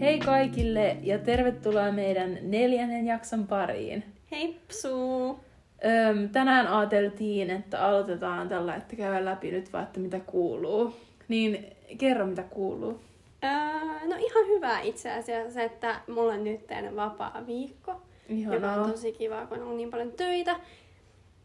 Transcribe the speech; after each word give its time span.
Hei 0.00 0.18
kaikille 0.18 0.96
ja 1.02 1.18
tervetuloa 1.18 1.92
meidän 1.92 2.38
neljännen 2.42 3.06
jakson 3.06 3.46
pariin. 3.46 4.04
Hei 4.30 4.60
Psu! 4.68 5.30
Öm, 5.30 6.28
tänään 6.28 6.68
ajateltiin, 6.68 7.50
että 7.50 7.84
aloitetaan 7.84 8.48
tällä, 8.48 8.74
että 8.74 8.96
käydään 8.96 9.24
läpi 9.24 9.50
nyt 9.50 9.72
vaan, 9.72 9.84
että 9.84 10.00
mitä 10.00 10.20
kuuluu. 10.20 10.94
Niin 11.28 11.66
kerro, 11.98 12.26
mitä 12.26 12.42
kuuluu. 12.42 13.00
Öö, 13.44 14.08
no 14.08 14.16
ihan 14.18 14.46
hyvä 14.46 14.80
itse 14.80 15.12
asiassa 15.12 15.62
että 15.62 16.00
mulla 16.08 16.32
on 16.32 16.44
nyt 16.44 16.60
vapaa 16.96 17.42
viikko. 17.46 18.00
Ihanaa. 18.28 18.54
Joka 18.54 18.82
on 18.82 18.90
tosi 18.90 19.12
kiva, 19.12 19.46
kun 19.46 19.58
on 19.58 19.62
ollut 19.62 19.76
niin 19.76 19.90
paljon 19.90 20.12
töitä. 20.12 20.60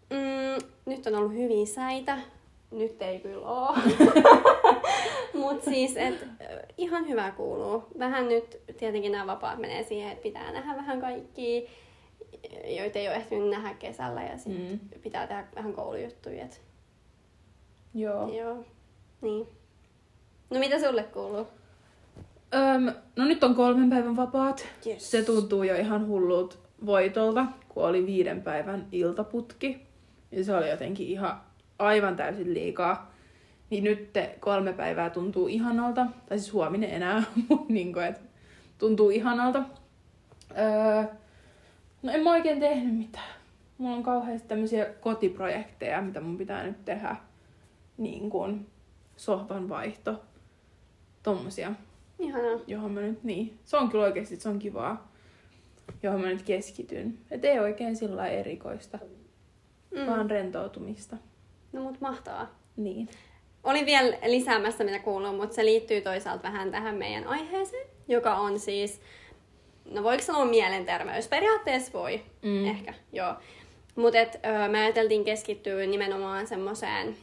Mm, 0.10 0.68
nyt 0.86 1.08
on 1.08 1.16
ollut 1.16 1.34
hyviä 1.34 1.66
säitä. 1.66 2.18
Nyt 2.72 3.02
ei 3.02 3.20
kyllä 3.20 3.48
oo. 3.48 3.76
Mut 5.42 5.64
siis, 5.64 5.98
et, 5.98 6.28
ihan 6.78 7.08
hyvä 7.08 7.32
kuuluu. 7.32 7.84
Vähän 8.00 8.28
nyt 8.28 8.60
tietenkin 8.78 9.12
nämä 9.12 9.28
vapaat 9.28 9.60
menee 9.60 9.84
siihen, 9.84 10.12
että 10.12 10.24
pitää 10.24 10.52
nähdä 10.52 10.76
vähän 10.76 11.02
kaikkia, 11.02 11.70
joita 12.78 13.00
ei 13.00 13.08
ole 13.08 13.16
ehtinyt 13.16 13.50
nähdä 13.50 13.74
kesällä 13.74 14.24
ja 14.24 14.38
sit 14.38 14.72
mm. 14.72 14.80
pitää 15.02 15.28
tehdä 15.28 15.48
vähän 15.56 15.74
koulujuttuja. 15.74 16.46
Et... 16.46 16.62
Joo. 17.94 18.38
Joo. 18.38 18.66
Niin. 19.22 19.48
No 20.50 20.60
mitä 20.60 20.80
sulle 20.80 21.04
kuuluu? 21.04 21.48
Öm, 22.54 22.86
no 23.16 23.26
nyt 23.26 23.44
on 23.44 23.56
kolmen 23.56 23.90
päivän 23.90 24.16
vapaat. 24.16 24.68
Yes. 24.88 25.12
Se 25.12 25.24
tuntuu 25.24 25.64
jo 25.64 25.76
ihan 25.76 26.08
hullut 26.08 26.60
voitolta, 26.86 27.46
kun 27.70 27.84
oli 27.84 28.06
viiden 28.06 28.42
päivän 28.42 28.88
iltaputki. 28.92 29.82
Ja 30.32 30.44
se 30.44 30.56
oli 30.56 30.70
jotenkin 30.70 31.08
ihan 31.08 31.42
aivan 31.80 32.16
täysin 32.16 32.54
liikaa. 32.54 33.11
Niin 33.72 33.84
nyt 33.84 34.10
kolme 34.40 34.74
päivää 34.74 35.10
tuntuu 35.10 35.48
ihanalta. 35.48 36.06
Tai 36.30 36.40
siis 36.40 36.54
huominen 36.54 36.90
enää, 36.90 37.24
mutta 37.50 37.74
niin 37.74 37.94
kuin, 37.94 38.06
että 38.06 38.22
tuntuu 38.78 39.10
ihanalta. 39.10 39.64
Öö, 40.58 41.04
no 42.04 42.12
en 42.12 42.24
mä 42.24 42.32
oikein 42.32 42.60
tehnyt 42.60 42.96
mitään. 42.96 43.34
Mulla 43.78 43.96
on 43.96 44.04
kauheasti 44.04 44.48
tämmöisiä 44.48 44.86
kotiprojekteja, 44.86 46.02
mitä 46.02 46.22
mun 46.22 46.38
pitää 46.38 46.64
nyt 46.64 46.86
tehdä. 46.86 47.16
Niin 47.98 48.30
kuin 48.30 48.68
sohvan 49.18 49.70
vaihto. 49.70 50.22
Tommosia. 51.24 51.72
Ihanaa. 52.20 52.60
Johon 52.68 52.92
mä 52.92 53.02
nyt, 53.02 53.24
niin. 53.24 53.60
Se 53.64 53.78
on 53.78 53.90
kyllä 53.90 54.04
oikeasti, 54.04 54.36
se 54.36 54.50
on 54.50 54.60
kivaa. 54.60 55.12
Johon 56.04 56.22
mä 56.22 56.28
nyt 56.28 56.44
keskityn. 56.44 57.18
Et 57.32 57.46
ei 57.46 57.60
oikein 57.60 57.96
sillä 57.96 58.28
erikoista. 58.28 59.00
Mm. 59.92 60.06
Vaan 60.08 60.30
rentoutumista. 60.30 61.18
No 61.74 61.84
mut 61.84 62.02
mahtavaa. 62.02 62.56
Niin. 62.78 63.10
Olin 63.64 63.86
vielä 63.86 64.18
lisäämässä, 64.26 64.84
mitä 64.84 65.00
kuuluu, 65.00 65.34
mutta 65.34 65.56
se 65.56 65.66
liittyy 65.66 66.02
toisaalta 66.02 66.44
vähän 66.44 66.72
tähän 66.72 66.96
meidän 66.96 67.28
aiheeseen, 67.28 67.88
joka 68.08 68.36
on 68.36 68.60
siis, 68.60 69.02
no 69.92 70.04
voiko 70.04 70.24
sanoa 70.24 70.46
mielenterveys? 70.46 71.28
Periaatteessa 71.28 71.94
voi, 71.94 72.22
mm. 72.42 72.66
ehkä, 72.66 72.94
joo. 73.12 73.34
Mutta 73.96 74.18
me 74.68 74.80
ajateltiin 74.80 75.26
keskittyä 75.26 75.86
nimenomaan 75.86 76.48
semmoiseen 76.48 77.18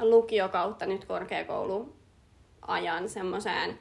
lukio 0.00 0.48
kautta 0.48 0.86
nyt 0.86 1.04
korkeakouluajan 1.04 3.08
semmoiseen 3.08 3.78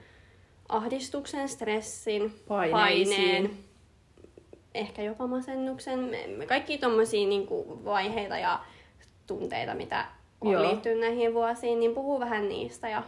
ahdistuksen, 0.69 1.49
stressin, 1.49 2.33
paineen, 2.47 3.51
ehkä 4.73 5.01
jopa 5.01 5.27
masennuksen, 5.27 6.09
kaikki 6.47 6.77
tommosia 6.77 7.27
niinku 7.27 7.81
vaiheita 7.85 8.37
ja 8.37 8.59
tunteita, 9.27 9.75
mitä 9.75 10.05
on 10.41 10.61
liittynyt 10.61 10.99
näihin 10.99 11.33
vuosiin, 11.33 11.79
niin 11.79 11.93
puhuu 11.93 12.19
vähän 12.19 12.49
niistä 12.49 12.89
ja 12.89 13.03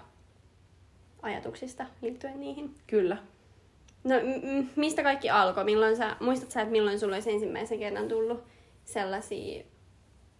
ajatuksista 1.21 1.85
liittyen 2.01 2.39
niihin. 2.39 2.75
Kyllä. 2.87 3.17
No 4.03 4.15
m- 4.15 4.67
mistä 4.75 5.03
kaikki 5.03 5.29
alkoi? 5.29 5.63
Milloin 5.63 5.97
sä, 5.97 6.15
muistat 6.19 6.51
sä, 6.51 6.61
että 6.61 6.71
milloin 6.71 6.99
sulla 6.99 7.15
olisi 7.15 7.31
ensimmäisen 7.31 7.79
kerran 7.79 8.07
tullut 8.07 8.43
sellaisia 8.85 9.63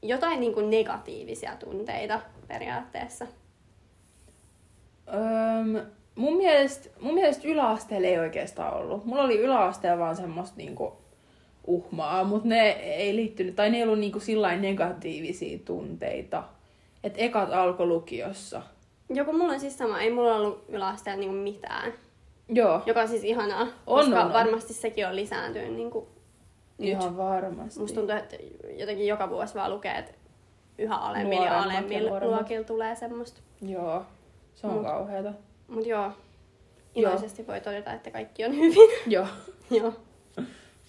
jotain 0.02 0.40
niin 0.40 0.53
kuin 0.53 0.69
negatiivisia 0.69 1.56
tunteita 1.56 2.22
periaatteessa? 2.47 3.28
Öm, 5.13 5.85
mun, 6.16 6.38
mielestä, 6.38 6.90
mun 7.00 7.13
mielestä 7.13 7.47
yläasteella 7.47 8.08
ei 8.08 8.19
oikeastaan 8.19 8.73
ollut. 8.73 9.06
Mulla 9.06 9.23
oli 9.23 9.40
yläasteella 9.40 10.00
vaan 10.00 10.16
semmoista 10.16 10.58
niinku 10.58 10.97
uhmaa, 11.68 12.23
mutta 12.23 12.47
ne 12.47 12.69
ei 12.69 13.16
liittynyt, 13.16 13.56
tai 13.56 13.69
ne 13.69 13.78
ei 13.78 13.84
ollut 13.84 14.00
niinku 14.00 14.19
negatiivisia 14.59 15.59
tunteita. 15.66 16.44
Et 17.03 17.13
ekat 17.17 17.53
alkoi 17.53 17.85
lukiossa. 17.85 18.62
Joku 19.09 19.34
mulla 19.34 19.53
on 19.53 19.59
siis 19.59 19.78
sama, 19.78 20.01
ei 20.01 20.12
mulla 20.12 20.35
ollut 20.35 20.66
yläasteella 20.69 21.19
niinku 21.19 21.35
mitään. 21.35 21.94
Joo. 22.50 22.81
Joka 22.85 23.01
on 23.01 23.07
siis 23.07 23.23
ihanaa, 23.23 23.62
on, 23.62 24.00
koska 24.00 24.23
on, 24.23 24.34
varmasti 24.34 24.73
sekin 24.73 25.07
on 25.07 25.16
lisääntynyt 25.16 25.73
niinku 25.73 26.07
Ihan 26.79 27.07
nyt. 27.07 27.17
varmasti. 27.17 27.79
Musta 27.79 27.95
tuntuu, 27.95 28.16
että 28.16 28.35
jotenkin 28.78 29.07
joka 29.07 29.29
vuosi 29.29 29.56
vaan 29.56 29.72
lukee, 29.72 29.97
että 29.97 30.13
yhä 30.78 30.95
alemmilla 30.95 31.45
ja 31.45 31.61
alemmilla 31.61 32.19
luokilla 32.19 32.63
tulee 32.63 32.95
semmoista. 32.95 33.41
Joo, 33.61 34.06
se 34.56 34.67
on 34.67 34.73
mut, 34.73 34.84
kauheata. 34.84 35.34
Mut 35.67 35.85
joo, 35.85 36.11
iloisesti 36.95 37.41
joo. 37.41 37.47
voi 37.47 37.61
todeta, 37.61 37.94
että 37.94 38.11
kaikki 38.11 38.45
on 38.45 38.56
hyvin. 38.56 38.90
joo. 39.16 39.28
joo. 39.72 39.94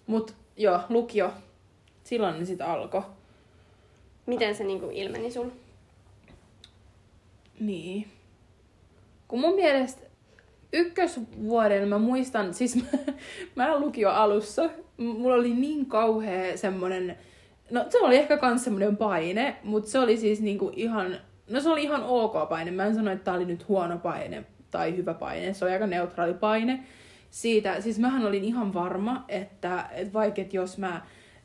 Mut 0.06 0.34
joo, 0.56 0.80
lukio, 0.88 1.30
silloin 2.04 2.38
ne 2.38 2.44
sitten 2.44 2.66
alkoi. 2.66 3.02
Miten 4.26 4.54
se 4.54 4.64
niinku 4.64 4.88
ilmeni 4.92 5.30
sul? 5.30 5.50
Niin. 7.66 8.06
Kun 9.28 9.40
mun 9.40 9.54
mielestä 9.54 10.02
ykkösvuoden 10.72 11.88
mä 11.88 11.98
muistan, 11.98 12.54
siis 12.54 12.76
mä, 12.82 12.98
mä 13.56 13.78
lukio 13.78 14.10
alussa, 14.10 14.70
mulla 14.96 15.34
oli 15.34 15.54
niin 15.54 15.86
kauhea 15.86 16.56
semmonen, 16.56 17.18
no 17.70 17.84
se 17.88 17.98
oli 17.98 18.16
ehkä 18.16 18.36
kans 18.36 18.64
semmonen 18.64 18.96
paine, 18.96 19.56
mutta 19.62 19.90
se 19.90 19.98
oli 19.98 20.16
siis 20.16 20.40
niinku 20.40 20.72
ihan, 20.76 21.16
no 21.50 21.60
se 21.60 21.70
oli 21.70 21.82
ihan 21.82 22.02
ok 22.04 22.48
paine. 22.48 22.70
Mä 22.70 22.86
en 22.86 22.94
sano, 22.94 23.10
että 23.10 23.24
tää 23.24 23.34
oli 23.34 23.44
nyt 23.44 23.68
huono 23.68 23.98
paine 23.98 24.44
tai 24.70 24.96
hyvä 24.96 25.14
paine, 25.14 25.54
se 25.54 25.64
oli 25.64 25.72
aika 25.72 25.86
neutraali 25.86 26.34
paine. 26.34 26.84
Siitä, 27.30 27.80
siis 27.80 27.98
mähän 27.98 28.26
olin 28.26 28.44
ihan 28.44 28.74
varma, 28.74 29.24
että, 29.28 29.84
että 29.92 30.12
vaikka 30.12 30.42
jos 30.52 30.78
mä 30.78 31.02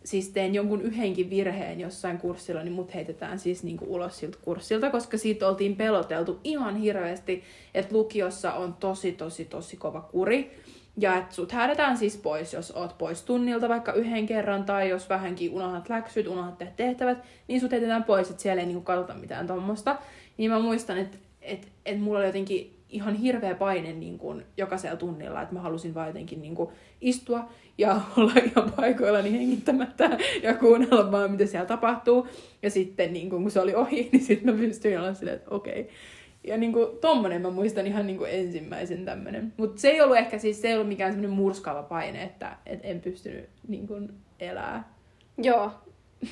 siis 0.07 0.29
teen 0.29 0.55
jonkun 0.55 0.81
yhdenkin 0.81 1.29
virheen 1.29 1.79
jossain 1.79 2.17
kurssilla, 2.17 2.63
niin 2.63 2.73
mut 2.73 2.93
heitetään 2.93 3.39
siis 3.39 3.63
niinku 3.63 3.85
ulos 3.95 4.19
siltä 4.19 4.37
kurssilta, 4.41 4.89
koska 4.89 5.17
siitä 5.17 5.47
oltiin 5.47 5.75
peloteltu 5.75 6.39
ihan 6.43 6.75
hirveästi, 6.75 7.43
että 7.73 7.95
lukiossa 7.95 8.53
on 8.53 8.73
tosi, 8.73 9.11
tosi, 9.11 9.45
tosi 9.45 9.77
kova 9.77 10.01
kuri. 10.01 10.51
Ja 10.97 11.17
että 11.17 11.35
sut 11.35 11.51
häädetään 11.51 11.97
siis 11.97 12.17
pois, 12.17 12.53
jos 12.53 12.71
oot 12.71 12.97
pois 12.97 13.21
tunnilta 13.21 13.69
vaikka 13.69 13.93
yhden 13.93 14.25
kerran, 14.25 14.63
tai 14.63 14.89
jos 14.89 15.09
vähänkin 15.09 15.51
unohdat 15.51 15.89
läksyt, 15.89 16.27
unohdat 16.27 16.57
tehdä 16.57 16.73
tehtävät, 16.77 17.17
niin 17.47 17.61
sut 17.61 17.71
heitetään 17.71 18.03
pois, 18.03 18.29
että 18.29 18.41
siellä 18.43 18.61
ei 18.61 18.67
niinku 18.67 18.81
katsota 18.81 19.13
mitään 19.13 19.47
tuommoista. 19.47 19.95
Niin 20.37 20.51
mä 20.51 20.59
muistan, 20.59 20.97
että 20.97 21.17
et, 21.41 21.67
et 21.85 21.99
mulla 21.99 22.19
oli 22.19 22.27
jotenkin 22.27 22.77
ihan 22.89 23.15
hirveä 23.15 23.55
paine 23.55 23.93
niin 23.93 24.17
kuin 24.17 24.45
jokaisella 24.57 24.97
tunnilla, 24.97 25.41
että 25.41 25.53
mä 25.53 25.61
halusin 25.61 25.93
vaan 25.93 26.07
jotenkin 26.07 26.41
niin 26.41 26.55
kuin 26.55 26.69
istua 27.01 27.49
ja 27.77 28.01
olla 28.17 28.33
ihan 28.45 28.73
paikoillani 28.75 29.31
hengittämättä 29.31 30.17
ja 30.43 30.53
kuunnella 30.53 31.11
vaan, 31.11 31.31
mitä 31.31 31.45
siellä 31.45 31.65
tapahtuu. 31.65 32.27
Ja 32.61 32.69
sitten 32.69 33.13
niin 33.13 33.29
kun 33.29 33.51
se 33.51 33.59
oli 33.59 33.75
ohi, 33.75 34.09
niin 34.11 34.23
sitten 34.23 34.55
mä 34.55 34.61
pystyin 34.61 34.99
olla 34.99 35.13
silleen, 35.13 35.37
että 35.37 35.55
okei. 35.55 35.81
Okay. 35.81 35.93
Ja 36.43 36.57
niin 36.57 36.73
kuin, 36.73 36.87
tommonen 37.01 37.41
mä 37.41 37.49
muistan 37.49 37.87
ihan 37.87 38.07
niin 38.07 38.17
kuin 38.17 38.31
ensimmäisen 38.31 39.05
tämmönen. 39.05 39.53
Mutta 39.57 39.81
se 39.81 39.89
ei 39.89 40.01
ollut 40.01 40.17
ehkä 40.17 40.37
siis, 40.37 40.61
se 40.61 40.67
ei 40.67 40.73
ollut 40.73 40.87
mikään 40.87 41.11
semmoinen 41.11 41.37
murskaava 41.37 41.83
paine, 41.83 42.23
että 42.23 42.57
et 42.65 42.79
en 42.83 43.01
pystynyt 43.01 43.49
niin 43.67 43.87
kuin, 43.87 44.09
elää. 44.39 44.93
Joo, 45.37 45.71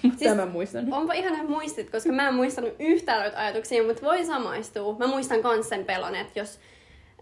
siis 0.02 0.18
Tämän 0.20 0.50
muistan. 0.50 0.94
Onpa 0.94 1.14
ihana 1.14 1.44
muistit, 1.44 1.90
koska 1.90 2.12
mä 2.12 2.28
en 2.28 2.34
muistanut 2.34 2.74
yhtään 2.80 3.22
noita 3.22 3.38
ajatuksia, 3.38 3.84
mutta 3.84 4.02
voi 4.02 4.26
samaistua. 4.26 4.98
Mä 5.00 5.08
muistan 5.08 5.42
kans 5.42 5.70
sen 5.70 5.86
pelon, 5.86 6.16
että 6.16 6.40
jos 6.40 6.60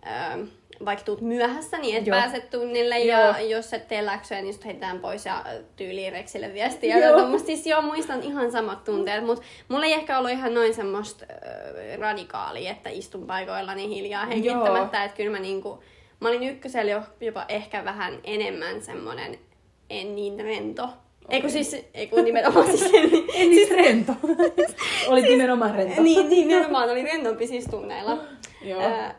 ähm, 0.08 0.42
vaikka 0.86 1.06
tuut 1.06 1.22
myöhässä, 1.22 1.78
niin 1.78 1.98
et 1.98 2.08
Joo. 2.08 2.18
pääse 2.18 2.40
tunnille 2.40 3.00
joo. 3.00 3.20
ja 3.20 3.42
jos 3.42 3.74
et 3.74 3.88
tee 3.88 4.06
läksyä, 4.06 4.42
niin 4.42 4.54
sut 4.54 4.66
heitetään 4.66 5.00
pois 5.00 5.26
ja 5.26 5.46
tyyliin 5.76 6.14
Rexille 6.14 6.54
viestiä. 6.54 6.98
Joo. 6.98 7.40
Siis 7.40 7.68
joo, 7.68 7.82
muistan 7.82 8.24
ihan 8.24 8.52
samat 8.52 8.84
tunteet, 8.84 9.26
mutta 9.26 9.44
mulla 9.68 9.86
ei 9.86 9.94
ehkä 9.94 10.18
ollut 10.18 10.32
ihan 10.32 10.54
noin 10.54 10.74
semmoista 10.74 11.26
äh, 11.32 12.00
radikaalia, 12.00 12.72
että 12.72 12.90
istun 12.90 13.28
paikoillani 13.28 13.90
hiljaa 13.90 14.26
hengittämättä. 14.26 15.04
Että 15.04 15.18
kyllä 15.18 15.32
mä 15.32 15.40
niinku, 15.40 15.84
mä 16.20 16.28
olin 16.28 16.44
ykkösellä 16.44 16.92
jo, 16.92 17.02
jopa 17.22 17.46
ehkä 17.50 17.86
vähän 17.86 18.20
enemmän 18.24 18.82
semmonen 18.82 19.40
en 19.90 20.16
niin 20.16 20.40
rento 20.40 20.90
Okay. 21.26 21.36
Eikö 21.36 21.50
siis, 21.50 21.86
eikö 21.94 22.22
nimenomaan 22.22 22.66
siis... 22.66 22.94
en 22.94 23.50
niin 23.50 23.68
siis 23.68 23.70
rento. 23.70 24.14
oli 25.08 25.22
siis, 25.22 25.32
nimenomaan 25.32 25.76
rento. 25.76 26.02
niin, 26.02 26.30
niin, 26.30 26.48
nimenomaan 26.48 26.90
oli 26.90 27.04
rentompi 27.04 27.48
siis 27.48 27.66
tunneilla. 27.66 28.18
joo. 28.62 28.82
Äh, 28.82 29.16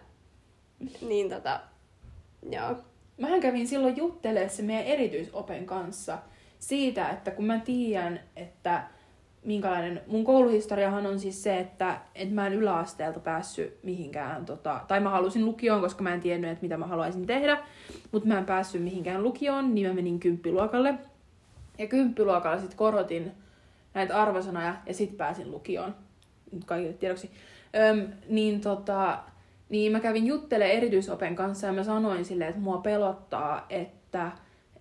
niin 1.09 1.31
tota, 1.31 1.61
joo. 2.51 2.77
Mähän 3.21 3.41
kävin 3.41 3.69
silloin 3.69 3.97
juttelemaan 3.97 4.51
se 4.51 4.63
meidän 4.63 4.85
erityisopen 4.85 5.67
kanssa 5.67 6.19
siitä, 6.59 7.09
että 7.09 7.31
kun 7.31 7.45
mä 7.45 7.59
tiedän, 7.59 8.21
että 8.37 8.83
minkälainen... 9.45 10.01
Mun 10.07 10.25
kouluhistoriahan 10.25 11.07
on 11.07 11.21
siis 11.21 11.43
se, 11.43 11.59
että, 11.59 12.01
että 12.15 12.35
mä 12.35 12.47
en 12.47 12.53
yläasteelta 12.53 13.21
päässyt 13.21 13.79
mihinkään, 13.83 14.47
tota, 14.47 14.81
tai 14.89 15.01
mä 15.01 15.11
halusin 15.11 15.45
lukioon, 15.45 15.81
koska 15.81 16.03
mä 16.03 16.15
en 16.15 16.21
tiennyt, 16.21 16.51
että 16.51 16.63
mitä 16.63 16.77
mä 16.77 16.87
haluaisin 16.87 17.27
tehdä, 17.27 17.59
mutta 18.13 18.29
mä 18.29 18.39
en 18.39 18.47
päässyt 18.47 18.83
mihinkään 18.83 19.23
lukioon, 19.23 19.75
niin 19.75 19.89
mä 19.89 19.95
menin 19.95 20.21
kymppiluokalle. 20.21 20.95
Ja 21.79 21.87
kymppiluokalla 21.87 22.59
sitten 22.59 22.79
korotin 22.79 23.33
näitä 23.95 24.23
arvosanoja 24.23 24.75
ja 24.87 24.95
sitten 24.95 25.19
pääsin 25.19 25.51
lukioon. 25.51 25.95
Nyt 26.53 26.65
kaikille 26.65 26.93
tiedoksi. 26.93 27.31
Öm, 27.77 28.07
niin 28.29 28.61
tota, 28.61 29.19
niin 29.69 29.93
mä 29.93 30.01
kävin 30.01 30.27
juttele 30.27 30.73
erityisopen 30.73 31.37
kanssa 31.37 31.67
ja 31.67 31.73
mä 31.73 31.85
sanoin 31.85 32.25
silleen, 32.25 32.51
että 32.51 32.63
mua 32.63 32.79
pelottaa, 32.79 33.67
että 33.69 34.33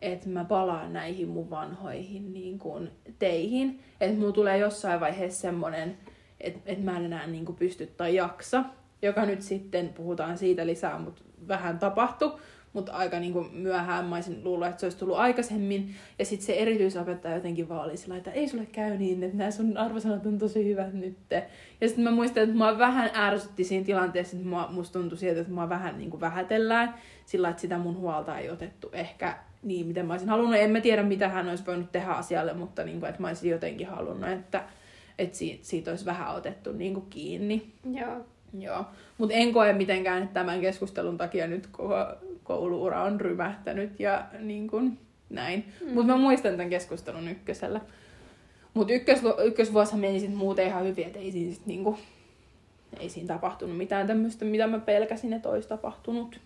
että 0.03 0.29
mä 0.29 0.45
palaan 0.45 0.93
näihin 0.93 1.27
mun 1.27 1.49
vanhoihin 1.49 2.33
niin 2.33 2.59
kuin, 2.59 2.91
teihin. 3.19 3.79
Että 4.01 4.19
mulla 4.19 4.31
tulee 4.31 4.57
jossain 4.57 4.99
vaiheessa 4.99 5.41
semmonen, 5.41 5.97
että 6.41 6.59
et 6.65 6.83
mä 6.83 6.97
en 6.97 7.05
enää 7.05 7.27
niin 7.27 7.45
kuin, 7.45 7.55
pysty 7.55 7.85
tai 7.85 8.15
jaksa. 8.15 8.63
Joka 9.01 9.25
nyt 9.25 9.41
sitten, 9.41 9.89
puhutaan 9.89 10.37
siitä 10.37 10.65
lisää, 10.65 10.99
mutta 10.99 11.21
vähän 11.47 11.79
tapahtui 11.79 12.39
mutta 12.73 12.91
aika 12.91 13.19
niinku 13.19 13.45
myöhään 13.51 14.05
mä 14.05 14.15
olisin 14.15 14.43
luullut, 14.43 14.67
että 14.67 14.79
se 14.79 14.85
olisi 14.85 14.97
tullut 14.97 15.17
aikaisemmin. 15.17 15.95
Ja 16.19 16.25
sitten 16.25 16.45
se 16.45 16.53
erityisopettaja 16.53 17.35
jotenkin 17.35 17.69
vaan 17.69 17.85
oli 17.85 17.97
sillä, 17.97 18.17
että 18.17 18.31
ei 18.31 18.47
sulle 18.47 18.65
käy 18.65 18.97
niin, 18.97 19.23
että 19.23 19.37
nämä 19.37 19.51
sun 19.51 19.77
arvosanat 19.77 20.25
on 20.25 20.37
tosi 20.37 20.65
hyvät 20.65 20.93
nyt. 20.93 21.17
Ja 21.81 21.87
sitten 21.87 22.03
mä 22.03 22.11
muistan, 22.11 22.43
että 22.43 22.55
mua 22.55 22.77
vähän 22.77 23.11
ärsytti 23.15 23.63
siinä 23.63 23.85
tilanteessa, 23.85 24.37
että 24.37 24.49
mua, 24.49 24.67
musta 24.71 24.99
tuntui 24.99 25.17
sieltä, 25.17 25.41
että 25.41 25.53
mua 25.53 25.69
vähän 25.69 25.97
niinku 25.97 26.19
vähätellään 26.19 26.93
sillä, 27.25 27.49
että 27.49 27.61
sitä 27.61 27.77
mun 27.77 27.97
huolta 27.97 28.37
ei 28.37 28.49
otettu 28.49 28.89
ehkä 28.93 29.37
niin, 29.63 29.87
miten 29.87 30.05
mä 30.05 30.13
olisin 30.13 30.29
halunnut. 30.29 30.59
En 30.59 30.71
mä 30.71 30.81
tiedä, 30.81 31.03
mitä 31.03 31.29
hän 31.29 31.49
olisi 31.49 31.65
voinut 31.65 31.91
tehdä 31.91 32.11
asialle, 32.11 32.53
mutta 32.53 32.83
niinku, 32.83 33.05
että 33.05 33.21
mä 33.21 33.27
olisin 33.27 33.51
jotenkin 33.51 33.87
halunnut, 33.87 34.29
että, 34.29 34.63
että 35.19 35.37
siitä, 35.37 35.65
siitä 35.65 35.91
olisi 35.91 36.05
vähän 36.05 36.35
otettu 36.35 36.71
niinku 36.71 37.01
kiinni. 37.01 37.73
Joo. 37.93 38.25
Joo, 38.59 38.85
mutta 39.17 39.35
en 39.35 39.53
koe 39.53 39.73
mitenkään, 39.73 40.23
että 40.23 40.33
tämän 40.33 40.61
keskustelun 40.61 41.17
takia 41.17 41.47
nyt 41.47 41.67
koko 41.67 41.95
kouluura 42.43 43.03
on 43.03 43.21
rymähtänyt 43.21 43.99
ja 43.99 44.25
niin 44.39 44.67
kuin 44.67 44.99
näin. 45.29 45.65
Mm. 45.81 45.93
Mutta 45.93 46.13
mä 46.13 46.17
muistan 46.17 46.51
tämän 46.51 46.69
keskustelun 46.69 47.27
ykkösellä. 47.27 47.81
Mutta 48.73 48.93
ykkös, 48.93 49.19
ykkösvuosihan 49.45 49.99
meni 49.99 50.19
sitten 50.19 50.37
muuten 50.37 50.67
ihan 50.67 50.83
hyvin, 50.83 51.07
että 51.07 51.19
ei 51.19 51.31
siinä, 51.31 51.53
sit 51.53 51.65
niinku, 51.65 51.97
ei 52.99 53.09
siinä 53.09 53.27
tapahtunut 53.27 53.77
mitään 53.77 54.07
tämmöistä, 54.07 54.45
mitä 54.45 54.67
mä 54.67 54.79
pelkäsin, 54.79 55.33
että 55.33 55.49
olisi 55.49 55.69
tapahtunut. 55.69 56.39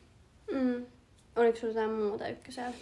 Mm. 0.51 0.85
Oliko 1.35 1.57
sulla 1.57 1.73
jotain 1.73 1.91
muuta 1.91 2.27
ykkösellä? 2.27 2.73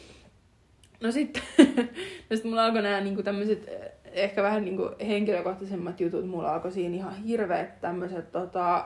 No 1.01 1.11
sitten, 1.11 1.43
no 2.29 2.35
sit 2.35 2.45
mulla 2.45 2.65
alkoi 2.65 2.81
nämä 2.81 3.01
niinku 3.01 3.23
tämmöiset 3.23 3.67
eh, 3.67 3.91
ehkä 4.11 4.43
vähän 4.43 4.65
niinku 4.65 4.89
henkilökohtaisemmat 5.07 6.01
jutut. 6.01 6.27
Mulla 6.27 6.53
alkoi 6.53 6.71
siinä 6.71 6.95
ihan 6.95 7.15
hirveät 7.15 7.81
tämmöiset 7.81 8.31
tota, 8.31 8.85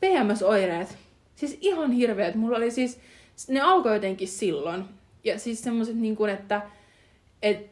PMS-oireet. 0.00 0.98
Siis 1.34 1.58
ihan 1.60 1.92
hirveät. 1.92 2.34
Mulla 2.34 2.56
oli 2.56 2.70
siis, 2.70 3.00
ne 3.48 3.60
alkoi 3.60 3.94
jotenkin 3.94 4.28
silloin. 4.28 4.84
Ja 5.24 5.38
siis 5.38 5.62
semmoiset 5.62 5.96
niin 5.96 6.16
kuin, 6.16 6.30
että 6.30 6.62
et, 7.42 7.70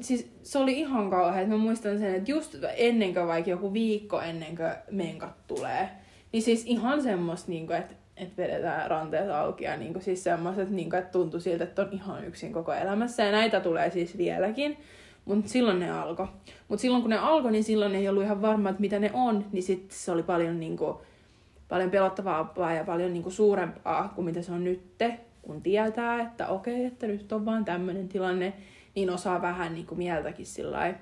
siis 0.00 0.30
se 0.42 0.58
oli 0.58 0.78
ihan 0.78 1.10
kauhea. 1.10 1.46
Mä 1.46 1.56
muistan 1.56 1.98
sen, 1.98 2.14
että 2.14 2.30
just 2.30 2.56
ennen 2.76 3.14
kuin 3.14 3.26
vaikka 3.26 3.50
joku 3.50 3.72
viikko 3.72 4.20
ennen 4.20 4.56
kuin 4.56 4.72
menkat 4.90 5.46
tulee, 5.46 5.88
niin 6.32 6.42
siis 6.42 6.64
ihan 6.66 7.02
semmoista, 7.02 7.50
niin 7.50 7.66
kuin, 7.66 7.78
että 7.78 7.94
että 8.16 8.42
vedetään 8.42 8.90
ranteet 8.90 9.30
auki 9.30 9.64
ja 9.64 9.76
niin 9.76 9.92
kuin 9.92 10.02
siis 10.02 10.24
semmoiset, 10.24 10.70
niin 10.70 10.90
kuin, 10.90 10.98
että 10.98 11.12
tuntui 11.12 11.40
siltä, 11.40 11.64
että 11.64 11.82
on 11.82 11.88
ihan 11.92 12.24
yksin 12.24 12.52
koko 12.52 12.72
elämässä. 12.72 13.24
Ja 13.24 13.32
näitä 13.32 13.60
tulee 13.60 13.90
siis 13.90 14.18
vieläkin. 14.18 14.76
Mutta 15.24 15.50
silloin 15.50 15.80
ne 15.80 15.90
alkoi. 15.90 16.26
Mutta 16.68 16.80
silloin 16.82 17.02
kun 17.02 17.10
ne 17.10 17.18
alkoi, 17.18 17.52
niin 17.52 17.64
silloin 17.64 17.94
ei 17.94 18.08
ollut 18.08 18.22
ihan 18.22 18.42
varma, 18.42 18.70
että 18.70 18.80
mitä 18.80 18.98
ne 18.98 19.10
on. 19.12 19.46
Niin 19.52 19.62
sitten 19.62 19.98
se 19.98 20.12
oli 20.12 20.22
paljon 20.22 20.60
niin 20.60 20.76
kuin, 20.76 20.96
paljon 21.74 21.90
pelottavampaa 21.90 22.72
ja 22.72 22.84
paljon 22.84 23.12
niin 23.12 23.22
kuin 23.22 23.32
suurempaa 23.32 24.12
kuin 24.14 24.24
mitä 24.24 24.42
se 24.42 24.52
on 24.52 24.64
nytte, 24.64 25.20
kun 25.42 25.62
tietää, 25.62 26.22
että 26.22 26.46
okei, 26.48 26.84
että 26.84 27.06
nyt 27.06 27.32
on 27.32 27.44
vaan 27.44 27.64
tämmöinen 27.64 28.08
tilanne, 28.08 28.52
niin 28.94 29.10
osaa 29.10 29.42
vähän 29.42 29.74
niin 29.74 29.86
kuin 29.86 29.98
mieltäkin 29.98 30.46
sillä 30.46 30.94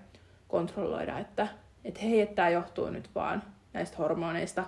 kontrolloida, 0.49 1.19
että, 1.19 1.49
että 1.85 2.01
hei, 2.01 2.21
että 2.21 2.35
tämä 2.35 2.49
johtuu 2.49 2.91
nyt 2.91 3.11
vaan 3.15 3.43
näistä 3.73 3.97
hormoneista, 3.97 4.65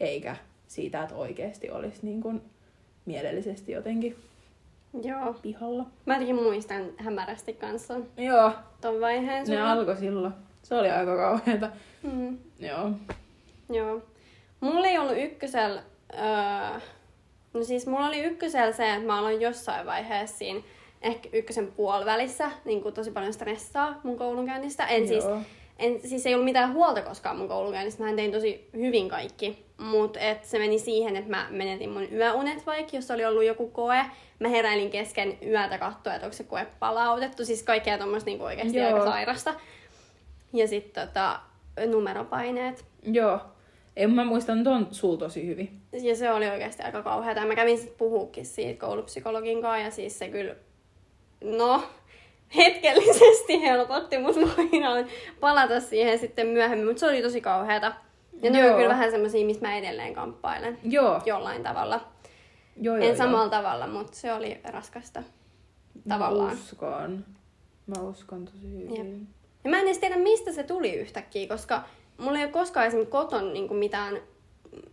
eikä 0.00 0.36
siitä, 0.66 1.02
että 1.02 1.14
oikeasti 1.14 1.70
olisi 1.70 1.98
niin 2.02 2.20
kuin 2.20 2.42
mielellisesti 3.04 3.72
jotenkin 3.72 4.16
Joo. 5.02 5.34
pihalla. 5.42 5.86
Mä 6.06 6.14
jotenkin 6.14 6.36
muistan 6.36 6.82
hämärästi 6.96 7.52
kanssa 7.52 7.94
Joo. 8.16 8.52
ton 8.80 9.00
vaiheen. 9.00 9.46
Ne 9.48 9.62
alkoi 9.62 9.96
silloin. 9.96 10.34
Se 10.62 10.74
oli 10.74 10.90
aika 10.90 11.16
kauheata. 11.16 11.70
Mm. 12.02 12.38
Joo. 12.58 12.90
Joo. 13.70 14.02
Mulla 14.64 14.86
ei 14.86 14.98
ollut 14.98 15.16
ykkösellä, 15.18 15.82
öö, 16.14 16.80
no 17.52 17.64
siis 17.64 17.86
mulla 17.86 18.06
oli 18.06 18.20
ykkösellä 18.20 18.72
se, 18.72 18.94
että 18.94 19.06
mä 19.06 19.18
aloin 19.18 19.40
jossain 19.40 19.86
vaiheessa 19.86 20.38
siinä 20.38 20.60
ehkä 21.02 21.28
ykkösen 21.32 21.72
puolivälissä 21.72 22.50
niin 22.64 22.82
kuin 22.82 22.94
tosi 22.94 23.10
paljon 23.10 23.32
stressaa 23.32 24.00
mun 24.02 24.18
koulunkäynnistä. 24.18 24.86
En 24.86 25.08
siis, 25.08 25.24
en, 25.78 26.00
siis 26.00 26.26
ei 26.26 26.34
ollut 26.34 26.44
mitään 26.44 26.72
huolta 26.72 27.02
koskaan 27.02 27.36
mun 27.36 27.48
koulunkäynnistä, 27.48 28.04
mä 28.04 28.12
tein 28.12 28.32
tosi 28.32 28.68
hyvin 28.76 29.08
kaikki. 29.08 29.64
Mutta 29.76 30.20
se 30.42 30.58
meni 30.58 30.78
siihen, 30.78 31.16
että 31.16 31.30
mä 31.30 31.46
menetin 31.50 31.90
mun 31.90 32.12
yöunet 32.12 32.66
vaikka, 32.66 32.96
jos 32.96 33.10
oli 33.10 33.24
ollut 33.24 33.44
joku 33.44 33.68
koe. 33.68 34.04
Mä 34.38 34.48
heräilin 34.48 34.90
kesken 34.90 35.38
yötä 35.46 35.78
katsoa, 35.78 36.14
että 36.14 36.26
onko 36.26 36.36
se 36.36 36.44
koe 36.44 36.66
palautettu. 36.78 37.44
Siis 37.44 37.62
kaikkea 37.62 37.98
tuommoista 37.98 38.30
niin 38.30 38.42
oikeasti 38.42 38.78
Joo. 38.78 38.86
aika 38.86 39.10
sairasta. 39.10 39.54
Ja 40.52 40.68
sitten 40.68 41.08
tota, 41.08 41.40
numeropaineet. 41.86 42.84
Joo. 43.02 43.40
En 43.96 44.10
mä 44.10 44.24
muistan 44.24 44.64
ton 44.64 44.86
sul 44.90 45.16
tosi 45.16 45.46
hyvin. 45.46 45.80
Ja 45.92 46.16
se 46.16 46.32
oli 46.32 46.48
oikeasti 46.48 46.82
aika 46.82 47.02
kauheata. 47.02 47.46
Mä 47.46 47.54
kävin 47.54 47.78
sitten 47.78 47.98
puhuukin 47.98 48.46
siitä 48.46 48.86
koulupsykologin 48.86 49.62
kanssa 49.62 49.80
ja 49.80 49.90
siis 49.90 50.18
se 50.18 50.28
kyllä, 50.28 50.54
no, 51.44 51.82
hetkellisesti 52.56 53.62
helpotti, 53.62 54.18
mutta 54.18 54.40
voidaan 54.56 55.06
palata 55.40 55.80
siihen 55.80 56.18
sitten 56.18 56.46
myöhemmin. 56.46 56.86
Mutta 56.86 57.00
se 57.00 57.06
oli 57.06 57.22
tosi 57.22 57.40
kauheata. 57.40 57.94
Ja 58.42 58.50
ne 58.50 58.70
on 58.70 58.76
kyllä 58.76 58.88
vähän 58.88 59.10
semmoisia, 59.10 59.46
missä 59.46 59.66
mä 59.66 59.76
edelleen 59.76 60.14
kamppailen. 60.14 60.78
Joo. 60.82 61.20
Jollain 61.26 61.62
tavalla. 61.62 62.00
Joo, 62.80 62.96
joo, 62.96 63.08
en 63.08 63.16
samalla 63.16 63.48
tavalla, 63.48 63.86
mutta 63.86 64.16
se 64.16 64.32
oli 64.32 64.60
raskasta. 64.64 65.22
Tavallaan. 66.08 66.54
Mä 66.54 66.60
uskon. 66.62 67.24
Mä 67.86 68.02
uskon 68.02 68.44
tosi 68.44 68.72
hyvin. 68.72 68.96
Jep. 68.96 69.28
Ja 69.64 69.70
mä 69.70 69.78
en 69.78 69.86
edes 69.86 69.98
tiedä, 69.98 70.16
mistä 70.16 70.52
se 70.52 70.62
tuli 70.62 70.94
yhtäkkiä, 70.94 71.48
koska 71.48 71.82
mulla 72.18 72.38
ei 72.38 72.44
ole 72.44 72.52
koskaan 72.52 72.86
esimerkiksi 72.86 73.12
koton 73.12 73.52
niin 73.52 73.76
mitään 73.76 74.18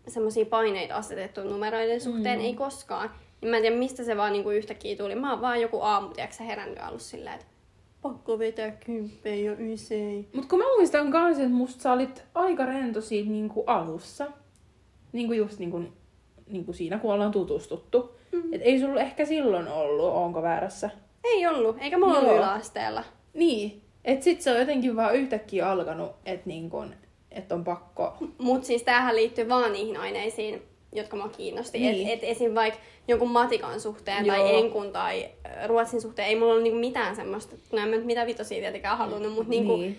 semmoisia 0.07 0.45
paineita 0.45 0.95
asetettu 0.95 1.43
numeroiden 1.43 2.01
suhteen, 2.01 2.39
mm. 2.39 2.45
ei 2.45 2.53
koskaan. 2.53 3.11
Niin 3.41 3.49
mä 3.49 3.57
en 3.57 3.63
tiedä, 3.63 3.75
mistä 3.75 4.03
se 4.03 4.17
vaan 4.17 4.33
niin 4.33 4.43
kuin 4.43 4.57
yhtäkkiä 4.57 4.95
tuli. 4.95 5.15
Mä 5.15 5.31
oon 5.31 5.41
vaan 5.41 5.61
joku 5.61 5.81
aamu, 5.81 6.07
tiedätkö 6.07 6.43
herännyt 6.43 6.79
ollut 6.87 7.01
silleen, 7.01 7.35
että 7.35 7.45
pakko 8.01 8.39
vetää 8.39 8.71
kymppejä 8.71 9.51
ja 9.51 9.57
ysei. 9.59 10.27
Mut 10.33 10.45
kun 10.45 10.59
mä 10.59 10.65
muistan 10.77 11.11
kans, 11.11 11.37
että 11.37 11.49
musta 11.49 11.81
sä 11.81 11.91
olit 11.91 12.23
aika 12.35 12.65
rento 12.65 13.01
siitä 13.01 13.29
niin 13.29 13.49
kuin 13.49 13.69
alussa. 13.69 14.27
Niin 15.11 15.27
kuin 15.27 15.37
just 15.37 15.59
niin 15.59 15.71
kuin, 15.71 15.93
niin 16.47 16.65
kuin 16.65 16.75
siinä, 16.75 16.99
kun 16.99 17.13
ollaan 17.13 17.31
tutustuttu. 17.31 18.15
Mm. 18.31 18.53
Et 18.53 18.61
ei 18.63 18.79
sulla 18.79 19.01
ehkä 19.01 19.25
silloin 19.25 19.67
ollut, 19.67 20.13
onko 20.13 20.41
väärässä? 20.41 20.89
Ei 21.23 21.47
ollut, 21.47 21.77
eikä 21.79 21.97
mulla 21.97 22.19
ollut 22.19 22.35
yläasteella. 22.35 23.03
Niin, 23.33 23.81
et 24.05 24.23
sit 24.23 24.41
se 24.41 24.51
on 24.51 24.59
jotenkin 24.59 24.95
vaan 24.95 25.15
yhtäkkiä 25.15 25.69
alkanut, 25.69 26.11
että 26.25 26.47
niin 26.47 26.69
kun, 27.31 27.38
et 27.38 27.51
on 27.51 27.63
pakko. 27.63 28.13
Mut 28.38 28.63
siis 28.63 28.83
tämähän 28.83 29.15
liittyy 29.15 29.50
vaan 29.50 29.73
niihin 29.73 29.97
aineisiin, 29.97 30.61
jotka 30.95 31.17
mua 31.17 31.29
kiinnosti. 31.29 31.79
Niin. 31.79 32.07
Et, 32.07 32.13
et 32.13 32.23
esim. 32.23 32.55
vaikka 32.55 32.79
jonkun 33.07 33.31
matikan 33.31 33.79
suhteen 33.79 34.25
Joo. 34.25 34.35
tai 34.35 34.55
enkun 34.55 34.91
tai 34.91 35.29
ruotsin 35.67 36.01
suhteen 36.01 36.27
ei 36.27 36.35
mulla 36.35 36.53
ole 36.53 36.61
niinku 36.61 36.79
mitään 36.79 37.15
semmoista, 37.15 37.55
no 37.71 37.77
en 37.77 37.89
mä 37.89 37.95
nyt 37.95 38.05
mitä 38.05 38.25
vitosia 38.25 38.59
tietenkään 38.59 38.97
halunnut, 38.97 39.33
mutta 39.33 39.50
niinku, 39.50 39.75
niin. 39.77 39.97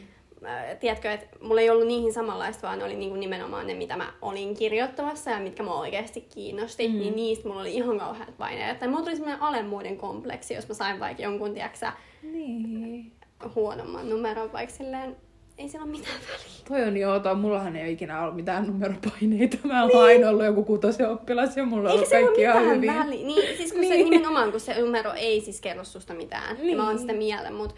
tiedätkö, 0.81 1.13
että 1.13 1.27
mulla 1.41 1.61
ei 1.61 1.71
ollut 1.71 1.87
niihin 1.87 2.13
samanlaista, 2.13 2.67
vaan 2.67 2.79
ne 2.79 2.85
oli 2.85 2.97
niinku 2.97 3.17
nimenomaan 3.17 3.67
ne, 3.67 3.75
mitä 3.75 3.97
mä 3.97 4.13
olin 4.23 4.55
kirjoittamassa 4.55 5.31
ja 5.31 5.41
mitkä 5.41 5.63
mua 5.63 5.81
oikeasti 5.81 6.21
kiinnosti, 6.21 6.89
mm. 6.89 6.99
niin 6.99 7.17
niistä 7.17 7.49
mulla 7.49 7.61
oli 7.61 7.75
ihan 7.75 7.99
kauheat 7.99 8.39
paineet. 8.39 8.79
Tai 8.79 8.89
mulla 8.89 9.03
tuli 9.03 9.17
semmoinen 9.17 9.43
alemmuuden 9.43 9.97
kompleksi, 9.97 10.55
jos 10.55 10.69
mä 10.69 10.75
sain 10.75 11.01
vaikka 11.01 11.23
jonkun, 11.23 11.55
tiedätkö 11.55 11.87
niin 12.23 13.13
huonomman 13.55 14.11
numeron, 14.11 14.53
vaikka 14.53 14.75
silleen 14.75 15.17
ei 15.59 15.69
sillä 15.69 15.85
ole 15.85 15.91
mitään 15.91 16.17
väliä. 16.29 16.53
Toi 16.69 16.89
on 16.89 16.97
joo, 16.97 17.21
toi, 17.21 17.35
mullahan 17.35 17.77
ei 17.77 17.83
ole 17.83 17.91
ikinä 17.91 18.23
ollut 18.23 18.37
mitään 18.37 18.67
numeropaineita. 18.67 19.57
Mä 19.65 19.81
oon 19.81 19.89
niin. 19.89 20.03
aina 20.03 20.29
ollut 20.29 20.45
joku 20.45 20.65
kutosen 20.65 21.11
oppilas 21.11 21.57
ja 21.57 21.65
mulla 21.65 21.89
on 21.89 21.95
ollut 21.95 22.09
kaikki 22.09 22.41
ihan 22.41 22.63
hyvin. 22.63 22.95
Väliä. 22.95 23.27
Niin, 23.27 23.57
siis 23.57 23.73
kun 23.73 23.81
niin. 23.81 24.05
se 24.05 24.11
nimenomaan, 24.11 24.51
kun 24.51 24.61
se 24.61 24.81
numero 24.81 25.13
ei 25.13 25.41
siis 25.41 25.61
kerro 25.61 25.85
susta 25.85 26.15
mitään. 26.15 26.57
Niin. 26.57 26.77
mä 26.77 26.87
oon 26.87 26.99
sitä 26.99 27.13
mieltä, 27.13 27.51
mutta 27.51 27.75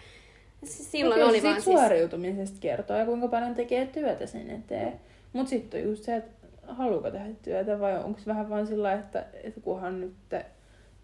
silloin 0.65 1.21
no, 1.21 1.29
oli 1.29 1.43
vaan 1.43 1.55
siis... 1.55 1.65
suoriutumisesta 1.65 2.57
kertoo 2.61 2.97
ja 2.97 3.05
kuinka 3.05 3.29
paljon 3.29 3.55
tekee 3.55 3.87
työtä 3.87 4.27
sen 4.27 4.51
eteen. 4.51 4.93
Mutta 5.33 5.51
sitten 5.51 5.83
on 5.83 5.89
just 5.89 6.05
se, 6.05 6.17
että 6.17 6.47
haluuko 6.69 7.11
tehdä 7.11 7.27
työtä 7.43 7.81
vai 7.81 7.99
onko 8.05 8.21
se 8.21 8.27
vähän 8.27 8.51
vaan 8.51 8.67
sillä 8.67 8.93
että, 8.93 9.25
että 9.43 9.61
kunhan 9.61 10.01
nyt 10.01 10.15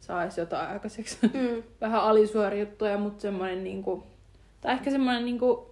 saisi 0.00 0.40
jotain 0.40 0.68
aikaiseksi. 0.68 1.18
Mm. 1.22 1.62
vähän 1.80 2.02
alisuoriuttuja, 2.02 2.98
mutta 2.98 3.22
semmoinen 3.22 3.64
niinku, 3.64 4.02
tai 4.60 4.72
ehkä 4.72 4.90
semmoinen 4.90 5.24
niinku, 5.24 5.69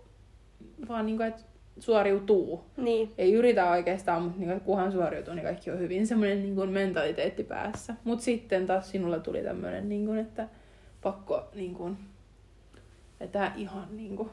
vaan 0.89 1.07
niinku, 1.07 1.23
että 1.23 1.43
suoriutuu. 1.79 2.65
Niin. 2.77 3.13
Ei 3.19 3.33
yritä 3.33 3.71
oikeastaan, 3.71 4.23
mutta 4.23 4.39
niinku, 4.39 4.55
että 4.57 4.67
kunhan 4.67 4.93
suoriutuu, 4.93 5.35
niin 5.35 5.45
kaikki 5.45 5.71
on 5.71 5.79
hyvin. 5.79 6.07
Semmoinen 6.07 6.43
niinku, 6.43 6.67
mentaliteetti 6.67 7.45
päässä. 7.45 7.95
Mutta 8.05 8.25
sitten 8.25 8.67
taas 8.67 8.91
sinulla 8.91 9.19
tuli 9.19 9.43
tämmöinen, 9.43 9.89
niinku, 9.89 10.13
että 10.13 10.49
pakko 11.03 11.49
niinku, 11.55 11.91
vetää 13.21 13.53
ihan 13.57 13.87
niinku, 13.97 14.31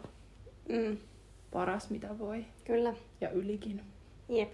Mm. 0.69 0.97
paras 1.51 1.89
mitä 1.89 2.19
voi. 2.19 2.45
Kyllä. 2.63 2.93
Ja 3.21 3.29
ylikin. 3.29 3.81
Jep. 4.29 4.51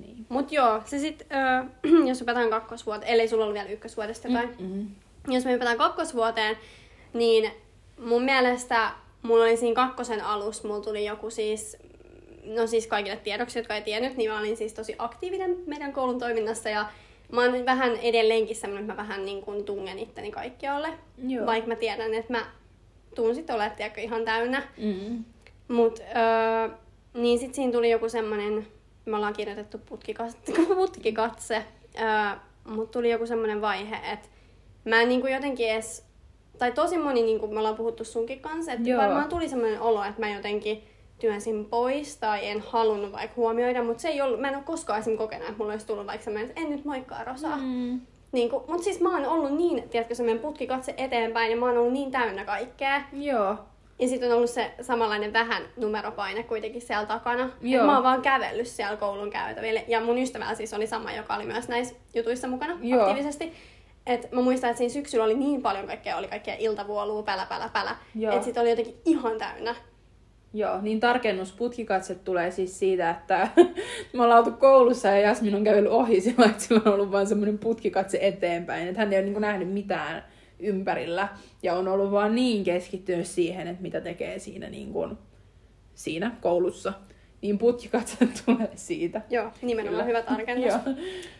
Niin. 0.00 0.26
Mut 0.28 0.52
joo, 0.52 0.82
se 0.84 0.98
sit, 0.98 1.26
ö, 1.32 1.64
jos 2.08 2.20
hypätään 2.20 2.50
kakkosvuoteen, 2.50 3.12
ellei 3.12 3.28
sulla 3.28 3.44
ollut 3.44 3.54
vielä 3.54 3.68
ykkösvuodesta 3.68 4.28
jotain. 4.28 4.48
Mm-hmm. 4.48 4.86
Jos 5.28 5.44
me 5.44 5.52
hypätään 5.52 5.78
kakkosvuoteen, 5.78 6.56
niin 7.14 7.50
mun 8.04 8.22
mielestä 8.22 8.90
mulla 9.24 9.44
oli 9.44 9.56
siinä 9.56 9.74
kakkosen 9.74 10.24
alussa, 10.24 10.68
mulla 10.68 10.80
tuli 10.80 11.04
joku 11.04 11.30
siis, 11.30 11.76
no 12.44 12.66
siis 12.66 12.86
kaikille 12.86 13.16
tiedoksi, 13.16 13.58
jotka 13.58 13.74
ei 13.74 13.82
tiennyt, 13.82 14.16
niin 14.16 14.30
mä 14.30 14.38
olin 14.38 14.56
siis 14.56 14.74
tosi 14.74 14.94
aktiivinen 14.98 15.56
meidän 15.66 15.92
koulun 15.92 16.18
toiminnassa 16.18 16.68
ja 16.68 16.86
mä 17.32 17.40
oon 17.40 17.66
vähän 17.66 17.96
edelleenkin 17.96 18.56
semmoinen, 18.56 18.84
että 18.84 18.92
mä 18.92 19.08
vähän 19.08 19.24
niin 19.24 19.42
kuin 19.42 19.64
tungen 19.64 19.98
itteni 19.98 20.30
kaikkialle. 20.30 20.88
Joo. 21.26 21.46
Vaikka 21.46 21.68
mä 21.68 21.76
tiedän, 21.76 22.14
että 22.14 22.32
mä 22.32 22.46
tuun 23.14 23.34
sit 23.34 23.50
olemaan 23.50 23.76
tiedätkö, 23.76 24.00
ihan 24.00 24.24
täynnä. 24.24 24.62
Mm-hmm. 24.76 25.24
Mut, 25.68 25.98
öö, 25.98 26.76
niin 27.14 27.38
sit 27.38 27.54
siinä 27.54 27.72
tuli 27.72 27.90
joku 27.90 28.08
semmonen, 28.08 28.66
me 29.04 29.16
ollaan 29.16 29.32
kirjoitettu 29.32 29.78
putkikatse, 29.78 30.52
putkikatse 30.74 31.64
öö, 32.00 32.38
mut 32.64 32.90
tuli 32.90 33.10
joku 33.10 33.26
semmonen 33.26 33.60
vaihe, 33.60 33.96
että 34.12 34.28
mä 34.84 35.00
en 35.00 35.08
niinku 35.08 35.26
jotenkin 35.26 35.70
edes, 35.70 36.06
tai 36.58 36.72
tosi 36.72 36.98
moni, 36.98 37.22
niinku 37.22 37.46
me 37.46 37.58
ollaan 37.58 37.76
puhuttu 37.76 38.04
sunkin 38.04 38.40
kanssa, 38.40 38.72
että 38.72 38.88
Joo. 38.88 39.02
varmaan 39.02 39.28
tuli 39.28 39.48
semmoinen 39.48 39.80
olo, 39.80 40.04
että 40.04 40.20
mä 40.20 40.28
jotenkin 40.28 40.84
työnsin 41.18 41.64
pois 41.64 42.16
tai 42.16 42.46
en 42.46 42.60
halunnut 42.60 43.12
vaikka 43.12 43.36
huomioida, 43.36 43.82
mutta 43.82 44.02
se 44.02 44.08
ei 44.08 44.20
ollut, 44.20 44.40
mä 44.40 44.48
en 44.48 44.54
ole 44.54 44.64
koskaan 44.64 44.98
esimerkiksi 44.98 45.24
kokenut, 45.24 45.48
että 45.48 45.58
mulla 45.58 45.72
olisi 45.72 45.86
tullut 45.86 46.06
vaikka 46.06 46.24
semmoinen, 46.24 46.50
että 46.50 46.60
en 46.60 46.70
nyt 46.70 46.84
moikkaa 46.84 47.24
Rosaa. 47.24 47.56
Mm. 47.56 48.00
Niin 48.32 48.50
mutta 48.52 48.82
siis 48.82 49.00
mä 49.00 49.14
oon 49.14 49.26
ollut 49.26 49.56
niin, 49.56 49.88
tiedätkö, 49.88 50.14
semmoinen 50.14 50.42
putkikatse 50.42 50.94
eteenpäin 50.96 51.50
ja 51.50 51.56
mä 51.56 51.66
oon 51.66 51.78
ollut 51.78 51.92
niin 51.92 52.10
täynnä 52.10 52.44
kaikkea. 52.44 53.02
Joo. 53.12 53.56
Ja 53.98 54.08
sitten 54.08 54.30
on 54.30 54.36
ollut 54.36 54.50
se 54.50 54.74
samanlainen 54.80 55.32
vähän 55.32 55.62
numeropaine 55.76 56.42
kuitenkin 56.42 56.82
siellä 56.82 57.06
takana. 57.06 57.44
Et 57.44 57.50
Joo. 57.62 57.86
mä 57.86 57.94
oon 57.94 58.02
vaan 58.02 58.22
kävellyt 58.22 58.66
siellä 58.66 58.96
koulun 58.96 59.30
käytävillä. 59.30 59.80
Ja 59.88 60.00
mun 60.00 60.18
ystävällä 60.18 60.54
siis 60.54 60.74
oli 60.74 60.86
sama, 60.86 61.12
joka 61.12 61.34
oli 61.34 61.44
myös 61.44 61.68
näissä 61.68 61.94
jutuissa 62.14 62.48
mukana 62.48 62.78
Joo. 62.82 63.00
aktiivisesti. 63.00 63.52
Et 64.06 64.32
mä 64.32 64.40
muistan, 64.40 64.70
että 64.70 64.78
siinä 64.78 64.92
syksyllä 64.92 65.24
oli 65.24 65.34
niin 65.34 65.62
paljon 65.62 65.86
kaikkea, 65.86 66.16
oli 66.16 66.28
kaikkea 66.28 66.56
iltavuolua, 66.58 67.22
pälä, 67.22 67.46
pälä, 67.46 67.70
pälä. 67.72 67.96
Että 68.32 68.44
sit 68.44 68.58
oli 68.58 68.70
jotenkin 68.70 69.00
ihan 69.04 69.38
täynnä. 69.38 69.74
Joo, 70.54 70.80
niin 70.80 71.00
tarkennus 71.00 71.52
putkikatse 71.52 72.14
tulee 72.14 72.50
siis 72.50 72.78
siitä, 72.78 73.10
että 73.10 73.48
me 74.12 74.22
ollaan 74.22 74.38
oltu 74.38 74.58
koulussa 74.58 75.08
ja 75.08 75.20
Jasmin 75.20 75.54
on 75.54 75.64
kävellyt 75.64 75.92
ohi 75.92 76.20
sillä, 76.20 76.46
että 76.46 76.62
sillä 76.62 76.82
on 76.86 76.92
ollut 76.92 77.12
vaan 77.12 77.26
semmoinen 77.26 77.58
putkikatse 77.58 78.18
eteenpäin, 78.20 78.88
että 78.88 79.00
hän 79.00 79.12
ei 79.12 79.18
ole 79.18 79.26
niin 79.26 79.40
nähnyt 79.40 79.72
mitään 79.72 80.24
ympärillä 80.58 81.28
ja 81.62 81.74
on 81.74 81.88
ollut 81.88 82.10
vaan 82.10 82.34
niin 82.34 82.64
keskittynyt 82.64 83.26
siihen, 83.26 83.68
että 83.68 83.82
mitä 83.82 84.00
tekee 84.00 84.38
siinä, 84.38 84.68
niin 84.68 84.92
kuin, 84.92 85.18
siinä 85.94 86.36
koulussa. 86.40 86.92
Niin 87.44 87.58
putkikatse 87.58 88.28
tulee 88.46 88.70
siitä. 88.74 89.20
Joo, 89.30 89.50
nimenomaan 89.62 90.04
Kyllä. 90.04 90.04
hyvä 90.04 90.22
tarkennus. 90.22 90.72
Joo. 90.72 90.94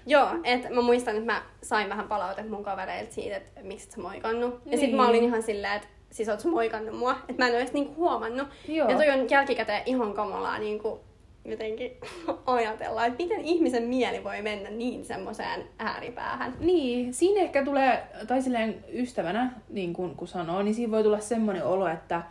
Joo, 0.06 0.28
että 0.44 0.70
mä 0.70 0.82
muistan, 0.82 1.16
että 1.16 1.32
mä 1.32 1.42
sain 1.62 1.88
vähän 1.88 2.08
palautetta 2.08 2.50
mun 2.50 2.64
kavereilta 2.64 3.14
siitä, 3.14 3.36
että 3.36 3.60
miksi 3.62 3.86
et 3.86 3.90
sä 3.92 4.00
moikannut. 4.00 4.54
Ja 4.54 4.60
Niin. 4.70 4.78
sit 4.78 4.92
mä 4.96 5.08
olin 5.08 5.24
ihan 5.24 5.42
silleen, 5.42 5.76
että 5.76 5.88
siis 6.10 6.28
oot 6.28 6.40
sä 6.40 6.48
moikannut 6.48 6.98
mua. 6.98 7.12
Että 7.28 7.42
mä 7.42 7.46
en 7.46 7.52
ole 7.52 7.60
edes 7.60 7.72
niinku 7.72 7.94
huomannut. 7.94 8.48
Joo. 8.68 8.88
Ja 8.90 8.96
toi 8.96 9.10
on 9.10 9.30
jälkikäteen 9.30 9.82
ihan 9.86 10.14
kamalaa 10.14 10.58
niinku 10.58 11.00
jotenkin 11.44 11.90
ajatella, 12.46 13.06
että 13.06 13.22
miten 13.22 13.40
ihmisen 13.40 13.82
mieli 13.82 14.24
voi 14.24 14.42
mennä 14.42 14.70
niin 14.70 15.04
semmoiseen 15.04 15.64
ääripäähän. 15.78 16.54
Niin, 16.60 17.14
siinä 17.14 17.40
ehkä 17.40 17.64
tulee, 17.64 18.02
tai 18.26 18.42
silleen 18.42 18.84
ystävänä, 18.92 19.50
niin 19.68 19.92
kun, 19.92 20.16
kun 20.16 20.28
sanoo, 20.28 20.62
niin 20.62 20.74
siinä 20.74 20.90
voi 20.90 21.02
tulla 21.02 21.20
semmoinen 21.20 21.64
olo, 21.64 21.88
että, 21.88 22.22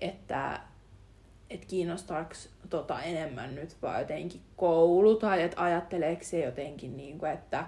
että, 0.00 0.60
että 1.50 1.66
kiinnostaako 1.66 2.34
tota 2.70 3.02
enemmän 3.02 3.54
nyt 3.54 3.76
vaan 3.82 4.00
jotenkin 4.00 4.40
koulu, 4.56 5.14
tai 5.14 5.42
että 5.42 5.62
ajatteleeko 5.62 6.24
se 6.24 6.44
jotenkin, 6.44 6.96
niin 6.96 7.18
kuin, 7.18 7.32
että, 7.32 7.66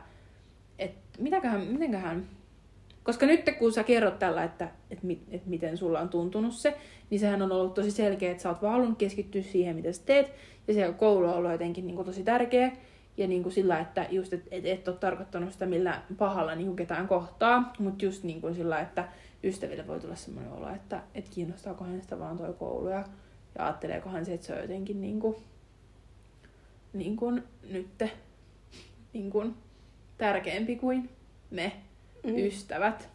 että 0.79 1.19
mitäköhän, 1.19 1.61
mitenköhän, 1.61 2.27
koska 3.03 3.27
nyt 3.27 3.45
kun 3.59 3.73
sä 3.73 3.85
kerrot 3.85 4.19
tällä, 4.19 4.45
että, 4.45 4.69
että, 4.91 5.07
että 5.31 5.51
miten 5.51 5.77
sulla 5.77 6.01
on 6.01 6.09
tuntunut 6.09 6.55
se, 6.55 6.79
niin 7.11 7.21
sehän 7.21 7.43
on 7.43 7.53
ollut 7.53 7.75
tosi 7.75 7.91
selkeä, 7.91 8.31
että 8.31 8.43
sä 8.43 8.49
oot 8.49 8.63
vaan 8.63 8.73
halunnut 8.73 8.99
keskittyä 8.99 9.43
siihen, 9.43 9.77
mitä 9.77 9.93
sä 9.93 10.03
teet, 10.07 10.33
ja 10.69 10.75
se 10.75 10.95
koulu 10.97 11.27
on 11.27 11.35
ollut 11.35 11.53
jotenkin 11.53 11.87
niin 11.87 11.97
kuin 11.97 12.07
tosi 12.07 12.23
tärkeä, 12.23 12.73
ja 13.17 13.27
niin 13.27 13.43
kuin 13.43 13.53
sillä, 13.53 13.79
että 13.79 14.07
just 14.11 14.33
et, 14.33 14.43
et, 14.51 14.67
et 14.67 14.89
ole 14.89 14.97
tarkoittanut 14.97 15.53
sitä 15.53 15.67
millä 15.67 16.03
pahalla 16.19 16.55
niin 16.55 16.67
kuin 16.67 16.77
ketään 16.77 17.09
kohtaa, 17.09 17.73
mutta 17.79 18.05
just 18.05 18.25
niin 18.25 18.41
kuin 18.41 18.55
sillä, 18.55 18.81
että 18.81 19.09
ystäville 19.45 19.87
voi 19.87 20.01
tulla 20.01 20.15
semmoinen 20.15 20.53
olo, 20.53 20.69
että 20.75 21.03
et 21.15 21.29
kiinnostaako 21.29 21.85
hänestä 21.85 22.19
vaan 22.19 22.37
toi 22.37 22.55
koulu 22.59 22.89
ja, 22.89 23.05
ja 23.59 23.65
ajatteleekohan 23.65 24.25
se, 24.27 24.35
että 24.35 24.47
se 24.47 24.53
on 24.55 24.61
jotenkin 24.61 25.01
niin 25.01 25.21
kuin, 25.21 25.37
niin 26.93 27.17
kuin 27.17 27.43
nytte 27.71 28.11
niin 29.13 29.31
kuin 29.31 29.55
tärkeämpi 30.19 30.77
kuin 30.77 31.11
me 31.51 31.73
Mm. 32.27 32.37
ystävät. 32.37 33.09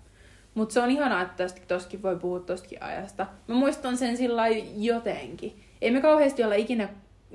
Mutta 0.54 0.74
se 0.74 0.80
on 0.80 0.92
ihanaa, 0.92 1.22
että 1.22 1.48
tostakin 1.68 2.02
voi 2.02 2.16
puhua 2.16 2.40
tostakin 2.40 2.84
ajasta. 2.84 3.28
Mä 3.48 3.56
muistan 3.56 3.98
sen 3.98 4.18
sillä 4.18 4.48
jotenkin. 4.78 5.60
Ei 5.82 5.92
me 5.92 6.02
kauheasti 6.02 6.44
olla 6.44 6.56
ikinä, 6.56 6.90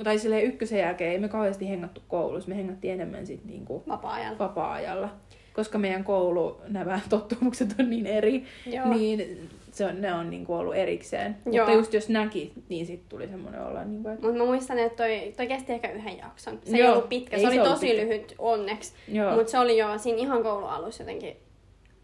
tai 0.05 0.19
silleen 0.19 0.45
ykkösen 0.45 0.79
jälkeen, 0.79 1.13
ei 1.13 1.19
me 1.19 1.29
kauheasti 1.29 1.69
hengattu 1.69 2.03
koulussa. 2.09 2.49
Me 2.49 2.57
hengattiin 2.57 2.93
enemmän 2.95 3.27
sit 3.27 3.45
niinku 3.45 3.83
Vapaa-ajalla. 3.89 4.39
vapaa-ajalla. 4.39 5.15
Koska 5.53 5.79
meidän 5.79 6.05
koulu, 6.05 6.61
nämä 6.69 7.01
tottumukset 7.11 7.75
on 7.79 7.91
niin 7.91 8.07
eri, 8.07 8.45
Joo. 8.67 8.89
niin 8.89 9.49
se 9.79 9.87
on, 9.87 10.01
ne 10.01 10.15
on 10.15 10.31
niinku 10.31 10.55
ollut 10.55 10.75
erikseen. 10.75 11.37
Joo. 11.47 11.67
Mutta 11.67 11.79
just 11.79 11.95
jos 11.95 12.09
näki, 12.09 12.53
niin 12.69 12.87
sitten 12.87 13.09
tuli 13.09 13.29
semmoinen 13.29 13.63
olla, 13.63 13.85
niinku, 13.85 14.09
että 14.09 14.27
Mutta 14.27 14.39
mä 14.39 14.45
muistan, 14.45 14.79
että 14.79 14.97
toi, 14.97 15.33
toi 15.37 15.47
kesti 15.47 15.73
ehkä 15.73 15.91
yhden 15.93 16.19
jakson. 16.19 16.59
Se 16.65 16.77
ei 16.77 16.83
Joo. 16.83 16.93
ollut 16.93 17.09
pitkä, 17.09 17.37
Ei 17.37 17.43
se, 17.43 17.47
se 17.47 17.49
oli 17.49 17.59
ollut 17.61 17.73
tosi 17.73 17.87
pitkä. 17.87 18.03
lyhyt 18.03 18.35
onneksi. 18.39 18.93
Mutta 19.35 19.51
se 19.51 19.59
oli 19.59 19.79
jo 19.79 19.99
siinä 19.99 20.19
ihan 20.19 20.43
koulualussa 20.43 21.03
jotenkin, 21.03 21.37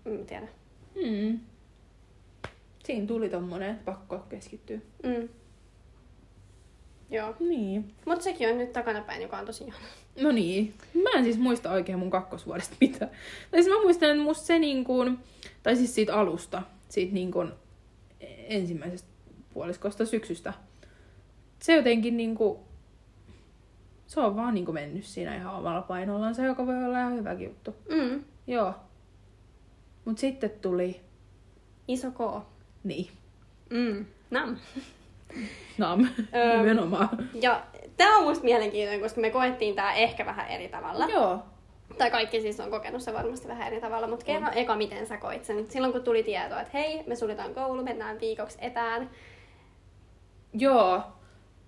en 0.06 0.26
tiedä. 0.26 0.46
Mm. 0.94 1.38
Siinä 2.84 3.06
tuli 3.06 3.28
tommonen, 3.28 3.70
että 3.70 3.84
pakko 3.84 4.18
keskittyä. 4.28 4.78
Mm. 5.02 5.28
Joo. 7.10 7.34
Niin. 7.40 7.84
Mutta 8.06 8.24
sekin 8.24 8.48
on 8.48 8.58
nyt 8.58 8.72
takanapäin, 8.72 9.22
joka 9.22 9.38
on 9.38 9.46
tosi 9.46 9.64
ihana. 9.64 9.84
No 10.20 10.32
niin. 10.32 10.74
Mä 11.02 11.10
en 11.18 11.24
siis 11.24 11.38
muista 11.38 11.70
oikein 11.70 11.98
mun 11.98 12.10
kakkosvuodesta 12.10 12.76
mitään. 12.80 13.10
Tai 13.50 13.62
siis 13.62 13.74
mä 13.76 13.82
muistan, 13.82 14.10
että 14.10 14.22
musta 14.22 14.46
se 14.46 14.58
niin 14.58 14.84
kuin, 14.84 15.18
tai 15.62 15.76
siis 15.76 15.94
siitä 15.94 16.14
alusta, 16.14 16.62
siitä 16.88 17.14
niin 17.14 17.30
kuin 17.32 17.52
ensimmäisestä 18.48 19.08
puoliskosta 19.54 20.06
syksystä. 20.06 20.52
Se 21.58 21.76
jotenkin 21.76 22.16
niin 22.16 22.34
kuin, 22.34 22.58
se 24.06 24.20
on 24.20 24.36
vaan 24.36 24.54
niin 24.54 24.64
kuin 24.64 24.74
mennyt 24.74 25.04
siinä 25.04 25.36
ihan 25.36 25.54
omalla 25.54 25.82
painollaan, 25.82 26.34
se 26.34 26.46
joka 26.46 26.66
voi 26.66 26.84
olla 26.84 26.98
ihan 27.00 27.14
hyväkin 27.16 27.46
juttu. 27.48 27.76
Mm. 27.90 28.24
Joo. 28.46 28.74
Mut 30.04 30.18
sitten 30.18 30.50
tuli, 30.50 31.00
Iso 31.88 32.10
K. 32.10 32.44
niin, 32.84 33.08
Mm. 33.70 34.06
Nam. 34.30 34.56
nam, 35.78 36.06
nimenomaan. 36.58 37.08
Ja 37.42 37.64
tämä 37.96 38.18
on 38.18 38.24
musta 38.24 38.44
mielenkiintoinen, 38.44 39.00
koska 39.00 39.20
me 39.20 39.30
koettiin 39.30 39.74
tää 39.74 39.94
ehkä 39.94 40.26
vähän 40.26 40.48
eri 40.48 40.68
tavalla. 40.68 41.06
Joo. 41.06 41.42
Tai 41.98 42.10
kaikki 42.10 42.40
siis 42.40 42.60
on 42.60 42.70
kokenut 42.70 43.02
se 43.02 43.12
varmasti 43.12 43.48
vähän 43.48 43.66
eri 43.66 43.80
tavalla, 43.80 44.06
mutta 44.06 44.24
kerro 44.24 44.48
eka, 44.54 44.76
miten 44.76 45.06
sä 45.06 45.16
koit 45.16 45.44
sen. 45.44 45.66
Silloin 45.70 45.92
kun 45.92 46.02
tuli 46.02 46.22
tietoa, 46.22 46.60
että 46.60 46.78
hei, 46.78 47.02
me 47.06 47.16
suljetaan 47.16 47.54
koulu, 47.54 47.82
mennään 47.82 48.20
viikoksi 48.20 48.58
etään. 48.60 49.10
Joo. 50.52 51.02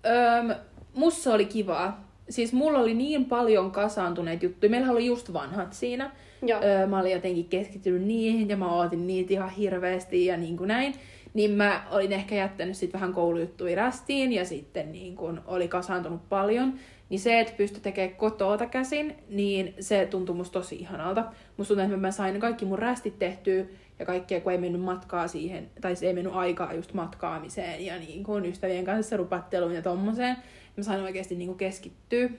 Öm, 0.05 0.55
musta 0.95 1.33
oli 1.33 1.45
kivaa. 1.45 2.07
Siis 2.29 2.53
mulla 2.53 2.79
oli 2.79 2.93
niin 2.93 3.25
paljon 3.25 3.71
kasaantuneita 3.71 4.45
juttuja. 4.45 4.69
Meillä 4.69 4.91
oli 4.91 5.05
just 5.05 5.33
vanhat 5.33 5.73
siinä. 5.73 6.11
Joo. 6.41 6.61
Öö, 6.63 6.87
mä 6.87 6.99
olin 6.99 7.11
jotenkin 7.11 7.49
keskittynyt 7.49 8.01
niihin 8.01 8.49
ja 8.49 8.57
mä 8.57 8.75
ootin 8.75 9.07
niitä 9.07 9.33
ihan 9.33 9.49
hirveästi 9.49 10.25
ja 10.25 10.37
niin 10.37 10.57
kuin 10.57 10.67
näin. 10.67 10.93
Niin 11.33 11.51
mä 11.51 11.83
olin 11.91 12.13
ehkä 12.13 12.35
jättänyt 12.35 12.77
sit 12.77 12.93
vähän 12.93 13.13
koulujuttuja 13.13 13.75
rästiin 13.75 14.33
ja 14.33 14.45
sitten 14.45 14.91
niin 14.91 15.15
kuin 15.15 15.39
oli 15.47 15.67
kasaantunut 15.67 16.29
paljon. 16.29 16.73
Niin 17.09 17.19
se, 17.19 17.39
että 17.39 17.53
pystyi 17.57 17.81
tekemään 17.81 18.15
kotoota 18.15 18.65
käsin, 18.65 19.15
niin 19.29 19.75
se 19.79 20.05
tuntui 20.05 20.35
musta 20.35 20.59
tosi 20.59 20.75
ihanalta. 20.75 21.23
Musta 21.57 21.73
tuntui, 21.73 21.85
että 21.85 21.97
mä 21.97 22.11
sain 22.11 22.39
kaikki 22.39 22.65
mun 22.65 22.79
rästit 22.79 23.19
tehtyä 23.19 23.65
ja 23.99 24.05
kaikkea, 24.05 24.41
kun 24.41 24.51
ei 24.51 24.57
mennyt 24.57 24.81
matkaa 24.81 25.27
siihen, 25.27 25.69
tai 25.81 25.95
se 25.95 26.07
ei 26.07 26.13
mennyt 26.13 26.33
aikaa 26.33 26.73
just 26.73 26.93
matkaamiseen 26.93 27.85
ja 27.85 27.99
niin 27.99 28.23
kuin 28.23 28.45
ystävien 28.45 28.85
kanssa 28.85 29.17
rupatteluun 29.17 29.75
ja 29.75 29.81
tommoseen. 29.81 30.37
Mä 30.77 30.83
sain 30.83 31.01
oikeasti 31.01 31.35
niin 31.35 31.47
kuin 31.47 31.57
keskittyä. 31.57 32.29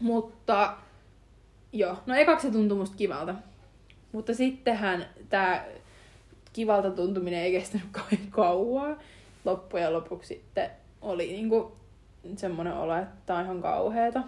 Mutta 0.00 0.76
joo, 1.72 1.96
no 2.06 2.14
ekaksi 2.14 2.46
se 2.46 2.52
tuntui 2.52 2.78
musta 2.78 2.96
kivalta. 2.96 3.34
Mutta 4.12 4.34
sittenhän 4.34 5.06
tää 5.28 5.66
kivalta 6.52 6.90
tuntuminen 6.90 7.40
ei 7.40 7.52
kestänyt 7.52 7.86
kauaa. 8.30 8.96
Loppujen 9.44 9.92
lopuksi 9.92 10.28
sitten 10.28 10.70
oli 11.02 11.26
niinku 11.26 11.79
semmoinen 12.36 12.74
olo, 12.74 12.96
että 12.96 13.16
tää 13.26 13.36
on 13.36 13.44
ihan 13.44 13.62
kauheeta. 13.62 14.22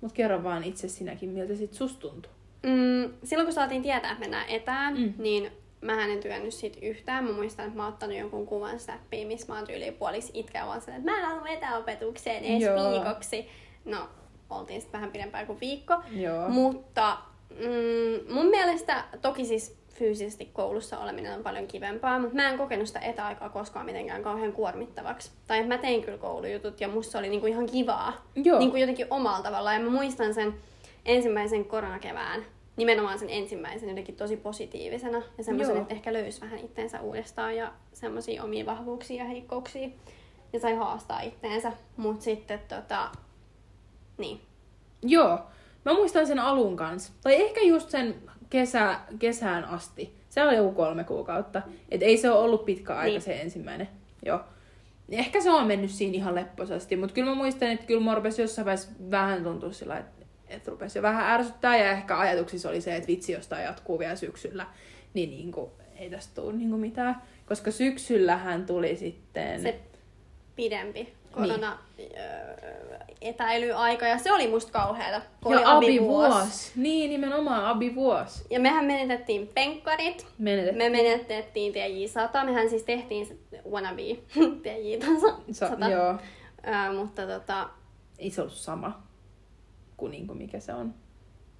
Mut 0.00 0.12
kerro 0.12 0.42
vaan 0.42 0.64
itse 0.64 0.88
sinäkin, 0.88 1.30
miltä 1.30 1.54
sit 1.54 1.74
susta 1.74 2.00
tuntui. 2.00 2.32
Mm, 2.62 3.12
silloin 3.24 3.46
kun 3.46 3.54
saatiin 3.54 3.82
tietää, 3.82 4.10
että 4.10 4.20
mennään 4.20 4.48
etään, 4.48 4.94
Mm. 4.94 5.00
mm. 5.02 5.12
niin 5.18 5.52
mä 5.80 6.04
en 6.04 6.20
työnnyt 6.20 6.54
sit 6.54 6.78
yhtään. 6.82 7.24
Mä 7.24 7.32
muistan, 7.32 7.64
että 7.66 7.76
mä 7.76 7.84
oon 7.84 7.92
ottanut 7.92 8.16
jonkun 8.16 8.46
kuvan 8.46 8.80
snappiin, 8.80 9.26
missä 9.28 9.46
mä 9.52 9.58
oon 9.58 9.66
tyyliin 9.66 9.94
puoliksi 9.94 10.30
itkeä 10.34 10.66
vaan 10.66 10.80
sen, 10.80 10.94
että 10.94 11.10
mä 11.10 11.18
en 11.18 11.24
halua 11.24 11.48
etäopetukseen 11.48 12.44
edes 12.44 12.62
Joo. 12.62 12.90
viikoksi. 12.90 13.48
No, 13.84 14.08
oltiin 14.50 14.80
sitten 14.80 15.00
vähän 15.00 15.12
pidempään 15.12 15.46
kuin 15.46 15.60
viikko. 15.60 15.94
Joo. 16.12 16.48
Mutta 16.48 17.16
mm, 17.50 18.34
mun 18.34 18.46
mielestä 18.46 19.04
toki 19.22 19.44
siis 19.44 19.79
fyysisesti 20.00 20.50
koulussa 20.52 20.98
oleminen 20.98 21.34
on 21.34 21.42
paljon 21.42 21.66
kivempaa, 21.66 22.18
mutta 22.18 22.34
mä 22.34 22.50
en 22.50 22.58
kokenut 22.58 22.86
sitä 22.86 23.00
etäaikaa 23.00 23.48
koskaan 23.48 23.86
mitenkään 23.86 24.22
kauhean 24.22 24.52
kuormittavaksi. 24.52 25.30
Tai 25.46 25.58
että 25.58 25.74
mä 25.74 25.78
tein 25.78 26.02
kyllä 26.02 26.18
koulujutut 26.18 26.80
ja 26.80 26.88
musta 26.88 27.12
se 27.12 27.18
oli 27.18 27.28
niinku 27.28 27.46
ihan 27.46 27.66
kivaa. 27.66 28.12
Joo. 28.36 28.58
Niinku 28.58 28.76
jotenkin 28.76 29.06
omalla 29.10 29.42
tavallaan. 29.42 29.76
Ja 29.76 29.82
mä 29.82 29.90
muistan 29.90 30.34
sen 30.34 30.54
ensimmäisen 31.04 31.64
koronakevään, 31.64 32.44
nimenomaan 32.76 33.18
sen 33.18 33.30
ensimmäisen 33.30 33.88
jotenkin 33.88 34.16
tosi 34.16 34.36
positiivisena. 34.36 35.22
Ja 35.38 35.44
semmoisen, 35.44 35.76
että 35.76 35.94
ehkä 35.94 36.12
löysi 36.12 36.40
vähän 36.40 36.58
itteensä 36.58 37.00
uudestaan 37.00 37.56
ja 37.56 37.72
semmoisia 37.92 38.44
omia 38.44 38.66
vahvuuksia 38.66 39.22
ja 39.22 39.28
heikkouksia. 39.28 39.88
Ja 40.52 40.60
sai 40.60 40.74
haastaa 40.74 41.20
itteensä. 41.20 41.72
Mutta 41.96 42.24
sitten 42.24 42.60
tota, 42.68 43.10
niin. 44.18 44.40
Joo. 45.02 45.38
Mä 45.84 45.94
muistan 45.94 46.26
sen 46.26 46.38
alun 46.38 46.76
kanssa. 46.76 47.12
Tai 47.22 47.34
ehkä 47.34 47.60
just 47.60 47.90
sen 47.90 48.14
kesä, 48.50 49.00
kesään 49.18 49.64
asti. 49.64 50.14
Se 50.28 50.42
oli 50.42 50.56
joku 50.56 50.72
kolme 50.72 51.04
kuukautta. 51.04 51.62
Et 51.90 52.02
ei 52.02 52.16
se 52.16 52.30
ole 52.30 52.40
ollut 52.40 52.64
pitkä 52.64 52.94
aika 52.94 53.10
Niin. 53.10 53.22
se 53.22 53.40
ensimmäinen. 53.40 53.88
Joo. 54.26 54.40
Ehkä 55.10 55.40
se 55.40 55.50
on 55.50 55.66
mennyt 55.66 55.90
siinä 55.90 56.14
ihan 56.14 56.34
lepposasti, 56.34 56.96
mutta 56.96 57.14
kyllä 57.14 57.30
mä 57.30 57.34
muistan, 57.34 57.68
että 57.70 57.86
kyllä 57.86 58.14
rupesi 58.14 58.42
jossain 58.42 58.66
vaiheessa 58.66 58.90
vähän 59.10 59.44
tuntua 59.44 59.72
sillä, 59.72 59.98
että, 59.98 60.26
että 60.48 60.70
rupesi 60.70 60.98
jo 60.98 61.02
vähän 61.02 61.30
ärsyttää 61.30 61.76
ja 61.76 61.90
ehkä 61.90 62.18
ajatuksissa 62.18 62.68
oli 62.68 62.80
se, 62.80 62.96
että 62.96 63.06
vitsi, 63.06 63.32
jos 63.32 63.48
tää 63.48 63.62
jatkuu 63.62 63.98
vielä 63.98 64.16
syksyllä, 64.16 64.66
niin, 65.14 65.30
niin 65.30 65.52
kuin, 65.52 65.70
ei 65.96 66.10
tästä 66.10 66.40
tule 66.42 66.52
niin 66.52 66.70
kuin 66.70 66.80
mitään. 66.80 67.22
Koska 67.46 67.70
syksyllähän 67.70 68.66
tuli 68.66 68.96
sitten... 68.96 69.62
se 69.62 69.80
pidempi 70.56 71.19
korona 71.32 71.78
öö, 71.98 72.98
etäilyaika 73.20 74.06
ja 74.06 74.18
se 74.18 74.32
oli 74.32 74.48
musta 74.48 74.72
kauheata, 74.72 75.22
kun 75.42 75.52
oli 75.54 75.62
ja 75.62 75.76
abivuosi. 75.76 76.32
abivuosi. 76.32 76.72
Niin, 76.76 77.10
nimenomaan 77.10 77.64
abivuosi. 77.64 78.44
Ja 78.50 78.60
mehän 78.60 78.84
menetettiin 78.84 79.48
penkkarit, 79.48 80.26
Menetettiin. 80.38 80.78
me 80.92 81.02
menetettiin 81.02 81.72
TJ100, 81.74 82.44
mehän 82.44 82.70
siis 82.70 82.82
tehtiin 82.82 83.40
wannabe 83.70 84.02
TJ100, 84.62 85.34
Sa- 85.52 85.88
joo. 85.90 86.14
öö, 86.68 86.92
mutta 86.92 87.26
tota, 87.26 87.68
Ei 88.18 88.30
se 88.30 88.40
ollut 88.40 88.54
sama 88.54 89.02
kuin, 89.96 90.10
niin 90.12 90.26
kuin 90.26 90.38
mikä 90.38 90.60
se 90.60 90.74
on 90.74 90.94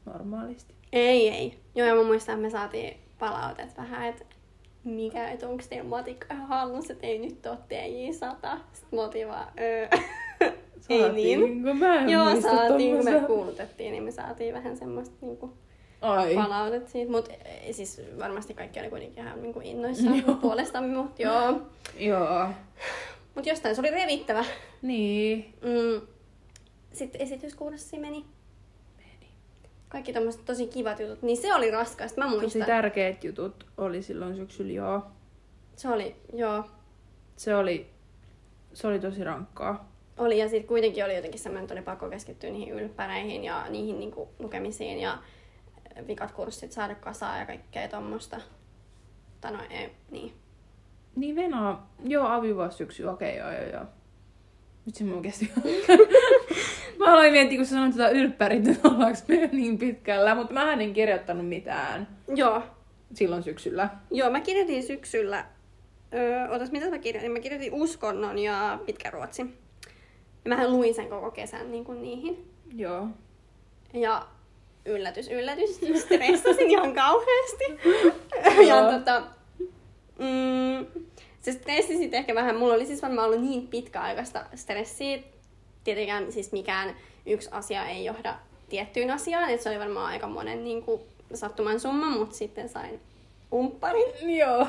normaalisti. 0.07 0.75
ei 0.93 1.29
ei. 1.29 1.61
Joo 1.75 1.87
ja 1.87 1.95
mä 1.95 2.03
muistan, 2.03 2.33
että 2.35 2.43
me 2.43 2.51
saatiin 2.51 2.97
palautet 3.19 3.77
vähän, 3.77 4.07
että 4.07 4.25
mikä, 4.85 5.31
että 5.31 5.49
onko 5.49 5.65
teidän 5.69 5.87
matikka 5.87 6.35
hallussa, 6.35 6.93
että 6.93 7.07
ei 7.07 7.19
nyt 7.19 7.47
ole 7.47 7.59
TJ100. 7.69 8.59
Sitten 8.73 8.99
me 8.99 9.01
oltiin 9.01 9.29
vaan, 9.29 9.47
öö, 9.61 9.89
ei 10.89 11.13
niin. 11.13 11.79
Mä 11.79 12.01
en 12.01 12.09
Joo, 12.09 12.41
saatiin, 12.41 12.97
kun 12.97 13.05
me 13.05 13.21
kuulutettiin, 13.27 13.93
niin 13.93 14.03
me 14.03 14.11
saatiin 14.11 14.55
vähän 14.55 14.77
semmoista 14.77 15.15
niinku 15.21 15.53
Ai. 16.01 16.35
palautet 16.35 16.89
siitä. 16.89 17.13
Mutta 17.13 17.31
siis 17.71 18.03
varmasti 18.19 18.55
kaikki 18.55 18.81
oli 18.81 18.91
kuitenkin 18.91 19.25
ihan 19.25 19.43
niinku 19.43 19.61
innoissaan 19.65 20.23
Joo. 20.27 20.37
puolestamme, 20.37 20.97
mutta 20.97 21.23
joo. 21.23 21.61
Joo. 21.99 22.49
Mutta 23.35 23.51
jostain 23.51 23.75
se 23.75 23.81
oli 23.81 23.91
revittävä. 23.91 24.45
Niin. 24.83 25.55
Mm. 25.63 26.07
Sitten 26.93 27.21
esityskurssi. 27.21 27.99
Meni. 27.99 28.25
Kaikki 29.91 30.13
tommoset 30.13 30.45
tosi 30.45 30.67
kivat 30.67 31.01
jutut, 31.01 31.23
niin 31.23 31.37
se 31.37 31.55
oli 31.55 31.71
raskasta. 31.71 32.21
Mä 32.21 32.25
Tosi 32.31 32.41
muistan. 32.41 32.67
tärkeät 32.67 33.25
jutut 33.25 33.67
oli 33.77 34.03
silloin 34.03 34.37
syksyllä, 34.37 34.73
joo. 34.73 35.03
Se 35.77 35.89
oli, 35.89 36.17
joo. 36.33 36.65
Se 37.37 37.55
oli, 37.55 37.91
se 38.73 38.87
oli 38.87 38.99
tosi 39.01 39.25
rankkaa. 39.25 39.91
Oli 40.19 40.39
ja 40.39 40.49
sitten 40.49 40.69
kuitenkin 40.69 41.05
oli 41.05 41.17
jotenkin 41.17 41.41
semmoinen, 41.41 41.65
että 41.65 41.75
oli 41.75 41.83
pakko 41.83 42.09
keskittyä 42.11 42.51
niihin 42.51 42.75
ylppäreihin 42.75 43.45
ja 43.45 43.67
niihin 43.69 43.99
niinku 44.01 44.29
lukemisiin 44.39 45.01
ja 45.01 45.19
vikat 46.07 46.33
kurssit 46.33 46.73
saada 46.73 46.95
kasaan 46.95 47.39
ja 47.41 47.47
kaikkea 47.47 47.89
tommosta. 47.89 48.41
Tai 49.41 49.53
no 49.53 49.59
ei, 49.71 49.91
niin. 50.11 50.33
Niin 51.17 51.37
Venäjä, 51.37 51.77
joo, 52.05 52.27
avivuosi 52.27 52.77
syksy, 52.77 53.05
okei, 53.05 53.37
joo, 53.37 53.53
joo, 53.53 53.67
joo. 53.73 53.85
Nyt 54.87 54.95
se 54.95 55.05
mun 55.05 55.23
kesti. 55.23 55.53
mä 57.01 57.13
aloin 57.13 57.33
miettiä, 57.33 57.59
kun 57.59 57.67
sä 57.67 57.71
sanoit 57.71 57.97
tätä 57.97 58.09
ylppärit, 58.09 58.69
että 58.69 58.89
ollaanko 58.89 59.19
me 59.29 59.49
niin 59.53 59.79
pitkällä, 59.79 60.35
mutta 60.35 60.55
mä 60.55 60.73
en 60.73 60.93
kirjoittanut 60.93 61.49
mitään 61.49 62.09
Joo. 62.35 62.63
silloin 63.15 63.43
syksyllä. 63.43 63.89
Joo, 64.11 64.31
mä 64.31 64.41
kirjoitin 64.41 64.83
syksyllä, 64.83 65.45
öö, 66.15 66.49
otas 66.49 66.71
mitä 66.71 66.91
mä 66.91 66.99
kirjoitin? 66.99 67.33
Mä 67.33 67.41
kirjoitin 67.41 67.73
uskonnon 67.75 68.39
ja 68.39 68.79
pitkäruotsi. 68.87 69.43
Ja 70.45 70.49
mähän 70.49 70.73
luin 70.73 70.95
sen 70.95 71.09
koko 71.09 71.31
kesän 71.31 71.73
niin 71.73 71.85
kuin 71.85 72.03
niihin. 72.03 72.51
Joo. 72.77 73.09
Ja 73.95 74.27
yllätys, 74.85 75.29
yllätys, 75.31 75.81
stressasin 75.97 76.71
ihan 76.75 76.95
kauheasti. 76.95 77.65
ja 78.69 78.93
tota, 78.93 79.23
mm, 80.19 81.03
se 81.41 81.53
stressi 81.53 81.97
sitten 81.97 82.19
ehkä 82.19 82.35
vähän, 82.35 82.57
mulla 82.57 82.75
oli 82.75 82.87
siis 82.87 83.03
varmaan 83.03 83.29
ollut 83.29 83.43
niin 83.43 83.69
pitkäaikaista 83.69 84.45
stressiä. 84.55 85.19
Tietenkään 85.85 86.33
siis 86.33 86.53
mikään 86.53 86.97
yksi 87.27 87.49
asia 87.53 87.87
ei 87.87 88.05
johda 88.05 88.35
tiettyyn 88.69 89.11
asiaan, 89.11 89.51
että 89.51 89.63
se 89.63 89.71
oli 89.71 89.79
varmaan 89.79 90.07
aika 90.07 90.27
monen 90.27 90.65
niin 90.65 90.83
kuin, 90.83 91.01
sattuman 91.35 91.81
summa, 91.81 92.07
mutta 92.07 92.37
sitten 92.37 92.69
sain 92.69 93.01
umpparin. 93.55 94.37
Joo. 94.39 94.67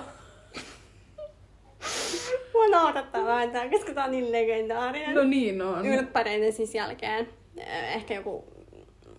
Mua 2.53 2.67
naurattaa 2.67 3.25
vähän 3.25 3.51
tää, 3.51 3.69
koska 3.69 3.93
tää 3.93 4.05
on 4.05 4.11
niin 4.11 4.31
legendaarinen. 4.31 5.15
No 5.15 5.23
niin 5.23 5.61
on. 5.61 5.85
Ylppäreiden 5.85 6.53
siis 6.53 6.75
jälkeen, 6.75 7.29
äh, 7.59 7.95
ehkä 7.95 8.13
joku 8.13 8.45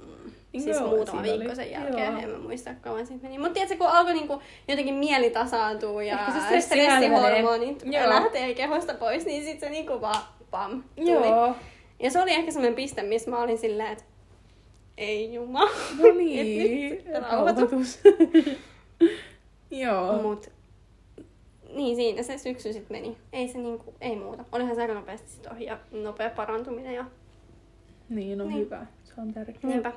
mm, 0.00 0.32
siis 0.60 0.76
Joo, 0.76 0.88
muutama 0.88 1.22
viikko 1.22 1.46
oli. 1.46 1.56
sen 1.56 1.70
jälkeen, 1.70 2.12
Joo. 2.12 2.22
en 2.22 2.30
mä 2.30 2.38
muista 2.38 2.70
kauan 2.80 3.06
siitä 3.06 3.22
meni. 3.22 3.38
Mutta 3.38 3.54
tiedätkö, 3.54 3.76
kun 3.76 3.86
alkoi 3.86 4.14
niinku 4.14 4.42
jotenkin 4.68 4.94
mieli 4.94 5.30
tasaantua 5.30 6.02
ja 6.02 6.18
se 6.32 6.40
stressi 6.40 6.66
stressihormonit 6.66 7.82
lähtee 8.06 8.54
kehosta 8.54 8.94
pois, 8.94 9.26
niin 9.26 9.44
sitten 9.44 9.68
se 9.68 9.70
niinku 9.70 10.00
vaan 10.00 10.22
pam, 10.50 10.82
tuli. 10.96 11.10
Joo. 11.10 11.54
Ja 12.02 12.10
se 12.10 12.22
oli 12.22 12.30
ehkä 12.30 12.50
semmoinen 12.52 12.76
piste, 12.76 13.02
missä 13.02 13.30
mä 13.30 13.38
olin 13.42 13.58
silleen, 13.58 13.92
että 13.92 14.04
ei 14.98 15.34
jumala. 15.34 15.70
No 15.98 16.12
niin. 16.18 17.02
Rauhoitus. 17.30 18.00
Joo. 19.70 20.22
Mut 20.22 20.50
niin 21.74 21.96
siinä 21.96 22.22
se 22.22 22.38
syksy 22.38 22.72
sitten 22.72 22.96
meni. 22.96 23.16
Ei 23.32 23.48
se 23.48 23.58
niinku, 23.58 23.94
ei 24.00 24.16
muuta. 24.16 24.44
Olihan 24.52 24.74
se 24.74 24.82
aika 24.82 24.94
nopeasti 24.94 25.30
sit 25.30 25.46
ohi 25.46 25.64
ja 25.64 25.78
nopea 25.92 26.30
parantuminen 26.30 26.94
ja 26.94 27.04
Niin 28.08 28.40
on 28.40 28.48
Niin. 28.48 28.60
hyvä. 28.60 28.86
Se 29.04 29.12
on 29.20 29.32
tärkeää. 29.32 29.58
niinpä. 29.62 29.92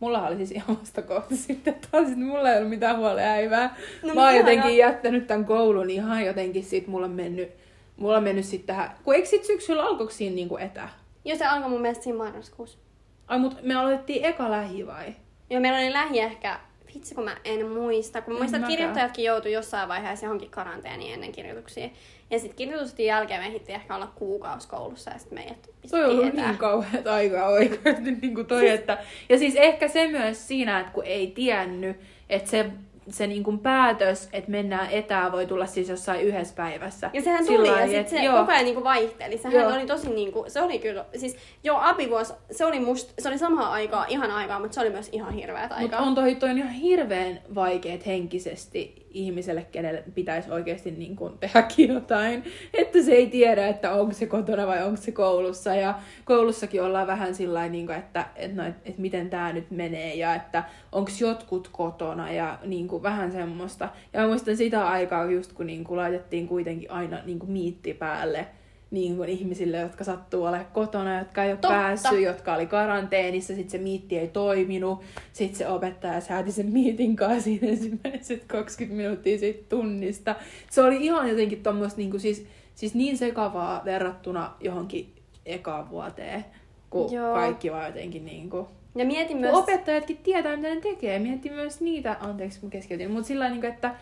Mulla 0.00 0.26
oli 0.26 0.36
siis 0.36 0.50
ihan 0.52 0.78
vasta 0.80 1.02
kohta 1.02 1.36
sitten 1.46 1.74
taas, 1.90 2.04
että 2.08 2.18
mulla 2.18 2.50
ei 2.50 2.56
ollut 2.56 2.70
mitään 2.70 2.98
huolea 2.98 3.26
häivää. 3.28 3.76
No, 4.02 4.14
mä 4.14 4.24
oon 4.26 4.36
jotenkin 4.36 4.70
ja- 4.78 4.86
jättänyt 4.88 5.26
tämän 5.26 5.44
koulun 5.44 5.90
ihan 5.90 6.24
jotenkin 6.26 6.64
sit 6.64 6.86
mulla 6.86 7.06
on 7.06 7.12
mennyt, 7.12 7.48
mulla 7.96 8.16
on 8.16 8.22
mennyt 8.24 8.44
sit 8.44 8.66
tähän, 8.66 8.90
kun 9.04 9.14
eikö 9.14 9.28
sit 9.28 9.44
syksyllä 9.44 9.82
alkoiko 9.84 10.12
siinä 10.12 10.34
niinku 10.34 10.56
etä? 10.56 10.88
Jo 11.28 11.36
se 11.36 11.46
alkoi 11.46 11.70
mun 11.70 11.80
mielestä 11.80 12.04
siinä 12.04 12.18
marraskuussa. 12.18 12.78
Ai 13.26 13.38
mut 13.38 13.62
me 13.62 13.74
aloitettiin 13.74 14.24
eka 14.24 14.50
lähi 14.50 14.86
vai? 14.86 15.14
Joo, 15.50 15.60
meillä 15.60 15.78
oli 15.78 15.92
lähi 15.92 16.20
ehkä, 16.20 16.60
vitsi 16.94 17.14
kun 17.14 17.24
mä 17.24 17.36
en 17.44 17.68
muista, 17.68 18.22
kun 18.22 18.32
mä 18.32 18.36
En 18.36 18.42
muistan, 18.42 18.60
että 18.60 18.70
kirjoittajatkin 18.70 19.24
joutui 19.24 19.52
jossain 19.52 19.88
vaiheessa 19.88 20.26
johonkin 20.26 20.50
karanteeniin 20.50 21.14
ennen 21.14 21.32
kirjoituksia. 21.32 21.88
Ja 22.30 22.38
sitten 22.38 22.56
kirjoitusten 22.56 23.06
jälkeen 23.06 23.40
me 23.40 23.46
ehdittiin 23.46 23.76
ehkä 23.76 23.94
olla 23.94 24.12
kuukausi 24.14 24.68
koulussa 24.68 25.10
ja 25.10 25.18
sitten 25.18 25.38
meidät 25.38 25.70
Toi 25.90 26.04
on 26.04 26.10
ollut 26.10 26.34
niin 26.34 26.58
kauheat 26.58 27.06
aikaa 27.06 27.48
oikeasti 27.48 28.10
niin 28.10 28.34
kuin 28.34 28.46
toi, 28.46 28.68
että... 28.68 28.98
Ja 29.28 29.38
siis 29.38 29.54
ehkä 29.56 29.88
se 29.88 30.08
myös 30.08 30.48
siinä, 30.48 30.80
että 30.80 30.92
kun 30.92 31.04
ei 31.04 31.26
tiennyt, 31.26 31.96
että 32.28 32.50
se, 32.50 32.70
se 33.10 33.26
niin 33.26 33.44
kuin 33.44 33.58
päätös, 33.58 34.28
että 34.32 34.50
mennään 34.50 34.90
etää, 34.90 35.32
voi 35.32 35.46
tulla 35.46 35.66
siis 35.66 35.88
jossain 35.88 36.20
yhdessä 36.20 36.54
päivässä. 36.56 37.10
Ja 37.12 37.22
sehän 37.22 37.46
tuli 37.46 37.66
Sillä 37.66 37.80
ja 37.80 37.86
sitten 37.86 38.08
se 38.08 38.24
joo. 38.24 38.38
koko 38.38 38.52
ajan 38.52 38.64
niinku 38.64 38.84
vaihteli. 38.84 39.38
Sehän 39.38 39.62
Joo. 39.62 39.72
oli 39.74 39.86
tosi 39.86 40.10
niinku, 40.10 40.44
se 40.48 40.62
oli 40.62 40.78
kyllä, 40.78 41.04
siis 41.16 41.36
joo 41.64 41.78
abivuosi, 41.80 42.32
se 42.50 42.64
oli 42.64 42.80
must, 42.80 43.12
se 43.18 43.28
oli 43.28 43.38
samaa 43.38 43.72
aikaa, 43.72 44.06
ihan 44.08 44.30
aikaa, 44.30 44.60
mutta 44.60 44.74
se 44.74 44.80
oli 44.80 44.90
myös 44.90 45.08
ihan 45.12 45.32
hirveät 45.32 45.62
Mutta 45.62 45.76
aikaa. 45.76 46.00
on 46.00 46.14
toi, 46.14 46.34
toi 46.34 46.50
on 46.50 46.58
ihan 46.58 46.70
hirveän 46.70 47.40
vaikeet 47.54 48.06
henkisesti 48.06 49.07
ihmiselle, 49.18 49.66
kenelle 49.72 50.04
pitäisi 50.14 50.50
oikeasti 50.50 50.90
niin 50.90 51.16
kuin 51.16 51.38
tehdäkin 51.38 51.92
jotain. 51.94 52.44
Että 52.74 53.02
se 53.02 53.12
ei 53.12 53.26
tiedä, 53.26 53.68
että 53.68 53.92
onko 53.92 54.12
se 54.12 54.26
kotona 54.26 54.66
vai 54.66 54.84
onko 54.84 54.96
se 54.96 55.12
koulussa. 55.12 55.74
Ja 55.74 55.94
koulussakin 56.24 56.82
ollaan 56.82 57.06
vähän 57.06 57.34
sillä 57.34 57.68
niin 57.68 57.86
kuin, 57.86 57.98
että, 57.98 58.26
että, 58.36 58.62
no, 58.62 58.68
että, 58.68 59.00
miten 59.00 59.30
tämä 59.30 59.52
nyt 59.52 59.70
menee 59.70 60.14
ja 60.14 60.34
että 60.34 60.64
onko 60.92 61.10
jotkut 61.20 61.68
kotona 61.72 62.32
ja 62.32 62.58
niin 62.64 62.88
kuin 62.88 63.02
vähän 63.02 63.32
semmoista. 63.32 63.88
Ja 64.12 64.20
mä 64.20 64.26
muistan 64.26 64.56
sitä 64.56 64.88
aikaa 64.88 65.30
just 65.30 65.52
kun 65.52 65.66
niin 65.66 65.84
kuin 65.84 65.98
laitettiin 65.98 66.48
kuitenkin 66.48 66.90
aina 66.90 67.18
niin 67.24 67.38
kuin 67.38 67.52
miitti 67.52 67.94
päälle 67.94 68.46
niin 68.90 69.16
kuin 69.16 69.28
ihmisille, 69.28 69.76
jotka 69.76 70.04
sattuu 70.04 70.44
olemaan 70.44 70.72
kotona, 70.72 71.18
jotka 71.18 71.44
ei 71.44 71.50
ole 71.50 71.58
Totta. 71.58 71.74
päässyt, 71.74 72.22
jotka 72.22 72.54
oli 72.54 72.66
karanteenissa, 72.66 73.54
sitten 73.54 73.70
se 73.70 73.78
miitti 73.78 74.18
ei 74.18 74.28
toiminut, 74.28 75.02
sitten 75.32 75.58
se 75.58 75.68
opettaja 75.68 76.20
sääti 76.20 76.52
sen 76.52 76.66
miitin 76.66 77.16
kanssa 77.16 77.44
siinä 77.44 77.68
ensimmäiset 77.68 78.44
20 78.44 78.96
minuuttia 78.96 79.38
siitä 79.38 79.64
tunnista. 79.68 80.34
Se 80.70 80.82
oli 80.82 81.04
ihan 81.04 81.28
jotenkin 81.28 81.62
tommoista 81.62 81.98
niin 81.98 82.10
kuin 82.10 82.20
siis, 82.20 82.46
siis 82.74 82.94
niin 82.94 83.18
sekavaa 83.18 83.82
verrattuna 83.84 84.54
johonkin 84.60 85.14
ekaan 85.46 85.90
vuoteen, 85.90 86.44
kun 86.90 87.12
Joo. 87.12 87.34
kaikki 87.34 87.72
vaan 87.72 87.86
jotenkin 87.86 88.24
niin 88.24 88.50
kuin... 88.50 88.66
Ja 88.94 89.04
mietin 89.04 89.28
Kun 89.28 89.40
myös... 89.40 89.54
opettajatkin 89.54 90.16
tietää, 90.16 90.56
mitä 90.56 90.74
ne 90.74 90.80
tekee. 90.80 91.18
Mietti 91.18 91.50
myös 91.50 91.80
niitä, 91.80 92.16
anteeksi 92.20 92.60
kun 92.60 92.70
keskeytin, 92.70 93.10
mutta 93.10 93.26
sillä 93.28 93.48
tavalla, 93.48 93.68
että 93.68 93.94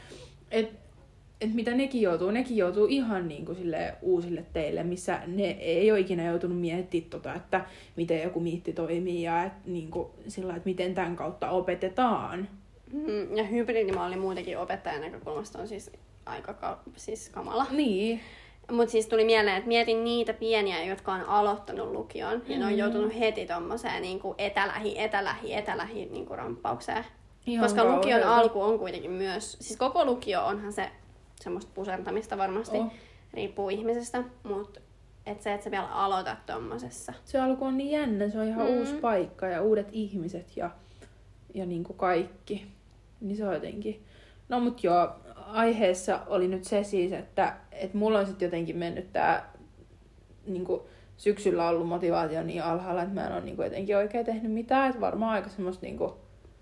et, 0.50 0.85
et 1.40 1.54
mitä 1.54 1.74
nekin 1.74 2.02
joutuu, 2.02 2.30
nekin 2.30 2.56
joutuu 2.56 2.86
ihan 2.90 3.28
niin 3.28 3.44
kuin 3.46 3.56
sille 3.58 3.94
uusille 4.02 4.44
teille, 4.52 4.82
missä 4.82 5.20
ne 5.26 5.50
ei 5.50 5.90
ole 5.90 6.00
ikinä 6.00 6.24
joutunut 6.24 6.60
miettimään 6.60 7.10
tota, 7.10 7.34
että 7.34 7.64
miten 7.96 8.22
joku 8.22 8.40
miitti 8.40 8.72
toimii 8.72 9.22
ja 9.22 9.44
et, 9.44 9.52
niin 9.66 9.90
kuin, 9.90 10.08
sillä 10.28 10.52
että 10.56 10.68
miten 10.68 10.94
tämän 10.94 11.16
kautta 11.16 11.50
opetetaan. 11.50 12.48
Mm, 12.92 13.36
ja 13.36 13.44
hybridimalli 13.44 14.16
muutenkin 14.16 14.58
opettajan 14.58 15.00
näkökulmasta 15.00 15.58
on 15.58 15.68
siis 15.68 15.90
aika 16.26 16.54
ka- 16.54 16.80
siis 16.96 17.28
kamala. 17.28 17.66
Niin. 17.70 18.20
Mutta 18.70 18.92
siis 18.92 19.06
tuli 19.06 19.24
mieleen, 19.24 19.56
että 19.56 19.68
mietin 19.68 20.04
niitä 20.04 20.32
pieniä, 20.32 20.84
jotka 20.84 21.12
on 21.12 21.20
aloittanut 21.20 21.92
lukion. 21.92 22.32
Ja 22.48 22.54
Mm. 22.54 22.60
ne 22.60 22.66
on 22.66 22.78
joutunut 22.78 23.18
heti 23.18 23.46
tommoseen 23.46 24.02
niin 24.02 24.20
kuin 24.20 24.34
etälähi, 24.38 24.98
etälähi, 25.00 25.54
etälähi 25.54 26.08
niin 26.12 26.26
kuin 26.26 26.38
ramppaukseen. 26.38 27.04
Ihan 27.46 27.64
Koska 27.64 27.84
lukion 27.84 28.22
alku 28.22 28.62
on 28.62 28.78
kuitenkin 28.78 29.10
myös, 29.10 29.52
siis 29.52 29.78
koko 29.78 30.04
lukio 30.04 30.44
onhan 30.46 30.72
se 30.72 30.90
semmoista 31.46 31.72
pusertamista 31.74 32.38
varmasti, 32.38 32.76
Oh. 32.76 32.92
riippuu 33.34 33.68
ihmisestä, 33.68 34.24
mutta 34.42 34.80
et 35.26 35.42
se, 35.42 35.52
että 35.52 35.64
sä 35.64 35.70
vielä 35.70 35.86
aloitat 35.88 36.46
tommosessa. 36.46 37.12
Se 37.24 37.40
alku 37.40 37.64
on 37.64 37.76
niin 37.76 37.90
jännä, 37.90 38.28
se 38.28 38.40
on 38.40 38.46
ihan 38.48 38.66
Mm. 38.66 38.72
mm. 38.72 38.78
uusi 38.78 38.94
paikka 38.94 39.46
ja 39.46 39.62
uudet 39.62 39.88
ihmiset 39.92 40.56
ja, 40.56 40.70
ja 41.54 41.66
niin 41.66 41.84
kuin 41.84 41.96
kaikki. 41.96 42.66
Niin 43.20 43.36
se 43.36 43.46
on 43.48 43.54
jotenkin... 43.54 44.04
No 44.48 44.60
mut 44.60 44.84
joo, 44.84 45.08
aiheessa 45.34 46.20
oli 46.26 46.48
nyt 46.48 46.64
se 46.64 46.84
siis, 46.84 47.12
että, 47.12 47.56
että 47.72 47.98
mulla 47.98 48.18
on 48.18 48.26
sitten 48.26 48.46
jotenkin 48.46 48.76
mennyt 48.76 49.12
tää 49.12 49.52
niin 50.46 50.64
kuin 50.64 50.80
syksyllä 51.16 51.68
ollut 51.68 51.88
motivaatio 51.88 52.42
niin 52.42 52.62
alhaalla, 52.62 53.02
että 53.02 53.14
mä 53.14 53.26
en 53.26 53.32
ole 53.32 53.40
niin 53.40 53.56
kuin 53.56 53.64
jotenkin 53.64 53.96
oikein 53.96 54.26
tehnyt 54.26 54.52
mitään. 54.52 54.88
Että 54.88 55.00
varmaan 55.00 55.32
aika 55.32 55.48
semmoista 55.48 55.86
niin 55.86 55.98
kuin... 55.98 56.12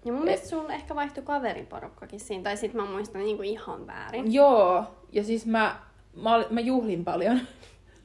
Ja 0.05 0.13
mun 0.13 0.25
mielestä 0.25 0.49
sulla 0.49 0.73
ehkä 0.73 0.95
vaihtui 0.95 1.25
kaveriporukkakin 1.25 2.21
siinä, 2.21 2.43
tai 2.43 2.57
sit 2.57 2.75
mä 2.75 2.85
muistan 2.85 3.23
niin 3.23 3.37
kuin 3.37 3.49
ihan 3.49 3.87
väärin. 3.87 4.33
Joo, 4.33 4.85
ja 5.13 5.25
siis 5.25 5.47
mä, 5.47 5.77
mä, 6.23 6.35
olin, 6.35 6.47
mä 6.51 6.61
juhlin 6.61 7.05
paljon. 7.05 7.41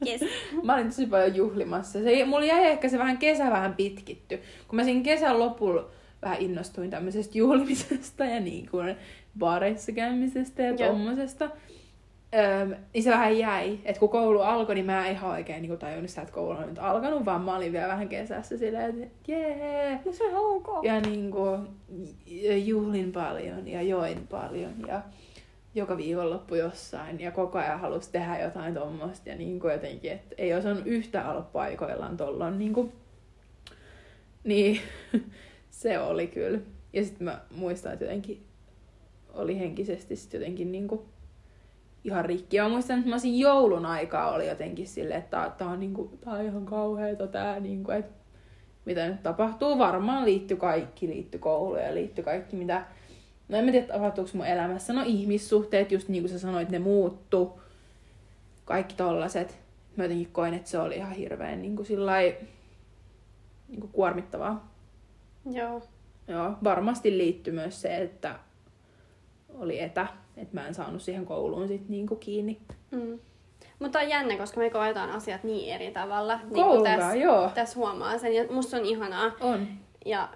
Yes. 0.06 0.20
Mä 0.62 0.74
olin 0.74 0.86
tosi 0.86 1.06
paljon 1.06 1.36
juhlimassa. 1.36 2.02
Se, 2.02 2.24
mulla 2.24 2.44
jäi 2.44 2.66
ehkä 2.66 2.88
se 2.88 2.98
vähän 2.98 3.18
kesä 3.18 3.50
vähän 3.50 3.74
pitkitty. 3.74 4.40
Kun 4.68 4.76
mä 4.76 4.84
siinä 4.84 5.02
kesän 5.02 5.38
lopulla 5.38 5.90
vähän 6.22 6.40
innostuin 6.40 6.90
tämmöisestä 6.90 7.38
juhlimisesta 7.38 8.24
ja 8.24 8.40
niin 8.40 8.68
kuin 8.70 8.96
baareissa 9.38 9.92
käymisestä 9.92 10.62
ja 10.62 10.70
Joo. 10.70 10.94
Öm, 12.34 12.74
niin 12.94 13.02
se 13.02 13.10
vähän 13.10 13.38
jäi. 13.38 13.78
että 13.84 14.00
kun 14.00 14.08
koulu 14.08 14.40
alkoi, 14.40 14.74
niin 14.74 14.86
mä 14.86 15.06
en 15.06 15.12
ihan 15.12 15.30
oikein 15.30 15.62
niin 15.62 15.78
tajunnut 15.78 16.10
sitä, 16.10 16.22
että 16.22 16.34
koulu 16.34 16.50
on 16.50 16.68
nyt 16.68 16.78
alkanut, 16.78 17.24
vaan 17.24 17.40
mä 17.40 17.56
olin 17.56 17.72
vielä 17.72 17.88
vähän 17.88 18.08
kesässä 18.08 18.58
silleen, 18.58 19.02
että 19.02 19.32
jee. 19.32 20.00
No 20.04 20.12
se 20.12 20.24
on 20.24 20.56
ok. 20.56 20.84
Ja 20.84 21.00
niin 21.00 21.30
kuin, 21.30 21.68
juhlin 22.64 23.12
paljon 23.12 23.68
ja 23.68 23.82
join 23.82 24.26
paljon 24.30 24.72
ja 24.86 25.02
joka 25.74 25.96
viikonloppu 25.96 26.54
jossain 26.54 27.20
ja 27.20 27.30
koko 27.30 27.58
ajan 27.58 27.80
halusi 27.80 28.12
tehdä 28.12 28.38
jotain 28.38 28.74
tuommoista 28.74 29.28
ja 29.28 29.36
niin 29.36 29.60
kuin 29.60 29.72
jotenkin, 29.72 30.12
että 30.12 30.34
ei 30.38 30.54
osannut 30.54 30.86
yhtään 30.86 31.30
olla 31.30 31.42
paikoillaan 31.42 32.16
tuolloin. 32.16 32.58
Niin, 32.58 32.72
kuin, 32.72 32.92
niin 34.44 34.80
se 35.70 35.98
oli 35.98 36.26
kyllä. 36.26 36.58
Ja 36.92 37.04
sitten 37.04 37.24
mä 37.24 37.40
muistan, 37.50 37.92
että 37.92 38.04
jotenkin 38.04 38.44
oli 39.34 39.58
henkisesti 39.58 40.16
sit 40.16 40.32
jotenkin 40.32 40.72
niin 40.72 40.88
kuin 40.88 41.00
ihan 42.04 42.24
rikki. 42.24 42.56
Ja 42.56 42.62
mä 42.62 42.68
muistan, 42.68 42.98
että 42.98 43.08
mä 43.08 43.14
olisin 43.14 43.38
joulun 43.38 43.86
aikaa 43.86 44.32
oli 44.32 44.48
jotenkin 44.48 44.86
silleen, 44.86 45.20
että 45.20 45.52
tää, 45.58 45.68
on, 45.68 45.80
niin 45.80 45.94
kuin, 45.94 46.18
tää 46.18 46.32
on 46.32 46.44
ihan 46.44 46.66
kauheeta 46.66 47.26
tää, 47.26 47.60
niin 47.60 47.84
kuin, 47.84 47.96
että 47.96 48.20
mitä 48.84 49.08
nyt 49.08 49.22
tapahtuu. 49.22 49.78
Varmaan 49.78 50.24
liittyy 50.24 50.56
kaikki, 50.56 51.08
liittyy 51.08 51.40
kouluun 51.40 51.82
ja 51.82 51.94
liittyy 51.94 52.24
kaikki, 52.24 52.56
mitä... 52.56 52.86
No 53.48 53.58
en 53.58 53.64
mä 53.64 53.70
tiedä, 53.70 53.86
tapahtuuko 53.86 54.30
mun 54.34 54.46
elämässä. 54.46 54.92
No 54.92 55.02
ihmissuhteet, 55.06 55.92
just 55.92 56.08
niin 56.08 56.22
kuin 56.22 56.30
sä 56.30 56.38
sanoit, 56.38 56.68
ne 56.68 56.78
muuttu. 56.78 57.60
Kaikki 58.64 58.94
tollaset. 58.94 59.60
Mä 59.96 60.04
jotenkin 60.04 60.32
koin, 60.32 60.54
että 60.54 60.70
se 60.70 60.78
oli 60.78 60.96
ihan 60.96 61.12
hirveän 61.12 61.62
niin 61.62 61.76
kuin 61.76 61.86
sillai, 61.86 62.36
niin 63.68 63.80
kuin 63.80 63.92
kuormittavaa. 63.92 64.72
Joo. 65.50 65.82
Joo, 66.28 66.54
varmasti 66.64 67.18
liittyy 67.18 67.52
myös 67.52 67.82
se, 67.82 67.96
että 67.96 68.38
oli 69.54 69.80
etä, 69.80 70.06
että 70.42 70.54
mä 70.60 70.66
en 70.66 70.74
saanut 70.74 71.02
siihen 71.02 71.26
kouluun 71.26 71.68
sit 71.68 71.88
niinku 71.88 72.16
kiinni. 72.16 72.60
Mm. 72.90 73.18
Mutta 73.78 73.98
on 73.98 74.08
jännä, 74.08 74.36
koska 74.36 74.60
me 74.60 74.70
koetaan 74.70 75.10
asiat 75.10 75.44
niin 75.44 75.74
eri 75.74 75.90
tavalla. 75.90 76.36
Niin 76.36 76.48
kuin 76.48 76.64
Koulunkaan, 76.64 76.98
tässä, 76.98 77.16
joo. 77.16 77.50
tässä 77.54 77.76
huomaa 77.78 78.18
sen. 78.18 78.34
Ja 78.34 78.44
musta 78.50 78.76
on 78.76 78.84
ihanaa. 78.84 79.32
On. 79.40 79.66
Ja 80.06 80.28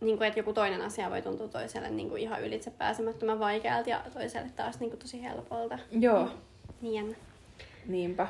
niin 0.00 0.18
kuin, 0.18 0.28
että 0.28 0.40
joku 0.40 0.52
toinen 0.52 0.82
asia 0.82 1.10
voi 1.10 1.22
tuntua 1.22 1.48
toiselle 1.48 1.90
niin 1.90 2.08
kuin 2.08 2.22
ihan 2.22 2.42
ylitse 2.42 2.70
pääsemättömän 2.70 3.38
vaikealta 3.38 3.90
ja 3.90 4.00
toiselle 4.12 4.50
taas 4.56 4.80
niin 4.80 4.90
kuin 4.90 5.00
tosi 5.00 5.22
helpolta. 5.22 5.78
Joo, 5.90 6.28
Niin 6.80 6.94
jännä. 6.94 7.16
niinpä. 7.86 8.26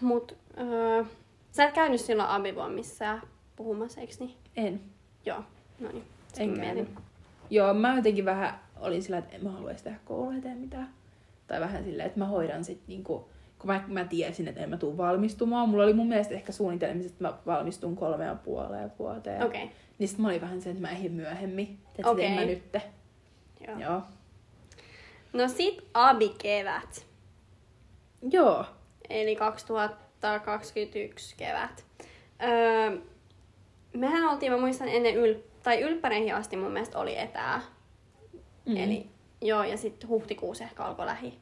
Mut 0.00 0.36
öö, 0.60 1.04
sä 1.52 1.64
et 1.64 1.74
käynyt 1.74 2.00
silloin 2.00 2.28
abivuon 2.28 2.72
missään 2.72 3.22
puhumassa, 3.56 4.00
eiks 4.00 4.20
niin? 4.20 4.34
En. 4.56 4.80
Joo, 5.26 5.42
no 5.80 5.88
niin. 5.92 6.04
En. 6.62 6.88
Joo, 7.50 7.74
mä 7.74 7.96
jotenkin 7.96 8.24
vähän 8.24 8.60
olin 8.80 9.02
sillä, 9.02 9.18
että 9.18 9.36
en 9.36 9.44
mä 9.44 9.50
haluaisi 9.50 9.84
tehdä 9.84 9.98
koulua 10.04 10.34
eteen 10.34 10.58
mitään. 10.58 10.88
Tai 11.46 11.60
vähän 11.60 11.84
silleen, 11.84 12.06
että 12.06 12.18
mä 12.18 12.26
hoidan 12.26 12.64
sit 12.64 12.80
niinku, 12.86 13.28
kun 13.58 13.70
mä, 13.70 13.84
mä 13.86 14.04
tiesin, 14.04 14.48
että 14.48 14.60
en 14.60 14.70
mä 14.70 14.76
tuu 14.76 14.96
valmistumaan. 14.96 15.68
Mulla 15.68 15.84
oli 15.84 15.92
mun 15.92 16.08
mielestä 16.08 16.34
ehkä 16.34 16.52
suunnitelmissa, 16.52 17.10
että 17.12 17.24
mä 17.24 17.34
valmistun 17.46 17.96
kolmeen 17.96 18.28
ja 18.28 18.34
puoleen 18.34 18.92
vuoteen. 18.98 19.42
Okei, 19.42 19.64
okay. 19.64 19.76
Niin 19.98 20.08
sit 20.08 20.18
mä 20.18 20.28
olin 20.28 20.40
vähän 20.40 20.62
se, 20.62 20.70
että 20.70 20.82
mä 20.82 20.90
ehdin 20.90 21.12
myöhemmin. 21.12 21.78
Että 21.98 22.10
okay. 22.10 22.34
mä 22.34 22.44
nytte. 22.44 22.82
joo. 23.66 23.78
Joo. 23.78 24.02
No 25.32 25.48
sit 25.48 25.84
abikevät, 25.94 27.06
Joo. 28.30 28.64
eli 29.10 29.36
2021 29.36 31.34
kevät. 31.36 31.84
Öö, 32.42 32.98
mehän 33.92 34.24
oltiin, 34.24 34.52
mä 34.52 34.58
muistan 34.58 34.88
ennen 34.88 35.14
yl- 35.14 35.42
tai 35.62 35.80
ylppäreihin 35.80 36.34
asti 36.34 36.56
mun 36.56 36.72
mielestä 36.72 36.98
oli 36.98 37.18
etää. 37.18 37.62
Mm. 38.68 38.76
Eli 38.76 39.06
joo, 39.40 39.64
ja 39.64 39.76
sitten 39.76 40.08
huhtikuussa 40.08 40.64
ehkä 40.64 40.84
alkoi 40.84 41.06
lähi. 41.06 41.38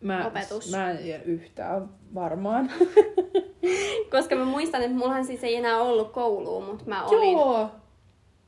Mä, 0.00 0.26
Opetus. 0.26 0.70
Mä 0.70 0.90
en 0.90 0.98
tiedä 0.98 1.22
yhtään 1.22 1.88
varmaan. 2.14 2.70
Koska 4.10 4.36
mä 4.36 4.44
muistan, 4.44 4.82
että 4.82 4.96
mullahan 4.96 5.24
siis 5.24 5.44
ei 5.44 5.56
enää 5.56 5.80
ollut 5.80 6.12
koulua, 6.12 6.66
mutta 6.66 6.84
mä 6.86 7.04
olin. 7.04 7.32
Joo. 7.32 7.70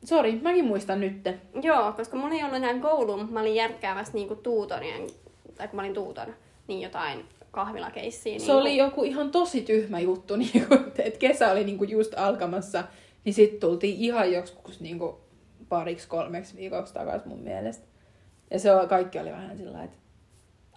Sori, 0.05 0.41
mäkin 0.43 0.65
muistan 0.65 1.01
nytte. 1.01 1.39
Joo, 1.63 1.93
koska 1.93 2.17
mulla 2.17 2.35
ei 2.35 2.43
ollut 2.43 2.57
enää 2.57 2.79
koulua, 2.79 3.17
mutta 3.17 3.33
mä 3.33 3.41
olin 3.41 3.55
järkkäämässä 3.55 4.13
niinku 4.13 4.35
tuutorien, 4.35 5.07
tai 5.55 5.69
kun 5.69 5.77
mä 5.77 5.83
olin 5.83 5.95
tuutor, 5.95 6.29
niin 6.67 6.81
jotain 6.81 7.25
kahvilakeissiä. 7.51 8.39
Se 8.39 8.53
oli 8.53 8.77
joku 8.77 9.05
ihan 9.05 9.31
tosi 9.31 9.61
tyhmä 9.61 10.01
juttu, 10.01 10.37
niinku, 10.53 10.75
että 10.99 11.19
kesä 11.19 11.53
oli 11.53 11.65
niinku 11.65 11.85
just 11.85 12.15
alkamassa, 12.17 12.85
niin 13.25 13.35
sitten 13.35 13.61
tultiin 13.61 13.97
ihan 13.97 14.33
joskus 14.33 14.81
niinku 14.81 15.21
pariksi 15.69 16.09
kolmeksi 16.09 16.57
viikoksi 16.57 16.95
takaisin 16.95 17.29
mun 17.29 17.41
mielestä. 17.41 17.87
Ja 18.51 18.59
se 18.59 18.71
kaikki 18.89 19.19
oli 19.19 19.31
vähän 19.31 19.57
sillä 19.57 19.83
että 19.83 19.97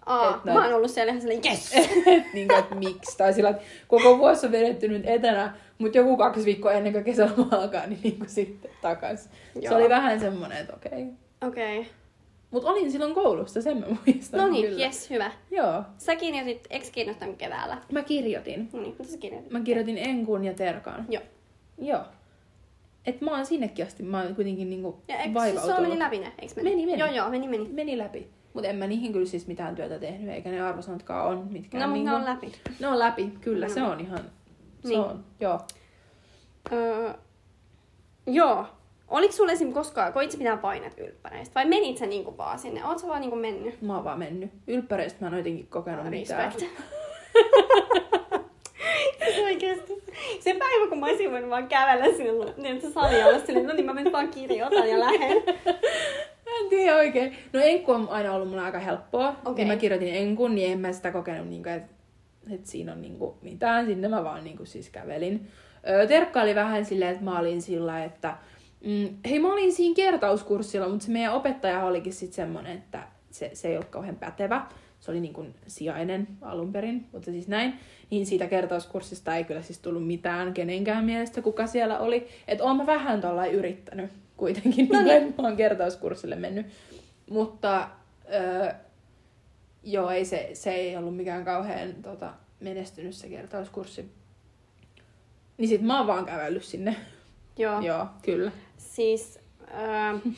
Aa, 0.06 0.36
et 0.36 0.44
mä 0.44 0.64
oon 0.64 0.74
ollut 0.74 0.90
siellä 0.90 1.10
ihan 1.10 1.22
sellainen, 1.22 1.52
yes! 1.52 1.72
et, 2.06 2.32
niinku, 2.34 2.54
et 2.54 2.78
miksi. 2.78 3.18
Tai 3.18 3.32
sillä 3.32 3.48
että 3.48 3.62
koko 3.88 4.18
vuosi 4.18 4.46
on 4.46 4.52
vedetty 4.52 4.88
nyt 4.88 5.06
etänä, 5.06 5.54
mutta 5.78 5.98
joku 5.98 6.16
kaksi 6.16 6.44
viikkoa 6.44 6.72
ennen 6.72 6.92
kuin 6.92 7.04
kesäloma 7.04 7.48
alkaa, 7.50 7.86
niin 7.86 8.00
niinku 8.02 8.24
sitten 8.28 8.70
takaisin. 8.82 9.30
Se 9.68 9.74
oli 9.74 9.88
vähän 9.88 10.20
semmonen, 10.20 10.58
että 10.58 10.76
okei. 10.76 11.02
Okay. 11.02 11.48
Okei. 11.48 11.78
Okay. 11.78 11.92
Mutta 12.50 12.70
olin 12.70 12.92
silloin 12.92 13.14
koulussa, 13.14 13.62
sen 13.62 13.76
mä 13.76 13.86
muistan 14.06 14.40
No 14.40 14.48
niin, 14.48 14.80
yes, 14.80 15.10
hyvä. 15.10 15.30
Joo. 15.50 15.82
Sä 15.98 16.16
kirjoitit, 16.16 16.66
eikö 16.70 16.86
kirjoittanut 16.92 17.36
keväällä? 17.36 17.78
Mä 17.92 18.02
kirjoitin. 18.02 18.68
No 18.72 18.80
niin, 18.80 18.94
mitä 18.98 19.10
sä 19.10 19.18
kirjoitit? 19.18 19.52
Mä 19.52 19.60
kirjoitin 19.60 19.98
Enkun 19.98 20.44
ja 20.44 20.54
Terkan. 20.54 21.06
Joo. 21.08 21.22
Joo. 21.78 22.02
Et 23.06 23.20
mä 23.20 23.30
oon 23.30 23.46
sinnekin 23.46 23.86
asti, 23.86 24.02
mä 24.02 24.22
oon 24.22 24.34
kuitenkin 24.34 24.70
niinku 24.70 25.02
Ja 25.08 25.14
eikö 25.14 25.24
siis 25.24 25.34
vaivautunut. 25.34 25.76
sulla 25.76 25.88
meni 25.88 25.98
läpi 26.00 26.18
ne, 26.18 26.32
eikö 26.38 26.54
meni? 26.56 26.70
Meni, 26.70 26.86
meni. 26.86 26.98
Joo, 26.98 27.08
joo, 27.08 27.30
meni, 27.30 27.48
meni. 27.48 27.68
Meni 27.72 27.98
läpi. 27.98 28.28
Mutta 28.54 28.68
en 28.68 28.76
mä 28.76 28.86
niihin 28.86 29.12
kyllä 29.12 29.26
siis 29.26 29.46
mitään 29.46 29.74
työtä 29.76 29.98
tehnyt, 29.98 30.34
eikä 30.34 30.50
ne 30.50 30.60
arvosanatkaan 30.60 31.26
on 31.26 31.46
mitkään. 31.50 31.80
No, 31.82 31.86
mutta 31.88 31.94
niinku... 31.94 32.10
ne 32.10 32.16
on 32.16 32.24
läpi. 32.24 32.52
Ne 32.80 32.86
on 32.88 32.98
läpi, 32.98 33.32
kyllä, 33.40 33.68
se 33.68 33.80
Mm. 33.80 33.86
on 33.86 34.00
ihan... 34.00 34.18
Se 34.18 34.88
Niin. 34.88 35.00
on, 35.00 35.24
joo. 35.40 35.60
Öö, 36.72 37.12
joo. 38.26 38.66
Oliko 39.08 39.32
sulla 39.32 39.52
esim. 39.52 39.72
koskaan, 39.72 40.12
koit 40.12 40.30
sä 40.30 40.38
mitään 40.38 40.58
painet 40.58 40.98
ylppäreistä? 40.98 41.54
Vai 41.54 41.64
menit 41.64 41.98
sä 41.98 42.06
niinku 42.06 42.36
vaan 42.38 42.58
sinne? 42.58 42.84
Oot 42.84 42.98
sä 42.98 43.06
vaan 43.08 43.20
niinku 43.20 43.36
mennyt? 43.36 43.82
Mä 43.82 43.94
oon 43.94 44.04
vaan 44.04 44.18
mennyt. 44.18 44.50
Ylppäreistä 44.66 45.18
mä 45.24 45.28
en 45.30 45.36
jotenkin 45.36 45.66
kokenut 45.66 46.10
mitään. 46.10 46.52
Respect. 49.20 49.90
Se 50.40 50.54
päivä, 50.54 50.86
kun 50.88 50.98
mä 50.98 51.06
olisin 51.06 51.30
voinut 51.30 51.50
vaan 51.50 51.68
kävellä 51.68 52.16
sinne, 52.16 52.32
niin 52.56 52.80
se 52.80 52.92
sali 52.92 53.24
olla 53.24 53.38
silleen, 53.38 53.66
no 53.66 53.72
niin 53.72 53.86
mä 53.86 53.94
menen 53.94 54.12
vaan 54.12 54.28
kirjoitan 54.28 54.88
ja 54.88 55.00
lähden. 55.00 55.42
Mä 56.50 56.56
en 56.60 56.68
tiedä 56.70 56.96
oikein. 56.96 57.36
No 57.52 57.60
enkku 57.60 57.92
on 57.92 58.08
aina 58.08 58.34
ollut 58.34 58.48
mulle 58.48 58.62
aika 58.62 58.78
helppoa. 58.78 59.36
Okay. 59.44 59.64
mä 59.64 59.76
kirjoitin 59.76 60.14
enkun, 60.14 60.54
niin 60.54 60.72
en 60.72 60.80
mä 60.80 60.92
sitä 60.92 61.10
kokenut, 61.10 61.48
niin 61.48 61.68
että 61.68 61.94
et 62.50 62.66
siinä 62.66 62.92
on 62.92 63.02
niinku 63.02 63.38
mitään. 63.42 63.86
Sinne 63.86 64.08
mä 64.08 64.24
vaan 64.24 64.44
niinku 64.44 64.64
siis 64.64 64.90
kävelin. 64.90 65.48
Öö, 65.88 66.06
Terkka 66.06 66.42
oli 66.42 66.54
vähän 66.54 66.84
silleen, 66.84 67.10
että 67.10 67.24
mä 67.24 67.38
olin 67.38 67.62
sillä, 67.62 68.04
että 68.04 68.36
mm, 68.84 69.08
hei 69.30 69.38
mä 69.38 69.52
olin 69.52 69.72
siinä 69.72 69.94
kertauskurssilla, 69.94 70.88
mutta 70.88 71.06
se 71.06 71.12
meidän 71.12 71.34
opettaja 71.34 71.84
olikin 71.84 72.12
sitten 72.12 72.36
semmonen, 72.36 72.76
että 72.76 73.02
se, 73.30 73.50
se 73.52 73.68
ei 73.68 73.74
ollut 73.76 73.90
kauhean 73.90 74.16
pätevä. 74.16 74.66
Se 75.00 75.10
oli 75.10 75.20
niin 75.20 75.32
kuin 75.32 75.54
sijainen 75.66 76.28
alun 76.40 76.72
perin, 76.72 77.06
mutta 77.12 77.30
siis 77.30 77.48
näin. 77.48 77.74
Niin 78.10 78.26
siitä 78.26 78.46
kertauskurssista 78.46 79.36
ei 79.36 79.44
kyllä 79.44 79.62
siis 79.62 79.78
tullut 79.78 80.06
mitään 80.06 80.54
kenenkään 80.54 81.04
mielestä, 81.04 81.42
kuka 81.42 81.66
siellä 81.66 81.98
oli. 81.98 82.28
Että 82.48 82.64
oon 82.64 82.76
mä 82.76 82.86
vähän 82.86 83.20
tuollain 83.20 83.52
yrittänyt 83.52 84.10
kuitenkin, 84.36 84.88
no 84.88 85.02
niin. 85.02 85.34
mä 85.38 85.48
oon 85.48 85.56
kertauskurssille 85.56 86.36
mennyt. 86.36 86.66
Mutta 87.30 87.88
öö, 88.34 88.72
joo, 89.82 90.10
ei 90.10 90.24
se, 90.24 90.50
se 90.52 90.70
ei 90.70 90.96
ollut 90.96 91.16
mikään 91.16 91.44
kauhean 91.44 91.94
tota, 92.02 92.32
menestynyt 92.60 93.14
se 93.14 93.28
kertauskurssi. 93.28 94.10
Niin 95.58 95.68
sit 95.68 95.82
mä 95.82 95.98
oon 95.98 96.06
vaan 96.06 96.26
kävellyt 96.26 96.64
sinne. 96.64 96.96
Joo. 97.58 97.80
Joo, 97.80 98.06
kyllä. 98.22 98.52
Siis 98.76 99.38
öö, 99.60 100.32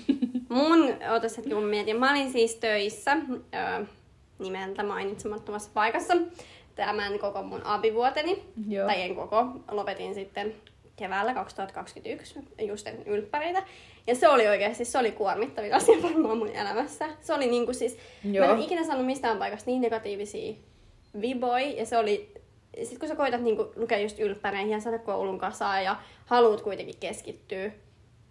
mun, 0.48 0.94
ootas 1.12 1.37
hetki 1.37 1.51
kun 1.51 1.62
mä 1.62 1.70
mietin, 1.70 1.96
mä 1.96 2.11
olin 2.11 2.33
siis 2.33 2.55
töissä 2.55 3.16
öö, 3.55 3.87
nimeltä 4.43 4.83
mainitsemattomassa 4.83 5.71
paikassa 5.75 6.15
tämän 6.75 7.19
koko 7.19 7.43
mun 7.43 7.67
abivuoteni. 7.67 8.43
Joo. 8.69 8.87
Tai 8.87 9.03
en 9.03 9.15
koko, 9.15 9.47
lopetin 9.71 10.15
sitten 10.15 10.55
keväällä 10.97 11.35
2021 11.35 12.39
just 12.59 12.89
ylppäreitä. 13.07 13.63
Ja 14.07 14.15
se 14.15 14.29
oli 14.29 14.49
oikeasti, 14.49 14.85
se 14.85 14.99
oli 14.99 15.13
kuormittavin 15.13 15.75
asia 15.75 16.03
varmaan 16.03 16.39
mun 16.39 16.49
elämässä. 16.49 17.09
Se 17.21 17.35
oli 17.35 17.47
niinku 17.47 17.73
siis, 17.73 17.99
Joo. 18.25 18.47
mä 18.47 18.53
en 18.53 18.61
ikinä 18.61 18.85
saanut 18.85 19.07
mistään 19.07 19.39
paikasta 19.39 19.71
niin 19.71 19.83
negatiivisia 19.83 20.55
viboja. 21.21 21.71
Ja 21.71 21.87
se 21.87 21.99
oli, 21.99 22.35
sit 22.83 22.99
kun 22.99 23.09
sä 23.09 23.17
koitat 23.17 23.41
niinku 23.41 23.73
lukea 23.77 23.99
just 23.99 24.19
ylppäreihin 24.19 24.71
ja 24.71 24.81
saada 24.81 24.99
koulun 24.99 25.39
kasaan 25.39 25.85
ja 25.85 25.97
haluat 26.27 26.61
kuitenkin 26.61 26.99
keskittyä. 27.01 27.71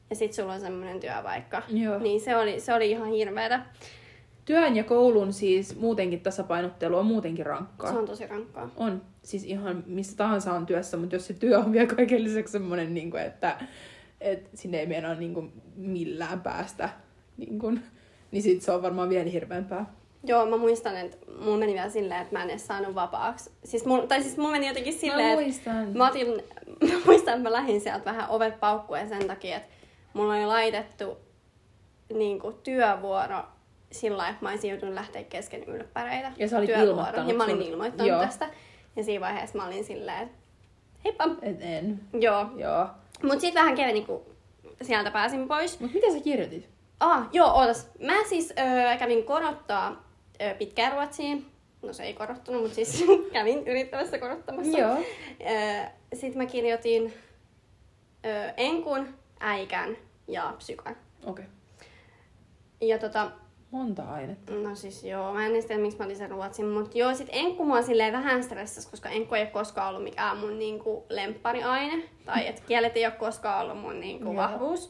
Ja 0.10 0.16
sit 0.16 0.34
sulla 0.34 0.54
on 0.54 0.62
semmoinen 0.62 1.00
työpaikka. 1.00 1.62
Joo. 1.68 2.00
Niin 2.00 2.22
se 2.22 2.38
oli, 2.38 2.60
se 2.60 2.74
oli 2.74 2.92
ihan 2.92 3.12
hirveetä. 3.12 3.66
Työn 4.52 4.76
ja 4.76 4.84
koulun 4.84 5.34
siis 5.34 5.80
muutenkin 5.80 6.22
tasapainottelu 6.22 6.98
on 6.98 7.06
muutenkin 7.06 7.46
rankkaa. 7.46 7.92
Se 7.92 7.98
on 7.98 8.06
tosi 8.06 8.28
rankkaa. 8.28 8.70
On. 8.78 9.02
Siis 9.24 9.44
ihan 9.44 9.84
missä 9.88 10.18
tahansa 10.18 10.54
on 10.54 10.66
työssä, 10.66 10.98
mutta 10.98 11.16
jos 11.16 11.28
se 11.28 11.34
työ 11.34 11.60
on 11.60 11.72
vielä 11.72 11.88
kaiken 11.96 12.24
lisäksi 12.24 12.52
semmoinen, 12.52 12.94
niin 12.94 13.12
kuin, 13.12 13.24
että, 13.24 13.58
että 14.22 14.50
sinne 14.54 14.80
ei 14.80 14.86
meinaa 14.86 15.16
niin 15.16 15.34
kuin, 15.34 15.54
millään 15.76 16.42
päästä, 16.42 16.90
niin, 17.38 17.60
kuin, 17.60 17.84
niin 18.32 18.44
sit 18.44 18.62
se 18.62 18.72
on 18.72 18.82
varmaan 18.82 19.10
vielä 19.10 19.30
hirveämpää. 19.30 19.94
Joo, 20.24 20.46
mä 20.46 20.58
muistan, 20.58 20.98
että 20.98 21.18
mulla 21.40 21.58
meni 21.58 21.74
vielä 21.74 21.90
silleen, 21.90 22.22
että 22.22 22.36
mä 22.36 22.44
en 22.44 22.50
edes 22.50 22.68
saanut 22.68 22.96
vapaaksi. 22.96 23.52
Siis 23.64 23.86
mul, 23.86 24.06
tai 24.06 24.22
siis 24.22 24.38
mulla 24.38 24.52
meni 24.52 24.68
jotenkin 24.68 24.94
silleen, 24.94 25.30
että 25.30 25.44
muistan. 25.44 25.98
mä, 25.98 26.08
otin, 26.08 26.28
mä 26.92 27.00
muistan, 27.06 27.34
että 27.34 27.50
mä 27.50 27.52
lähdin 27.52 27.82
sieltä 27.82 28.06
vähän 28.06 28.30
ovet 28.30 28.60
paukkuen 28.60 29.10
sen 29.10 29.28
takia, 29.28 29.58
että 29.58 29.70
mulla 30.14 30.34
oli 30.34 30.46
laitettu 30.46 31.18
niin 32.14 32.40
kuin, 32.40 32.56
työvuoro 32.64 33.44
sillä 33.92 34.18
lailla, 34.18 34.32
että 34.34 34.46
mä 34.46 34.50
olisin 34.50 34.70
joutunut 34.70 34.96
lähteä 34.96 35.24
kesken 35.24 35.64
ylppäreitä. 35.64 36.32
Ja 36.38 36.48
sä 36.48 36.58
olit 36.58 36.68
työvuoron. 36.68 36.90
ilmoittanut 36.90 37.30
Ja 37.30 37.36
mä 37.36 37.44
olin 37.44 37.62
ilmoittanut 37.62 38.08
Joo. 38.08 38.22
tästä. 38.22 38.50
Ja 38.96 39.04
siinä 39.04 39.22
vaiheessa 39.22 39.58
mä 39.58 39.66
olin 39.68 39.84
silleen, 39.84 40.24
että 40.24 40.38
heippa. 41.06 41.30
Et 41.42 41.58
en. 41.62 42.00
Joo. 42.14 42.46
Joo. 42.56 42.88
Mut 43.24 43.42
sit 43.42 43.56
vähän 43.56 43.76
keveni, 43.76 44.02
kun 44.02 44.22
sieltä 44.82 45.12
pääsin 45.12 45.48
pois. 45.48 45.80
Mutta 45.80 45.96
mitä 45.96 46.12
sä 46.14 46.20
kirjoitit? 46.24 46.70
Ah, 47.00 47.30
joo, 47.34 47.52
ootas. 47.60 47.92
Mä 48.00 48.14
siis 48.30 48.54
öö, 48.60 48.98
kävin 48.98 49.24
korottaa 49.24 50.10
öö, 50.42 50.54
pitkään 50.56 50.94
ruotsiin. 50.94 51.46
No 51.82 51.94
se 51.94 52.04
ei 52.04 52.14
korottunut, 52.14 52.62
mutta 52.62 52.76
siis 52.76 53.06
kävin 53.34 53.68
yrittämässä 53.68 54.20
korottamassa. 54.20 54.78
Joo. 54.78 54.98
Öö, 55.50 55.86
Sitten 56.14 56.38
mä 56.38 56.46
kirjoitin 56.46 57.14
öö, 58.26 58.50
enkun, 58.58 59.08
äikän 59.40 59.98
ja 60.28 60.54
psykan. 60.58 60.96
Okei. 61.26 61.46
Okay. 61.46 61.46
Ja 62.82 63.00
tota, 63.00 63.32
Monta 63.72 64.04
ainetta. 64.04 64.54
no 64.54 64.76
siis 64.76 65.04
joo, 65.04 65.34
mä 65.34 65.46
en 65.46 65.52
edes 65.52 65.66
tiedä, 65.66 65.82
miksi 65.82 65.98
mä 65.98 66.06
olin 66.06 66.16
sen 66.16 66.30
ruotsin, 66.30 66.68
mutta 66.68 66.98
joo, 66.98 67.14
sit 67.14 67.28
enkku 67.32 67.66
mua 67.66 67.82
silleen 67.82 68.14
vähän 68.14 68.44
stressas, 68.44 68.86
koska 68.86 69.10
enkku 69.10 69.36
ei 69.36 69.42
ole 69.42 69.50
koskaan 69.50 69.90
ollut 69.90 70.04
mikään 70.04 70.38
mun 70.38 70.60
niinku 70.60 71.06
lemppariaine. 71.10 72.04
Tai 72.26 72.48
että 72.48 72.62
kielet 72.68 72.98
ei 72.98 73.06
ole 73.06 73.14
koskaan 73.14 73.66
ollut 73.66 73.82
mun 73.82 74.00
niinku 74.00 74.26
Joo. 74.26 74.36
vahvuus. 74.36 74.90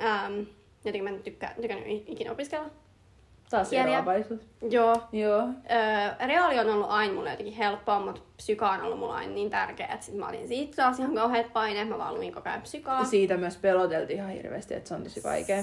Ähm, 0.00 0.38
jotenkin 0.84 1.04
mä 1.04 1.10
en 1.10 1.22
tykkää, 1.22 1.54
tykännyt 1.60 1.86
ikinä 1.88 2.32
opiskella. 2.32 2.70
Taas 3.50 3.72
eroavaisuus. 3.72 4.40
Joo. 4.70 4.96
Joo. 5.12 5.40
Öö, 5.40 6.26
reaali 6.26 6.58
on 6.58 6.70
ollut 6.70 6.90
aina 6.90 7.14
mulle 7.14 7.30
jotenkin 7.30 7.54
helppoa, 7.54 8.00
mutta 8.00 8.20
psyka 8.36 8.70
on 8.70 8.82
ollut 8.82 8.98
mulle 8.98 9.14
aina 9.14 9.32
niin 9.32 9.50
tärkeä, 9.50 9.86
että 9.86 10.06
sit 10.06 10.14
mä 10.14 10.28
olin 10.28 10.48
siitä 10.48 10.76
taas 10.76 10.98
ihan 10.98 11.14
kauheat 11.14 11.52
paineet, 11.52 11.88
mä 11.88 11.98
vaan 11.98 12.14
luin 12.14 12.32
koko 12.32 12.48
ajan 12.48 12.62
psykaa. 12.62 13.04
Siitä 13.04 13.36
myös 13.36 13.56
peloteltiin 13.56 14.18
ihan 14.18 14.30
hirveästi, 14.30 14.74
että 14.74 14.88
se 14.88 14.94
on 14.94 15.02
tosi 15.02 15.22
vaikea. 15.22 15.62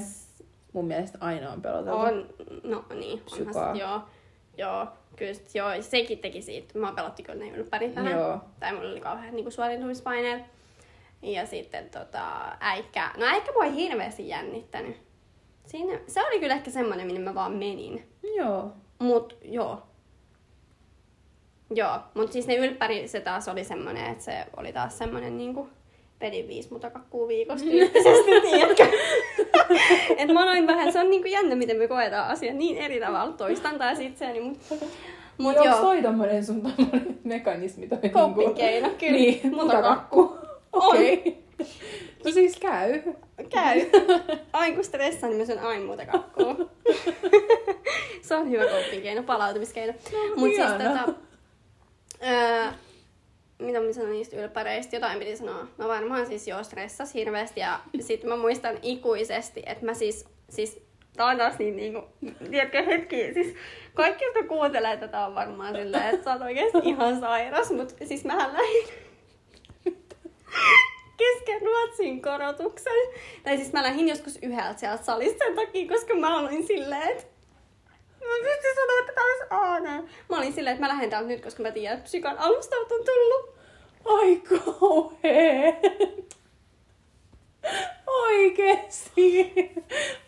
Mun 0.74 0.86
mielestä 0.86 1.18
aina 1.22 1.52
on 1.52 1.62
peloteltu. 1.62 1.98
On, 2.00 2.30
no 2.64 2.86
niin, 2.96 3.22
onhan 3.32 3.54
sit, 3.54 3.82
joo. 3.82 4.02
Joo, 4.58 4.88
kyllä 5.16 5.34
sit, 5.34 5.56
joo, 5.56 5.70
sekin 5.82 6.20
teki 6.20 6.42
siitä. 6.42 6.80
Mä 6.80 6.94
pelotti 6.96 7.24
kyllä 7.24 7.40
ne 7.40 7.50
ylppärit 7.52 7.96
vähän. 7.96 8.12
Joo. 8.12 8.40
Tai 8.60 8.74
mulla 8.74 8.90
oli 8.90 9.00
kauhean 9.00 9.36
niin 9.36 9.52
suoriutumispaineet. 9.52 10.44
Ja 11.22 11.46
sitten 11.46 11.90
tota, 11.90 12.58
äikkä, 12.60 13.12
no 13.18 13.26
äikkä 13.26 13.52
ei 13.64 13.76
hirveästi 13.76 14.28
jännittänyt. 14.28 14.98
Siinä, 15.66 16.00
se 16.08 16.28
oli 16.28 16.40
kyllä 16.40 16.54
ehkä 16.56 16.72
semmonen, 16.72 17.08
minne 17.08 17.22
mä 17.22 17.36
vaan 17.36 17.52
menin. 17.52 18.08
Joo. 18.36 18.72
Mut 19.00 19.38
joo. 19.42 19.84
Joo, 21.76 22.00
mut 22.14 22.32
siis 22.32 22.48
ne 22.48 22.56
ylppäri 22.56 23.08
se 23.08 23.20
taas 23.20 23.48
oli 23.48 23.64
semmonen, 23.64 24.12
että 24.12 24.24
se 24.24 24.46
oli 24.58 24.74
taas 24.74 24.98
semmonen 24.98 25.38
niinku 25.38 25.70
vedin 26.22 26.48
viisi 26.48 26.74
mutakakkuu 26.74 27.28
viikossa 27.28 27.66
tyyppisesti, 27.66 28.32
tiedätkö? 28.50 28.88
Et 30.18 30.34
mä 30.34 30.44
aloin 30.44 30.68
vähän, 30.68 30.94
se 30.94 31.00
on 31.00 31.10
niinku 31.10 31.28
jännä, 31.28 31.56
miten 31.56 31.78
me 31.78 31.88
koetaan 31.88 32.30
asiat 32.30 32.56
niin 32.56 32.78
eri 32.78 33.00
tavalla. 33.00 33.34
Toistan 33.34 33.78
taas 33.78 34.00
itseäni, 34.00 34.40
mut, 34.42 34.58
mut 35.38 35.58
Onko 35.58 35.70
joo. 35.70 35.82
toi 35.82 36.02
tommonen 36.02 36.46
sun 36.46 36.62
tommonen 36.62 37.20
mekanismi? 37.24 37.88
Toi 37.88 37.98
niinku- 38.02 38.54
keino, 38.54 38.90
kyllä. 39.00 39.12
Niin, 39.14 39.56
Mutakakku. 39.56 40.38
Okei. 40.74 41.14
Okay. 41.14 41.34
No 42.26 42.32
siis 42.32 42.60
käy. 42.60 43.02
Käy. 43.50 43.82
Aina 44.54 44.76
kun 44.76 44.84
stressaan, 44.84 45.30
niin 45.32 45.40
mä 45.42 45.46
syön 45.46 45.60
aina 45.60 45.86
muuta 45.86 46.06
kakkua. 46.06 46.56
se 48.22 48.36
on 48.36 48.50
hyvä 48.50 48.64
coping 48.64 49.04
keino, 49.04 49.24
palautumiskeino. 49.24 49.94
No, 50.12 50.36
Mut 50.36 50.50
siis 50.56 50.72
tota, 50.72 51.14
öö, 52.28 52.72
mitä 53.60 53.80
mä 53.80 53.94
sanoin 53.94 54.12
niistä 54.12 54.38
ylppäreistä, 54.38 54.96
jotain 54.96 55.20
piti 55.20 55.38
sanoa. 55.38 55.68
Mä 55.78 55.88
varmaan 55.88 56.26
siis 56.26 56.48
joo 56.48 56.64
stressas 56.64 57.14
hirveästi 57.14 57.60
ja 57.60 57.80
sit 58.00 58.24
mä 58.24 58.38
muistan 58.38 58.78
ikuisesti, 58.82 59.64
että 59.66 59.86
mä 59.86 59.94
siis, 59.94 60.26
siis 60.50 60.82
tää 61.16 61.26
on 61.26 61.38
taas 61.38 61.60
niin 61.60 61.76
niinku, 61.76 62.02
tiedätkö 62.52 62.84
hetki, 62.84 63.34
siis 63.34 63.56
kaikki, 63.94 64.26
jotka 64.26 64.44
kuuntelee 64.44 64.98
tätä 64.98 65.26
on 65.26 65.36
varmaan 65.36 65.76
silleen, 65.76 66.08
että 66.08 66.24
sä 66.24 66.32
oot 66.32 66.42
oikeesti 66.42 66.78
ihan 66.90 67.20
sairas, 67.20 67.72
mut 67.72 67.96
siis 68.06 68.26
mähän 68.26 68.54
lähdin 68.54 68.88
kesken 71.20 71.62
Ruotsin 71.62 72.22
korotuksen. 72.22 72.94
Tai 73.44 73.58
siis 73.58 73.74
mä 73.74 73.84
lähdin 73.84 74.08
joskus 74.08 74.40
yhdeltä 74.42 74.80
sieltä 74.80 75.04
salista 75.04 75.46
sen 75.46 75.56
takia, 75.56 75.88
koska 75.88 76.16
mä 76.16 76.40
olin 76.40 76.68
silleen, 76.68 77.10
että 77.10 77.24
Mä 78.22 78.50
pystyn 78.50 78.76
sanoa, 78.76 79.00
että 79.00 79.14
aina. 79.50 80.04
Mä 80.30 80.38
olin 80.38 80.54
silleen, 80.54 80.74
että 80.74 80.86
mä 80.86 80.94
lähden 80.94 81.10
täältä 81.10 81.28
nyt, 81.28 81.44
koska 81.44 81.64
mä 81.64 81.72
tiedän, 81.72 81.98
että 81.98 82.04
psykan 82.04 82.38
alustaut 82.38 82.92
on 82.92 83.06
tullut. 83.06 83.56
Ai 84.06 84.36
kauhee. 84.36 85.82
Oikeesti. 88.40 89.54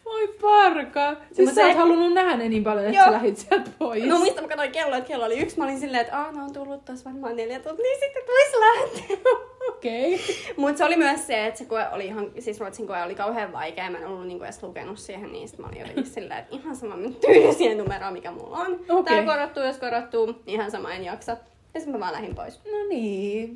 Voi 0.06 0.28
parka. 0.42 1.16
Siis 1.32 1.48
Mut 1.48 1.56
sä 1.56 1.66
oot 1.66 1.76
halunnut 1.78 2.14
nähdä 2.14 2.38
ne 2.38 2.50
niin 2.50 2.64
paljon, 2.64 2.86
että 2.86 2.98
Joo. 2.98 3.06
sä 3.06 3.12
lähit 3.12 3.38
sieltä 3.38 3.72
pois. 3.80 4.04
No 4.04 4.18
muistan, 4.18 4.44
mä 4.44 4.48
katsoin 4.48 4.72
kello, 4.72 4.96
että 4.96 5.08
kello 5.08 5.26
oli 5.26 5.40
yksi. 5.40 5.58
Mä 5.58 5.64
olin 5.64 5.80
silleen, 5.80 6.02
että 6.02 6.18
aah, 6.18 6.38
on 6.38 6.54
tullut 6.54 6.86
taas 6.86 7.06
varmaan 7.06 7.36
neljä 7.36 7.60
tuntia 7.60 7.84
niin 7.84 8.00
sitten 8.00 8.24
tulisi 8.26 8.58
lähteä. 8.60 9.32
Okei. 9.70 10.16
Okay. 10.16 10.36
Mutta 10.58 10.78
se 10.78 10.86
oli 10.86 10.98
myös 10.98 11.28
se, 11.28 11.46
että 11.48 11.58
se 11.58 11.66
koe 11.66 11.88
oli 11.92 12.06
ihan, 12.06 12.32
siis 12.40 12.60
Ruotsin 12.60 12.88
koe 12.88 13.04
oli 13.04 13.16
kauhean 13.16 13.54
vaikea. 13.54 13.90
Mä 13.90 13.98
en 13.98 14.08
ollut 14.08 14.28
niinku 14.28 14.44
edes 14.44 14.64
lukenut 14.64 15.00
siihen, 15.00 15.32
niin 15.32 15.50
sit 15.50 15.60
mä 15.60 15.68
olin 15.68 15.80
jotenkin 15.80 16.06
silleen, 16.16 16.40
että 16.40 16.56
ihan 16.56 16.76
sama, 16.76 16.96
tyydyn 17.26 17.54
siihen 17.54 17.78
numeroon, 17.78 18.14
mikä 18.14 18.32
mulla 18.32 18.58
on. 18.58 18.80
Okei. 18.90 19.16
Tää 19.16 19.36
korottuu, 19.36 19.64
jos 19.64 19.78
korottuu, 19.78 20.36
ihan 20.48 20.72
sama, 20.72 20.94
en 20.94 21.04
jaksa. 21.04 21.38
Ja 21.74 21.80
sitten 21.80 21.96
mä 21.96 22.00
vaan 22.00 22.14
lähdin 22.14 22.36
pois. 22.36 22.60
No 22.72 22.88
niin. 22.90 23.56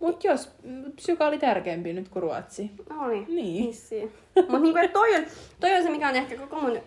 Mut 0.00 0.24
jos 0.24 0.50
psyka 0.96 1.26
oli 1.26 1.38
tärkeämpi 1.38 1.92
nyt 1.92 2.08
kuin 2.08 2.22
ruotsi. 2.22 2.70
Oli. 3.00 3.24
Niin. 3.28 3.66
Vissiin. 3.66 4.12
Mut 4.48 4.62
niinku, 4.62 4.78
et 4.78 4.92
toi 4.92 5.16
on, 5.16 5.24
toi 5.60 5.74
on 5.76 5.82
se, 5.82 5.90
mikä 5.90 6.08
on 6.08 6.16
ehkä 6.16 6.36
koko 6.36 6.60
mun 6.60 6.78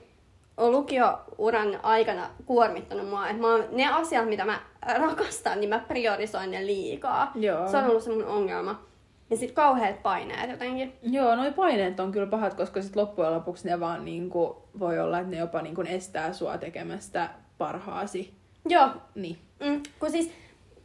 lukiouran 0.57 1.79
aikana 1.83 2.29
kuormittanut 2.45 3.09
mua. 3.09 3.27
Että 3.27 3.41
mä 3.41 3.51
oon, 3.51 3.65
ne 3.71 3.87
asiat, 3.87 4.29
mitä 4.29 4.45
mä 4.45 4.59
rakastan, 4.81 5.59
niin 5.59 5.69
mä 5.69 5.79
priorisoin 5.79 6.51
ne 6.51 6.65
liikaa. 6.65 7.31
Joo. 7.35 7.67
Se 7.67 7.77
on 7.77 7.85
ollut 7.85 8.03
se 8.03 8.09
mun 8.11 8.25
ongelma. 8.25 8.81
Ja 9.29 9.37
sit 9.37 9.51
kauheat 9.51 10.03
paineet 10.03 10.49
jotenkin. 10.49 10.93
Joo, 11.01 11.35
noi 11.35 11.51
paineet 11.51 11.99
on 11.99 12.11
kyllä 12.11 12.27
pahat, 12.27 12.53
koska 12.53 12.81
sit 12.81 12.95
loppujen 12.95 13.33
lopuksi 13.33 13.67
ne 13.67 13.79
vaan 13.79 14.05
niinku, 14.05 14.63
voi 14.79 14.99
olla, 14.99 15.19
että 15.19 15.31
ne 15.31 15.37
jopa 15.37 15.61
niinku 15.61 15.81
estää 15.81 16.33
sua 16.33 16.57
tekemästä 16.57 17.29
parhaasi. 17.57 18.33
Joo, 18.69 18.89
Niin. 19.15 19.37
Mm, 19.59 19.83
kun 19.99 20.11
siis, 20.11 20.31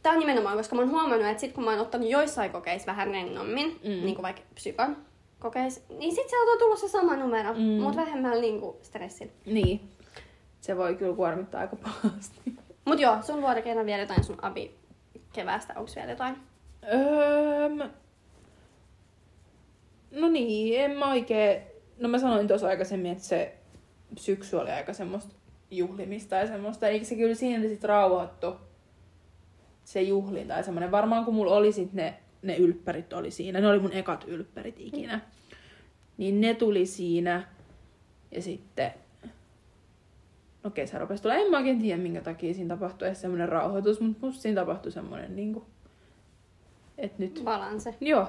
tää 0.03 0.13
on 0.13 0.19
nimenomaan, 0.19 0.57
koska 0.57 0.75
mä 0.75 0.81
oon 0.81 0.91
huomannut, 0.91 1.27
että 1.27 1.41
sit 1.41 1.53
kun 1.53 1.63
mä 1.63 1.71
oon 1.71 1.79
ottanut 1.79 2.09
joissain 2.09 2.51
kokeissa 2.51 2.85
vähän 2.85 3.07
rennommin, 3.07 3.79
mm. 3.83 3.89
niin 3.89 4.15
kuin 4.15 4.23
vaikka 4.23 4.41
psykan 4.55 4.97
kokeissa, 5.39 5.81
niin 5.89 6.15
sit 6.15 6.29
sieltä 6.29 6.51
on 6.51 6.59
tullut 6.59 6.79
se 6.79 6.87
sama 6.87 7.15
numero, 7.15 7.53
mm. 7.53 7.59
mutta 7.59 8.01
vähemmällä 8.01 8.41
niin 8.41 8.59
kuin 8.59 8.77
stressillä. 8.81 9.31
Niin. 9.45 9.89
Se 10.61 10.77
voi 10.77 10.95
kyllä 10.95 11.15
kuormittaa 11.15 11.61
aika 11.61 11.75
pahasti. 11.75 12.39
Mut 12.85 12.99
joo, 12.99 13.17
sun 13.21 13.41
vuorokerran 13.41 13.85
vielä 13.85 14.01
jotain 14.01 14.23
sun 14.23 14.37
abi 14.41 14.71
keväästä, 15.33 15.73
onks 15.77 15.95
vielä 15.95 16.11
jotain? 16.11 16.35
Öö, 16.93 17.89
no 20.11 20.27
niin, 20.27 20.81
en 20.81 20.91
mä 20.91 21.11
oikein... 21.11 21.61
No 21.99 22.09
mä 22.09 22.19
sanoin 22.19 22.47
tuossa 22.47 22.67
aikaisemmin, 22.67 23.11
että 23.11 23.23
se 23.23 23.55
syksy 24.17 24.55
oli 24.55 24.71
aika 24.71 24.93
semmoista 24.93 25.35
juhlimista 25.71 26.35
ja 26.35 26.47
semmoista. 26.47 26.87
Eikö 26.87 27.05
se 27.05 27.15
kyllä 27.15 27.35
siinä 27.35 27.67
sit 27.67 27.83
rauhoittu 27.83 28.55
se 29.89 30.01
juhlin 30.01 30.47
tai 30.47 30.63
semmoinen. 30.63 30.91
Varmaan 30.91 31.25
kun 31.25 31.35
mulla 31.35 31.55
oli 31.55 31.71
sit 31.71 31.93
ne, 31.93 32.13
ne 32.41 32.55
ylppärit 32.55 33.13
oli 33.13 33.31
siinä. 33.31 33.59
Ne 33.59 33.67
oli 33.67 33.79
mun 33.79 33.93
ekat 33.93 34.25
ylppärit 34.27 34.75
ikinä. 34.79 35.21
Niin 36.17 36.41
ne 36.41 36.53
tuli 36.53 36.85
siinä. 36.85 37.47
Ja 38.31 38.41
sitten... 38.41 38.91
No 40.63 40.69
kesä 40.69 40.99
rupesi 40.99 41.23
tulla. 41.23 41.35
En 41.35 41.51
mä 41.51 41.57
oikein 41.57 41.81
tiedä, 41.81 42.01
minkä 42.01 42.21
takia 42.21 42.53
siinä 42.53 42.75
tapahtui 42.75 43.07
edes 43.07 43.21
semmoinen 43.21 43.49
rauhoitus, 43.49 44.01
mutta 44.01 44.25
musta 44.25 44.41
siinä 44.41 44.61
tapahtui 44.61 44.91
semmoinen 44.91 45.35
niinku... 45.35 45.65
Että 46.97 47.15
nyt 47.19 47.41
Balanse. 47.43 47.95
Joo, 48.01 48.27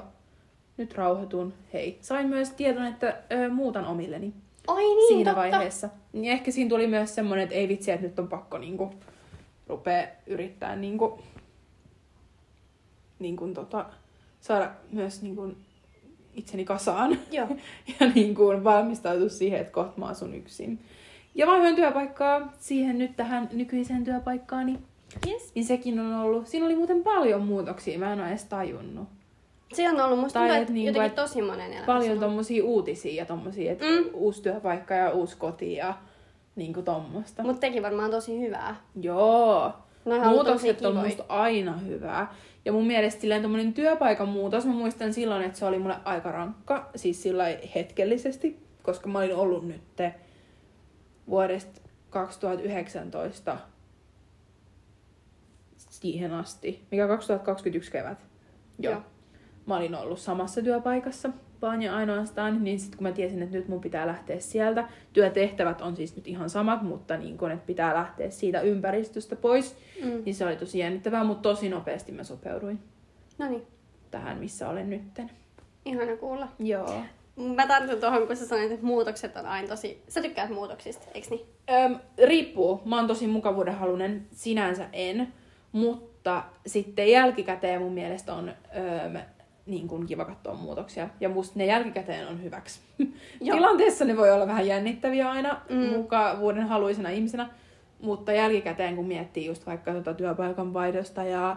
nyt 0.77 0.95
rauhoitun. 0.95 1.55
Hei. 1.73 1.99
Sain 2.01 2.29
myös 2.29 2.51
tiedon, 2.51 2.87
että 2.87 3.17
ö, 3.33 3.49
muutan 3.49 3.87
omilleni 3.87 4.35
Ai 4.67 4.85
niin, 4.85 5.09
siinä 5.09 5.31
totta. 5.35 5.41
vaiheessa. 5.41 5.89
Niin 6.13 6.33
ehkä 6.33 6.51
siinä 6.51 6.69
tuli 6.69 6.87
myös 6.87 7.15
semmoinen, 7.15 7.43
että 7.43 7.55
ei 7.55 7.69
vitsi, 7.69 7.91
että 7.91 8.07
nyt 8.07 8.19
on 8.19 8.29
pakko 8.29 8.59
niinku, 8.59 8.91
rupea 9.67 10.07
yrittää 10.27 10.77
niinku, 10.77 11.23
niinku, 13.21 13.49
tota, 13.55 13.87
saada 14.41 14.71
myös 14.93 15.23
niinku, 15.23 15.53
itseni 16.35 16.65
kasaan. 16.65 17.19
Joo. 17.31 17.49
ja 18.01 18.07
niinku, 18.15 18.45
valmistautua 18.65 19.29
siihen, 19.29 19.61
että 19.61 19.73
kohta 19.73 20.01
mä 20.01 20.07
asun 20.07 20.35
yksin. 20.35 20.79
Ja 21.35 21.47
vaihdoin 21.47 21.77
työpaikkaa 21.77 22.53
siihen 22.59 22.99
nyt 22.99 23.17
tähän 23.17 23.49
nykyiseen 23.53 24.05
työpaikkaani. 24.05 24.79
Yes. 25.29 25.53
Niin 25.55 25.65
sekin 25.65 26.01
on 26.01 26.15
ollut, 26.15 26.47
siinä 26.47 26.67
oli 26.67 26.77
muuten 26.77 27.03
paljon 27.03 27.43
muutoksia, 27.43 27.99
mä 27.99 28.13
en 28.13 28.21
ole 28.21 28.29
edes 28.29 28.45
tajunnut. 28.45 29.09
Se 29.73 29.89
on 29.91 30.01
ollut 30.01 30.19
musta 30.19 30.39
Tai 30.39 30.51
et 30.51 30.57
että 30.61 30.73
niinku, 30.73 30.87
jotenkin 30.89 31.09
et 31.11 31.15
tosi 31.15 31.43
monen 31.43 31.61
elämässä. 31.67 31.87
paljon 31.87 32.13
on. 32.13 32.19
tommosia 32.21 32.65
uutisia 32.65 33.15
ja 33.15 33.27
tommosia, 33.27 33.73
että 33.73 33.85
Mm. 33.85 34.05
uusi 34.13 34.43
työpaikka 34.43 34.95
ja 34.95 35.11
uusi 35.11 35.37
koti 35.37 35.75
ja 35.75 35.95
niinku 36.57 36.83
tommosta. 36.83 37.43
Mut 37.43 37.61
teki 37.61 37.83
varmaan 37.83 38.11
tosi 38.11 38.41
hyvää. 38.41 38.77
Joo. 39.01 39.73
Noihan 40.05 40.29
on 40.29 40.35
Muutokset 40.35 40.83
on 40.83 40.93
kivoja. 40.93 41.07
musta 41.09 41.25
aina 41.29 41.77
hyvää. 41.77 42.35
Ja 42.65 42.73
mun 42.73 42.87
mielestä 42.87 43.21
silleen 43.21 43.43
tommonen 43.43 43.75
työpaikan 43.75 44.29
muutos, 44.29 44.67
mä 44.67 44.73
muistan 44.73 45.13
silloin, 45.15 45.43
että 45.45 45.59
se 45.59 45.65
oli 45.65 45.79
mulle 45.79 45.97
aika 46.05 46.33
rankka, 46.33 46.91
siis 46.97 47.23
sillä 47.23 47.45
hetkellisesti, 47.75 48.63
koska 48.83 49.09
mä 49.09 49.19
olin 49.19 49.37
ollut 49.37 49.69
nyt 49.69 49.83
vuodesta 51.29 51.81
2019 52.11 53.59
siihen 55.79 56.33
asti, 56.33 56.87
mikä 56.91 57.09
2021 57.09 57.93
kevät. 57.93 58.27
Joo. 58.79 58.93
Joo. 58.93 59.03
Mä 59.67 59.77
olin 59.77 59.95
ollut 59.95 60.19
samassa 60.19 60.63
työpaikassa 60.63 61.31
vaan 61.63 61.83
ja 61.83 61.97
ainoastaan, 61.97 62.65
niin 62.65 62.81
sitten 62.81 62.99
kun 62.99 63.07
mä 63.07 63.13
tiesin, 63.13 63.43
että 63.43 63.57
nyt 63.57 63.69
mun 63.69 63.81
pitää 63.81 64.07
lähteä 64.07 64.41
sieltä, 64.41 64.89
työtehtävät 65.13 65.81
on 65.81 65.97
siis 65.97 66.17
nyt 66.17 66.29
ihan 66.29 66.51
samat, 66.51 66.83
mutta 66.83 67.17
niin 67.17 67.39
kun, 67.39 67.51
että 67.51 67.67
pitää 67.67 67.95
lähteä 67.95 68.31
siitä 68.31 68.61
ympäristöstä 68.61 69.37
pois, 69.37 69.77
Mm. 70.05 70.23
niin 70.25 70.35
se 70.35 70.47
oli 70.47 70.57
tosi 70.57 70.79
jännittävää, 70.79 71.25
mutta 71.25 71.49
tosi 71.49 71.69
nopeasti 71.69 72.13
mä 72.13 72.25
sopeuduin 72.25 72.79
No 73.39 73.49
niin, 73.49 73.67
tähän, 74.11 74.39
missä 74.39 74.69
olen 74.69 74.91
nytten. 74.91 75.31
ihana 75.85 76.17
kuulla. 76.17 76.49
Joo. 76.59 77.03
Mä 77.57 77.67
tartun 77.67 78.01
tuohon, 78.01 78.27
kun 78.27 78.37
sä 78.37 78.47
sanoit, 78.47 78.73
että 78.73 78.87
muutokset 78.87 79.37
on 79.37 79.47
aina 79.47 79.69
tosi... 79.69 80.03
Sä 80.09 80.23
tykkäät 80.23 80.51
muutoksista, 80.51 81.07
eiks 81.15 81.31
niin? 81.31 81.41
Öm, 81.71 81.97
riippuu. 82.27 82.81
Mä 82.85 82.97
oon 82.97 83.07
tosi 83.07 83.27
mukavuudenhalunen, 83.27 84.27
sinänsä 84.33 84.89
en. 84.93 85.33
Mutta 85.73 86.45
sitten 86.67 87.11
jälkikäteen 87.11 87.83
mun 87.83 87.93
mielestä 87.93 88.35
on 88.35 88.49
öm, 88.49 89.17
niin 89.71 89.89
kuin 89.89 90.07
kiva 90.07 90.25
katsoa 90.25 90.55
muutoksia. 90.55 91.09
Ja 91.21 91.29
musta 91.29 91.59
ne 91.59 91.67
jälkikäteen 91.67 92.29
on 92.29 92.43
hyväksi. 92.43 92.81
Joo. 93.41 93.57
Tilanteessa 93.57 94.05
ne 94.05 94.17
voi 94.17 94.31
olla 94.31 94.47
vähän 94.47 94.67
jännittäviä 94.67 95.31
aina 95.31 95.61
Mm. 95.69 95.77
mukavuuden 95.77 96.69
haluisena 96.69 97.09
ihmisenä. 97.09 97.49
Mutta 98.01 98.33
jälkikäteen, 98.33 98.97
kun 98.97 99.07
miettii 99.07 99.47
just 99.47 99.67
vaikka 99.67 99.93
tuota 99.93 100.15
työpaikan 100.15 100.75
vaihdosta 100.75 101.25
ja 101.25 101.57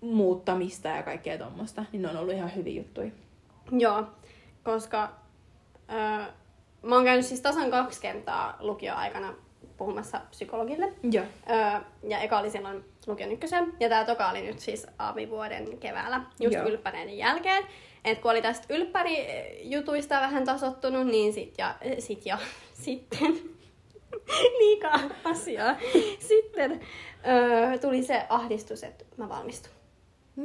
muuttamista 0.00 0.88
ja 0.88 1.02
kaikkea 1.02 1.38
tuommoista, 1.38 1.84
niin 1.92 2.02
ne 2.02 2.08
on 2.10 2.16
ollut 2.16 2.34
ihan 2.34 2.54
hyviä 2.56 2.80
juttuja. 2.80 3.10
Joo, 3.72 4.04
koska 4.64 5.12
öö, 5.92 6.24
mä 6.82 6.94
oon 6.94 7.04
käynyt 7.04 7.26
siis 7.26 7.40
tasan 7.40 7.70
kaksi 7.70 8.00
kertaa 8.00 8.56
lukioaikana 8.60 9.34
puhumassa 9.80 10.20
psykologille. 10.30 10.92
Joo. 11.10 11.24
Öö, 11.50 11.80
ja 12.08 12.18
eka 12.18 12.38
oli 12.38 12.50
silloin 12.50 12.84
lukion 13.06 13.32
ykkösen. 13.32 13.72
Ja 13.80 13.88
tää 13.88 14.04
toka 14.04 14.30
oli 14.30 14.42
nyt 14.42 14.60
siis 14.60 14.86
aavivuoden 14.98 15.78
keväällä, 15.78 16.20
just 16.40 16.54
Joo. 16.54 16.68
ylppäreiden 16.68 17.18
jälkeen. 17.18 17.64
Et 18.04 18.18
kun 18.18 18.30
oli 18.30 18.42
tästä 18.42 18.74
ylppärijutuista 18.74 20.20
vähän 20.20 20.44
tasottunut, 20.44 21.06
niin 21.06 21.32
sit 21.32 21.54
ja, 21.58 21.74
sit 21.98 22.26
ja 22.26 22.38
sitten 22.84 23.38
liikaa 24.60 25.00
asiaa. 25.24 25.76
Sitten 26.28 26.80
öö, 27.28 27.78
tuli 27.78 28.02
se 28.02 28.26
ahdistus, 28.28 28.84
että 28.84 29.04
mä 29.16 29.28
valmistun. 29.28 29.72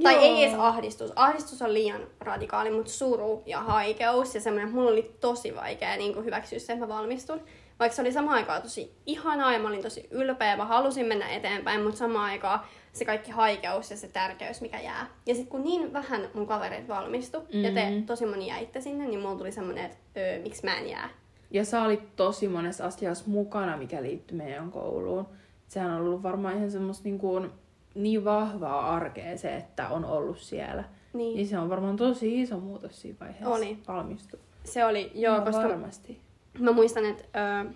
Tai 0.04 0.14
Joo. 0.14 0.24
ei 0.24 0.44
edes 0.44 0.60
ahdistus. 0.60 1.12
Ahdistus 1.16 1.62
on 1.62 1.74
liian 1.74 2.02
radikaali, 2.20 2.72
mutta 2.72 2.92
suru 2.92 3.44
ja 3.46 3.60
haikeus 3.60 4.36
ja 4.36 4.42
semmoinen, 4.42 4.74
mulla 4.74 4.92
oli 4.92 5.16
tosi 5.20 5.56
vaikea 5.56 5.98
niin 5.98 6.26
hyväksyä 6.26 6.60
se, 6.60 6.74
että 6.74 6.86
mä 6.86 6.94
valmistun. 6.94 7.42
Vaikka 7.80 7.96
se 7.96 8.02
oli 8.02 8.12
samaan 8.12 8.38
aikaan 8.38 8.62
tosi 8.62 8.96
ihanaa 9.06 9.54
ja 9.54 9.60
mä 9.60 9.68
olin 9.68 9.82
tosi 9.82 10.08
ylpeä, 10.12 10.58
mä 10.58 10.66
halusin 10.66 11.06
mennä 11.06 11.30
eteenpäin, 11.30 11.84
mutta 11.84 11.98
samaan 11.98 12.26
aikaan 12.32 12.60
se 12.94 13.06
kaikki 13.06 13.32
haikeus 13.32 13.92
ja 13.92 13.98
se 13.98 14.08
tärkeys, 14.08 14.62
mikä 14.62 14.82
jää. 14.82 15.08
Ja 15.26 15.36
sitten 15.36 15.52
kun 15.52 15.64
niin 15.64 15.94
vähän 15.94 16.30
mun 16.34 16.48
kavereet 16.48 16.88
valmistu 16.88 17.40
mm-hmm. 17.40 17.64
ja 17.64 17.72
te 17.72 18.04
tosi 18.06 18.26
moni 18.26 18.48
jäitte 18.48 18.82
sinne, 18.82 19.08
niin 19.08 19.20
mulla 19.20 19.36
tuli 19.36 19.52
semmoinen, 19.52 19.86
että 19.86 19.98
öö, 20.18 20.42
miksi 20.42 20.66
mä 20.66 20.78
en 20.78 20.90
jää. 20.90 21.10
Ja 21.52 21.66
sä 21.66 21.82
olit 21.82 22.16
tosi 22.16 22.48
monessa 22.48 22.86
asiassa 22.86 23.26
mukana, 23.28 23.78
mikä 23.78 24.04
liittyy 24.04 24.38
meidän 24.38 24.72
kouluun. 24.72 25.28
Sehän 25.68 25.92
on 25.92 26.02
ollut 26.02 26.24
varmaan 26.24 26.58
ihan 26.58 26.72
semmoista 26.72 27.04
niin, 27.04 27.20
kuin, 27.20 27.52
niin 27.96 28.26
vahvaa 28.26 28.96
arkea 28.96 29.38
se, 29.38 29.56
että 29.56 29.90
on 29.90 30.06
ollut 30.06 30.40
siellä. 30.40 30.84
Niin. 31.14 31.36
Niin 31.36 31.48
se 31.48 31.58
on 31.58 31.70
varmaan 31.70 31.96
tosi 31.96 32.42
iso 32.42 32.60
muutos 32.60 33.02
siinä 33.02 33.18
vaiheessa. 33.20 33.50
Oli. 33.50 33.78
Valmistu. 33.88 34.38
Se 34.64 34.86
oli, 34.86 35.12
joo, 35.14 35.34
Ihan 35.34 35.46
koska 35.46 35.64
varmasti. 35.64 36.25
Mä 36.60 36.72
muistan, 36.72 37.06
että 37.06 37.24
ö, 37.66 37.70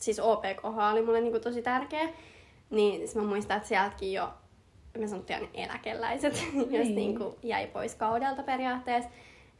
siis 0.00 0.20
OPKH 0.20 0.92
oli 0.92 1.02
mulle 1.02 1.20
niinku 1.20 1.40
tosi 1.40 1.62
tärkeä. 1.62 2.08
Niin 2.70 2.98
siis 2.98 3.16
mä 3.16 3.22
muistan, 3.22 3.56
että 3.56 3.68
sieltäkin 3.68 4.12
jo, 4.12 4.28
me 4.98 5.06
sanottiin 5.08 5.38
aina 5.38 5.48
eläkeläiset, 5.54 6.34
jos 6.56 6.70
Niin. 6.70 6.94
niinku 6.94 7.36
jäi 7.42 7.66
pois 7.66 7.94
kaudelta 7.94 8.42
periaatteessa. 8.42 9.10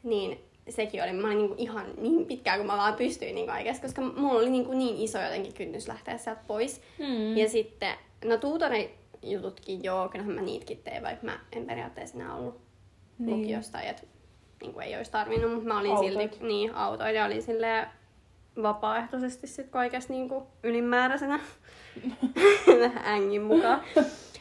Niin 0.02 0.38
sekin 0.68 1.02
oli, 1.02 1.12
mä 1.12 1.26
olin 1.26 1.38
niinku 1.38 1.54
ihan 1.58 1.86
niin 1.96 2.26
pitkään 2.26 2.58
kuin 2.58 2.66
mä 2.66 2.76
vaan 2.76 2.94
pystyin 2.94 3.34
niin 3.34 3.46
kaikessa, 3.46 3.82
koska 3.82 4.02
mulla 4.02 4.38
oli 4.38 4.50
niinku 4.50 4.72
niin 4.72 4.96
iso 4.96 5.20
jotenkin 5.22 5.54
kynnys 5.54 5.88
lähteä 5.88 6.18
sieltä 6.18 6.40
pois. 6.46 6.82
Mm. 6.98 7.36
Ja 7.36 7.48
sitten, 7.48 7.94
no 8.24 8.36
tuutorijututkin 8.36 9.84
joo, 9.84 10.08
kyllähän 10.08 10.34
mä 10.34 10.40
niitäkin 10.42 10.78
tein, 10.84 11.02
vaikka 11.02 11.26
mä 11.26 11.38
en 11.52 11.66
periaatteessa 11.66 12.16
enää 12.18 12.34
ollut 12.34 12.60
Niin. 13.18 13.36
lukiosta, 13.40 13.80
että 13.82 14.02
niin 14.62 14.72
kuin 14.72 14.86
ei 14.86 14.96
olisi 14.96 15.10
tarvinnut, 15.10 15.52
mutta 15.52 15.68
mä 15.68 15.80
olin 15.80 15.90
Autoit. 15.92 16.12
silti 16.32 16.46
niin, 16.46 16.74
autoin 16.74 17.14
ja 17.14 17.24
olin 17.24 17.42
silleen 17.42 17.86
vapaaehtoisesti 18.62 19.46
sit 19.46 19.68
kaikessa 19.68 20.12
niin 20.12 20.28
kuin 20.28 20.44
ylimääräisenä 20.62 21.40
ängin 23.14 23.42
mukaan. 23.42 23.80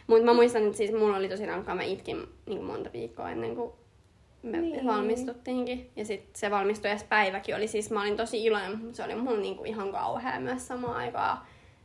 Mutta 0.07 0.25
mä 0.25 0.33
muistan, 0.33 0.63
että 0.65 0.77
siis 0.77 0.91
mulla 0.91 1.17
oli 1.17 1.29
tosi 1.29 1.45
rankkaa, 1.45 1.75
mä 1.75 1.83
itkin 1.83 2.17
niin 2.45 2.57
kuin 2.57 2.65
monta 2.65 2.89
viikkoa 2.93 3.29
ennen 3.29 3.55
kuin 3.55 3.71
me 4.43 4.61
Niin. 4.61 4.85
valmistuttiinkin. 4.85 5.89
Ja 5.95 6.05
sitten 6.05 6.39
se 6.39 6.51
valmistujaispäiväkin 6.51 7.55
oli 7.55 7.67
siis, 7.67 7.91
mä 7.91 8.01
olin 8.01 8.17
tosi 8.17 8.45
iloinen, 8.45 8.79
mutta 8.79 8.95
se 8.95 9.03
oli 9.03 9.15
mulla 9.15 9.39
niin 9.39 9.57
kuin 9.57 9.67
ihan 9.67 9.91
kauhea 9.91 10.39
myös 10.39 10.67
samaan 10.67 10.95
aikaan. 10.95 11.37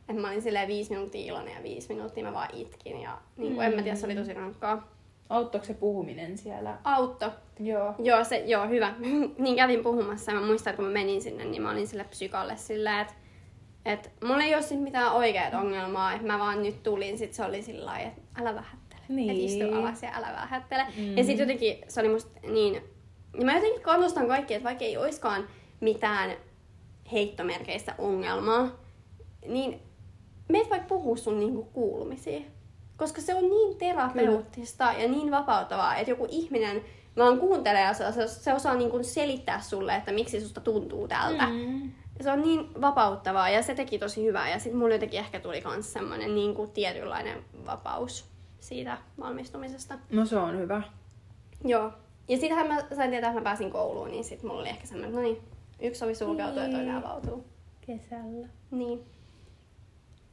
Että 0.09 0.21
mä 0.21 0.27
olin 0.27 0.41
silleen 0.41 0.67
viisi 0.67 0.89
minuuttia 0.91 1.25
iloinen 1.25 1.53
ja 1.55 1.63
viisi 1.63 1.93
minuuttia 1.93 2.23
mä 2.23 2.33
vaan 2.33 2.49
itkin. 2.53 3.01
Ja 3.01 3.17
niin 3.37 3.55
kuin, 3.55 3.65
en 3.67 3.75
mä 3.75 3.81
tiedä, 3.81 3.97
se 3.97 4.05
oli 4.05 4.15
tosi 4.15 4.33
rankkaa. 4.33 4.96
Auttoiko 5.29 5.65
se 5.65 5.73
puhuminen 5.73 6.37
siellä? 6.37 6.77
Autto. 6.83 7.31
Joo. 7.59 7.95
Joo, 7.99 8.23
se, 8.23 8.37
joo, 8.37 8.67
hyvä. 8.67 8.93
niin 9.39 9.55
kävin 9.55 9.83
puhumassa 9.83 10.31
ja 10.31 10.39
mä 10.39 10.45
muistan, 10.45 10.71
että 10.71 10.77
kun 10.77 10.85
mä 10.85 10.93
menin 10.93 11.21
sinne, 11.21 11.45
niin 11.45 11.61
mä 11.61 11.71
olin 11.71 11.87
sille 11.87 12.03
psykalle 12.03 12.57
silleen, 12.57 12.99
että 12.99 13.13
Et 13.85 14.11
mulla 14.23 14.43
ei 14.43 14.55
ole 14.55 14.61
sit 14.61 14.81
mitään 14.81 15.13
oikeat 15.13 15.53
ongelmaa, 15.53 16.13
että 16.13 16.27
mä 16.27 16.39
vaan 16.39 16.63
nyt 16.63 16.83
tulin, 16.83 17.17
sit 17.17 17.33
se 17.33 17.45
oli 17.45 17.61
sillä 17.61 17.85
lailla, 17.85 18.07
että 18.07 18.21
älä 18.41 18.55
vähättele. 18.55 19.01
Niin. 19.09 19.29
Et 19.29 19.37
istu 19.37 19.75
alas 19.75 20.03
ja 20.03 20.09
älä 20.15 20.27
vähättele. 20.41 20.83
Mm. 20.97 21.17
Ja 21.17 21.23
sit 21.23 21.39
jotenkin 21.39 21.77
se 21.87 21.99
oli 21.99 22.09
musta 22.09 22.39
niin... 22.49 22.81
Ja 23.39 23.45
mä 23.45 23.55
jotenkin 23.55 23.81
kannustan 23.81 24.27
kaikkia, 24.27 24.57
että 24.57 24.67
vaikka 24.67 24.85
ei 24.85 24.97
oiskaan 24.97 25.47
mitään 25.79 26.31
heittomerkeistä 27.11 27.95
ongelmaa, 27.97 28.69
niin 29.47 29.79
meet 30.49 30.69
vaikka 30.69 30.87
puhua 30.87 31.17
sun 31.17 31.39
niinku 31.39 31.63
kuulumisiin. 31.63 32.45
Koska 32.97 33.21
se 33.21 33.35
on 33.35 33.49
niin 33.49 33.77
terapeuttista 33.77 34.93
ja 34.97 35.07
niin 35.07 35.31
vapauttavaa, 35.31 35.95
että 35.95 36.11
joku 36.11 36.27
ihminen 36.29 36.81
vaan 37.17 37.39
kuuntelee 37.39 37.81
ja 37.81 37.93
se, 37.93 38.27
se 38.27 38.53
osaa 38.53 38.75
niinku 38.75 39.03
selittää 39.03 39.61
sulle, 39.61 39.95
että 39.95 40.11
miksi 40.11 40.41
susta 40.41 40.61
tuntuu 40.61 41.07
tältä. 41.07 41.47
Mm. 41.47 41.91
Se 42.21 42.31
on 42.31 42.41
niin 42.41 42.81
vapauttavaa 42.81 43.49
ja 43.49 43.63
se 43.63 43.75
teki 43.75 43.99
tosi 43.99 44.25
hyvää. 44.25 44.49
Ja 44.49 44.59
sitten 44.59 44.79
mulla 44.79 44.93
jotenkin 44.93 45.19
ehkä 45.19 45.39
tuli 45.39 45.63
myös 45.65 45.93
semmoinen 45.93 46.35
niin 46.35 46.55
kuin 46.55 46.71
tietynlainen 46.71 47.43
vapaus 47.65 48.25
siitä 48.59 48.97
valmistumisesta. 49.19 49.99
No 50.09 50.25
se 50.25 50.37
on 50.37 50.57
hyvä. 50.57 50.81
Joo. 51.63 51.91
Ja 52.27 52.37
sittenhän 52.37 52.67
mä 52.67 52.81
sain 52.95 53.09
tietää, 53.09 53.29
että 53.29 53.39
mä 53.39 53.43
pääsin 53.43 53.71
kouluun, 53.71 54.11
niin 54.11 54.23
sitten 54.23 54.49
mulla 54.49 54.61
oli 54.61 54.69
ehkä 54.69 54.87
semmoinen, 54.87 55.15
no 55.15 55.21
niin, 55.21 55.41
yksi 55.81 56.05
ovi 56.05 56.15
sulkeutuu 56.15 56.63
ja 56.63 56.69
toinen 56.69 56.95
avautuu. 56.95 57.45
Kesällä. 57.81 58.47
Niin. 58.71 59.03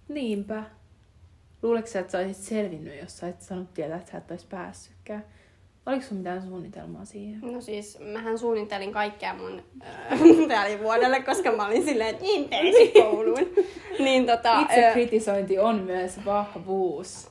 Niinpä. 0.09 0.65
Luuletko 1.65 1.91
sä, 1.91 2.01
että 2.01 2.13
sä 2.13 2.19
olisit 2.19 2.37
selvinnyt, 2.45 3.01
jos 3.01 3.19
sä 3.19 3.29
et 3.29 3.43
sanonut 3.43 3.75
tietää, 3.75 3.97
että 3.97 4.11
sä 4.11 4.19
et 4.19 4.31
olisi 4.31 4.47
päässytkään? 4.51 5.25
Oliko 5.87 6.03
sun 6.03 6.17
mitään 6.17 6.43
suunnitelmaa 6.43 7.05
siihen? 7.05 7.41
No 7.41 7.61
siis, 7.61 7.99
mähän 8.13 8.39
suunnittelin 8.39 8.93
kaikkea 8.93 9.35
mun 9.35 9.63
äh, 10.53 10.83
vuodelle, 10.83 11.23
koska 11.23 11.53
mä 11.53 11.67
olin 11.67 11.85
silleen, 11.85 12.11
että 12.11 12.25
en 12.29 12.49
pääse 12.49 12.93
kouluun. 13.03 13.49
niin 13.99 14.27
tota... 14.27 14.61
Itse 14.61 14.91
kritisointi 14.93 15.59
on 15.59 15.81
myös 15.81 16.25
vahvuus 16.25 17.29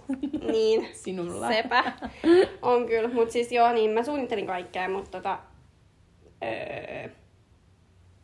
niin. 0.51 0.87
sinulla. 0.93 1.47
Sepä. 1.47 1.93
On 2.61 2.85
kyllä. 2.87 3.09
Mut 3.09 3.31
siis 3.31 3.51
joo, 3.51 3.71
niin 3.73 3.91
mä 3.91 4.03
suunnittelin 4.03 4.47
kaikkea, 4.47 4.89
mutta 4.89 5.11
tota... 5.11 5.39
Öö, 6.43 7.09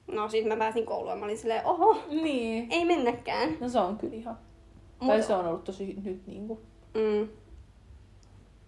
no 0.07 0.29
sit 0.29 0.45
mä 0.45 0.57
pääsin 0.57 0.85
kouluun 0.85 1.09
ja 1.11 1.15
mä 1.15 1.25
olin 1.25 1.37
silleen, 1.37 1.65
oho, 1.65 2.03
Niin. 2.07 2.67
ei 2.71 2.85
mennäkään. 2.85 3.57
No 3.59 3.69
se 3.69 3.79
on 3.79 3.97
kyllä 3.97 4.15
ihan. 4.15 4.48
Mut- 4.99 5.07
Tai 5.07 5.23
se 5.23 5.33
on 5.33 5.45
ollut 5.45 5.63
tosi 5.63 5.93
nyt 6.03 6.27
niinku. 6.27 6.61
Mm. 6.93 7.29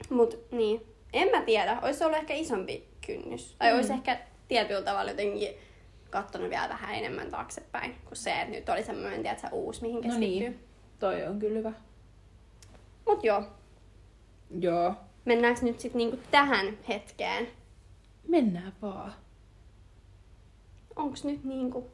Mut 0.10 0.40
niin, 0.52 0.82
en 1.14 1.30
mä 1.30 1.42
tiedä. 1.42 1.80
Olisi 1.82 2.04
ollut 2.04 2.18
ehkä 2.18 2.34
isompi 2.34 2.88
kynnys. 3.06 3.56
Tai 3.60 3.70
Mm. 3.72 3.76
olisi 3.76 3.94
ehkä 3.94 4.20
tietyllä 4.48 4.82
tavalla 4.82 5.12
jotenkin 5.12 5.50
kattonut 6.10 6.50
vielä 6.50 6.70
vähän 6.70 6.96
enemmän 6.96 7.32
taaksepäin, 7.32 7.96
kuin 8.06 8.16
se, 8.18 8.32
että 8.32 8.46
nyt 8.56 8.70
oli 8.70 8.84
semmoinen, 8.84 9.22
tiedätkö, 9.22 9.48
uusi, 9.52 9.82
mihin 9.82 9.96
No 9.96 10.02
keskittyy. 10.02 10.30
niin. 10.40 10.60
Toi 11.00 11.24
on 11.28 11.40
kyllä 11.40 11.58
hyvä. 11.58 11.72
Mut 13.08 13.24
joo, 13.24 13.44
Joo. 14.60 14.94
mennäänkö 15.26 15.62
nyt 15.62 15.80
sitten 15.80 15.98
niinku 15.98 16.20
tähän 16.32 16.78
hetkeen? 16.88 17.48
Mennään 18.28 18.74
vaan. 18.82 19.14
Onks 20.96 21.24
nyt 21.24 21.44
niinku 21.44 21.92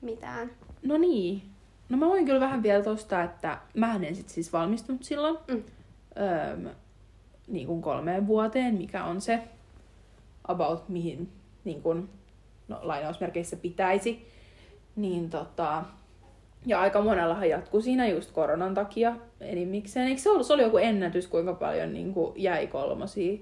mitään? 0.00 0.50
No 0.82 0.96
niin. 0.98 1.42
No 1.88 1.96
mä 1.96 2.06
voin 2.06 2.24
kyllä 2.24 2.40
vähän 2.40 2.62
vielä 2.62 2.84
tosta, 2.84 3.22
että 3.22 3.58
mä 3.74 3.94
en 3.94 4.16
sit 4.16 4.28
siis 4.28 4.52
valmistunut 4.52 5.02
silloin. 5.02 5.38
Mm. 5.48 5.62
Öm, 6.52 6.68
niin 7.48 7.66
kuin 7.66 7.82
kolmeen 7.82 8.26
vuoteen, 8.26 8.74
mikä 8.74 9.04
on 9.04 9.20
se 9.20 9.42
about 10.48 10.88
mihin 10.88 11.28
niin 11.64 11.82
kuin, 11.82 12.08
no, 12.68 12.78
lainausmerkeissä 12.82 13.56
pitäisi. 13.56 14.28
Niin 14.96 15.30
tota, 15.30 15.84
ja 16.66 16.80
aika 16.80 17.02
monellahan 17.02 17.48
jatkuu 17.48 17.80
siinä 17.80 18.08
just 18.08 18.32
koronan 18.32 18.74
takia 18.74 19.16
enimmikseen. 19.40 20.06
Eikö 20.06 20.20
se 20.20 20.30
ollut, 20.30 20.46
se 20.46 20.52
oli 20.52 20.62
joku 20.62 20.76
ennätys, 20.76 21.26
kuinka 21.26 21.54
paljon 21.54 21.92
niin 21.92 22.14
kuin 22.14 22.32
jäi 22.36 22.66
kolmosia? 22.66 23.38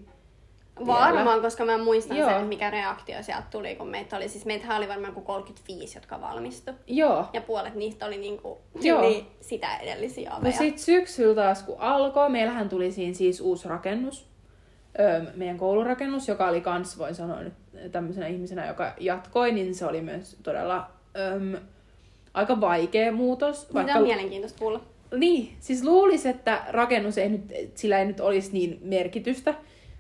Varmaan, 0.87 1.41
koska 1.43 1.65
mä 1.65 1.79
muistan 1.79 2.17
Joo. 2.17 2.31
sen, 2.31 2.47
mikä 2.47 2.71
reaktio 2.71 3.23
sieltä 3.23 3.45
tuli, 3.51 3.75
kun 3.77 3.89
meitä 3.89 4.17
oli, 4.17 4.29
siis 4.29 4.45
meitä 4.47 4.77
oli 4.77 4.89
varmaan 4.89 5.15
kuin 5.15 5.27
35, 5.27 5.97
jotka 5.99 6.21
valmistu. 6.21 6.71
Joo. 6.87 7.27
Ja 7.33 7.41
puolet 7.41 7.75
niistä 7.75 8.07
oli 8.07 8.17
niinku 8.19 8.59
Joo. 8.81 9.01
tyyli 9.01 9.27
sitä 9.41 9.77
edellisiä 9.77 10.31
No 10.31 10.37
aveja. 10.37 10.53
sit 10.59 10.79
syksyllä 10.79 11.35
taas 11.35 11.63
kun 11.63 11.77
alkoi, 11.79 12.31
meillähän 12.31 12.69
tuli 12.69 12.93
siinä 12.93 13.15
siis 13.15 13.41
uusi 13.41 13.69
rakennus, 13.69 14.27
öö, 15.01 15.23
meidän 15.35 15.59
koulurakennus, 15.59 16.29
joka 16.29 16.49
oli 16.49 16.61
kans, 16.61 16.99
voin 16.99 17.15
sanoa 17.15 17.41
nyt 17.41 17.55
tämmöisenä 17.93 18.27
ihmisenä, 18.27 18.67
joka 18.67 18.93
jatkoi, 19.01 19.53
niin 19.53 19.75
se 19.75 19.87
oli 19.87 20.01
myös 20.01 20.37
todella 20.43 20.91
öö, 21.17 21.61
aika 22.35 22.61
vaikea 22.61 23.13
muutos. 23.13 23.73
Mitä 23.73 23.97
on 23.97 24.03
mielenkiintoista 24.03 24.59
kuulla. 24.59 24.81
Niin, 25.17 25.57
siis 25.61 25.85
luulisi, 25.85 26.29
että 26.29 26.63
rakennus 26.69 27.19
ei 27.19 27.29
nyt, 27.29 27.53
sillä 27.75 27.99
ei 27.99 28.05
nyt 28.05 28.21
olisi 28.21 28.53
niin 28.53 28.79
merkitystä, 28.83 29.55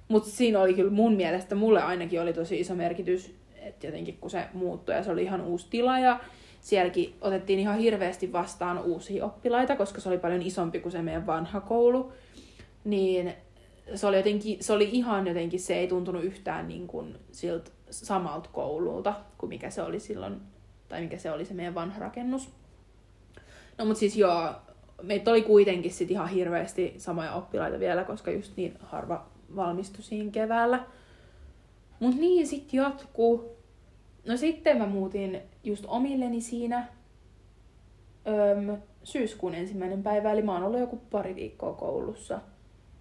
mutta 0.09 0.30
siinä 0.30 0.61
oli 0.61 0.74
kyllä 0.74 0.90
mun 0.90 1.14
mielestä, 1.14 1.55
mulle 1.55 1.82
ainakin 1.82 2.20
oli 2.20 2.32
tosi 2.32 2.61
iso 2.61 2.74
merkitys, 2.74 3.34
että 3.57 3.86
jotenkin 3.86 4.16
kun 4.20 4.30
se 4.30 4.44
muuttui 4.55 4.94
ja 4.94 5.02
se 5.02 5.11
oli 5.11 5.22
ihan 5.22 5.40
uusi 5.40 5.66
tila 5.70 5.98
ja 5.98 6.20
sielläkin 6.61 7.14
otettiin 7.20 7.59
ihan 7.59 7.78
hirveästi 7.78 8.32
vastaan 8.32 8.78
uusia 8.78 9.24
oppilaita, 9.24 9.76
koska 9.76 10.00
se 10.00 10.09
oli 10.09 10.18
paljon 10.18 10.42
isompi 10.42 10.80
kuin 10.80 10.92
se 10.92 11.02
meidän 11.02 11.26
vanha 11.26 11.61
koulu, 11.61 12.12
niin 12.84 13.34
se 13.94 14.07
oli, 14.07 14.16
jotenkin, 14.16 14.57
se 14.61 14.72
oli 14.72 14.88
ihan 14.92 15.26
jotenkin, 15.26 15.61
se 15.61 15.74
ei 15.74 15.88
tuntunut 15.88 16.24
yhtään 16.24 16.68
niin 16.68 16.86
kuin 16.86 17.16
siltä 17.32 17.70
samalta 17.90 18.48
koululta 18.52 19.14
kuin 19.38 19.48
mikä 19.48 19.70
se 19.70 19.82
oli 19.82 20.00
silloin, 20.00 20.40
tai 20.88 21.00
mikä 21.00 21.18
se 21.18 21.30
oli 21.30 21.44
se 21.44 21.55
meidän 21.55 21.74
vanha 21.74 21.98
rakennus. 21.98 22.50
No 23.78 23.84
mut 23.84 23.96
siis 23.96 24.16
joo, 24.16 24.55
meitä 25.02 25.30
oli 25.30 25.42
kuitenkin 25.42 25.92
sit 25.92 26.11
ihan 26.11 26.28
hirveästi 26.28 26.94
samoja 26.96 27.34
oppilaita 27.34 27.80
vielä, 27.80 28.05
koska 28.05 28.30
just 28.30 28.57
niin 28.57 28.74
harva 28.80 29.26
valmistui 29.57 30.02
siinä 30.02 30.30
keväällä. 30.30 30.84
Mut 32.00 32.16
niin, 32.16 32.46
sit 32.46 32.72
jatkuu. 32.72 33.57
No 34.26 34.36
sitten 34.36 34.78
mä 34.78 34.86
muutin 34.86 35.40
just 35.64 35.84
omilleni 35.88 36.40
siinä 36.40 36.86
öm, 38.26 38.76
syyskuun 39.05 39.55
ensimmäinen 39.55 40.02
päivä, 40.02 40.32
eli 40.32 40.42
mä 40.42 40.52
oon 40.52 40.62
ollut 40.62 40.80
joku 40.80 41.00
pari 41.11 41.34
viikkoa 41.34 41.72
koulussa. 41.72 42.40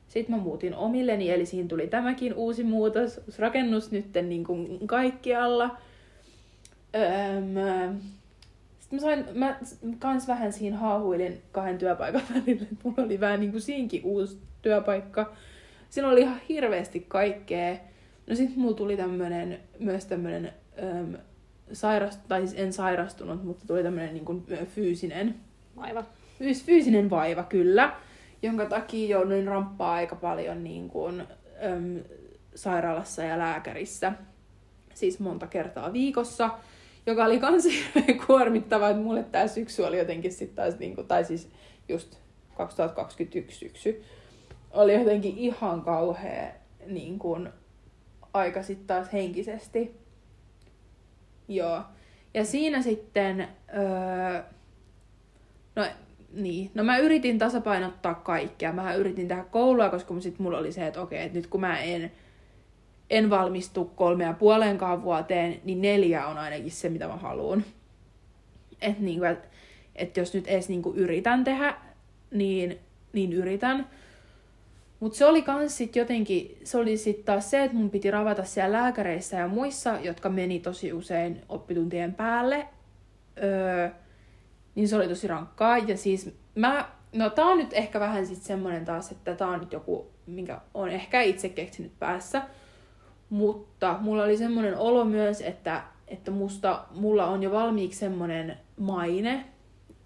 Sitten 0.07 0.35
mä 0.35 0.41
muutin 0.41 0.75
omilleni, 0.75 1.29
eli 1.29 1.45
siinä 1.45 1.67
tuli 1.67 1.87
tämäkin 1.87 2.33
uusi 2.33 2.63
muutos, 2.63 3.17
uusi 3.17 3.41
rakennus 3.41 3.91
nytten 3.91 4.29
niin 4.29 4.43
kuin 4.43 4.87
kaikkialla. 4.87 5.77
Öm, 6.95 7.99
sitten 8.79 8.97
mä 8.97 9.01
sain, 9.01 9.25
mä 9.33 9.59
kans 9.99 10.27
vähän 10.27 10.53
siinä 10.53 10.77
haahuilin 10.77 11.41
kahden 11.51 11.77
työpaikan 11.77 12.21
välillä, 12.33 12.63
että 12.63 12.75
mulla 12.83 13.03
oli 13.03 13.19
vähän 13.19 13.39
niin 13.39 13.51
kuin 13.51 13.61
siinkin 13.61 14.01
uusi 14.03 14.37
työpaikka. 14.61 15.33
Siinä 15.93 16.09
oli 16.09 16.21
ihan 16.21 16.41
hirveästi 16.49 17.05
kaikkea. 17.07 17.77
No 18.27 18.35
sitten 18.35 18.59
mulla 18.59 18.75
tuli 18.75 18.97
tämmönen, 18.97 19.59
myös 19.79 20.05
tämmönen 20.05 20.53
öm, 20.83 21.17
sairast, 21.73 22.19
tai 22.27 22.47
siis 22.47 22.59
en 22.59 22.73
sairastunut, 22.73 23.43
mutta 23.43 23.67
tuli 23.67 23.83
tämmönen 23.83 24.13
niin 24.13 24.25
kuin 24.25 24.45
fyysinen, 24.75 25.35
Aivan. 25.77 26.07
fyys, 26.39 26.63
fyysinen 26.65 27.09
vaiva 27.09 27.43
kyllä, 27.43 27.95
jonka 28.41 28.65
takia 28.65 29.09
jouduin 29.09 29.47
ramppaa 29.47 29.93
aika 29.93 30.15
paljon 30.15 30.63
niin 30.63 30.89
kuin, 30.89 31.23
öm, 31.65 32.03
sairaalassa 32.55 33.23
ja 33.23 33.37
lääkärissä. 33.37 34.13
Siis 34.93 35.19
monta 35.19 35.47
kertaa 35.47 35.93
viikossa 35.93 36.49
joka 37.05 37.25
oli 37.25 37.39
kans 37.39 37.67
kuormittava, 38.27 38.89
että 38.89 39.01
mulle 39.01 39.23
tää 39.23 39.47
syksy 39.47 39.81
oli 39.83 39.97
jotenkin 39.97 40.33
sitten 40.33 40.55
taas, 40.55 40.79
niinku, 40.79 41.03
tai 41.03 41.25
siis 41.25 41.49
just 41.89 42.17
2021 42.57 43.59
syksy, 43.59 44.03
oli 44.73 44.93
jotenkin 44.93 45.37
ihan 45.37 45.81
kauhea 45.81 46.47
niin 46.85 47.19
kuin, 47.19 47.49
aika 48.33 48.63
sitten 48.63 48.87
taas 48.87 49.13
henkisesti. 49.13 49.97
Joo. 51.47 51.81
Ja 52.33 52.45
siinä 52.45 52.81
sitten, 52.81 53.47
öö, 53.77 54.43
no 55.75 55.85
niin, 56.33 56.71
no 56.73 56.83
mä 56.83 56.97
yritin 56.97 57.39
tasapainottaa 57.39 58.13
kaikkea. 58.13 58.73
Mä 58.73 58.93
yritin 58.93 59.27
tehdä 59.27 59.43
koulua, 59.43 59.89
koska 59.89 60.19
sit 60.19 60.39
mulla 60.39 60.57
oli 60.57 60.71
se, 60.71 60.87
että 60.87 61.01
okei, 61.01 61.21
että 61.23 61.37
nyt 61.37 61.47
kun 61.47 61.61
mä 61.61 61.79
en 61.79 62.11
en 63.09 63.29
valmistu 63.29 63.85
kolme 63.85 64.23
ja 64.23 64.33
puolenkaan 64.33 65.03
vuoteen, 65.03 65.61
niin 65.63 65.81
neljä 65.81 66.27
on 66.27 66.37
ainakin 66.37 66.71
se, 66.71 66.89
mitä 66.89 67.07
mä 67.07 67.15
haluan. 67.15 67.63
Että 68.81 69.03
niinku, 69.03 69.25
et, 69.25 69.49
et 69.95 70.17
jos 70.17 70.33
nyt 70.33 70.47
edes 70.47 70.69
niinku 70.69 70.93
yritän 70.95 71.43
tehdä, 71.43 71.75
niin, 72.31 72.79
niin 73.13 73.33
yritän. 73.33 73.89
Mutta 75.03 75.17
se 75.17 75.25
oli 75.25 75.41
kans 75.41 75.77
sit 75.77 75.95
jotenkin, 75.95 76.57
se 76.63 76.77
oli 76.77 76.97
sit 76.97 77.25
taas 77.25 77.51
se, 77.51 77.63
että 77.63 77.77
mun 77.77 77.89
piti 77.89 78.11
ravata 78.11 78.43
siellä 78.43 78.77
lääkäreissä 78.77 79.37
ja 79.37 79.47
muissa, 79.47 79.99
jotka 80.01 80.29
meni 80.29 80.59
tosi 80.59 80.93
usein 80.93 81.41
oppituntien 81.49 82.13
päälle. 82.13 82.67
Öö, 83.43 83.89
niin 84.75 84.87
se 84.87 84.95
oli 84.95 85.07
tosi 85.07 85.27
rankkaa. 85.27 85.77
Ja 85.77 85.97
siis 85.97 86.35
mä, 86.55 86.89
no 87.13 87.29
tää 87.29 87.45
on 87.45 87.57
nyt 87.57 87.73
ehkä 87.73 87.99
vähän 87.99 88.27
sit 88.27 88.41
semmonen 88.41 88.85
taas, 88.85 89.11
että 89.11 89.35
tää 89.35 89.47
on 89.47 89.59
nyt 89.59 89.73
joku, 89.73 90.11
minkä 90.25 90.61
on 90.73 90.89
ehkä 90.89 91.21
itse 91.21 91.49
keksinyt 91.49 91.99
päässä. 91.99 92.41
Mutta 93.29 93.97
mulla 94.01 94.23
oli 94.23 94.37
semmoinen 94.37 94.77
olo 94.77 95.05
myös, 95.05 95.41
että, 95.41 95.83
että 96.07 96.31
musta, 96.31 96.85
mulla 96.91 97.27
on 97.27 97.43
jo 97.43 97.51
valmiiksi 97.51 97.99
semmoinen 97.99 98.57
maine 98.79 99.45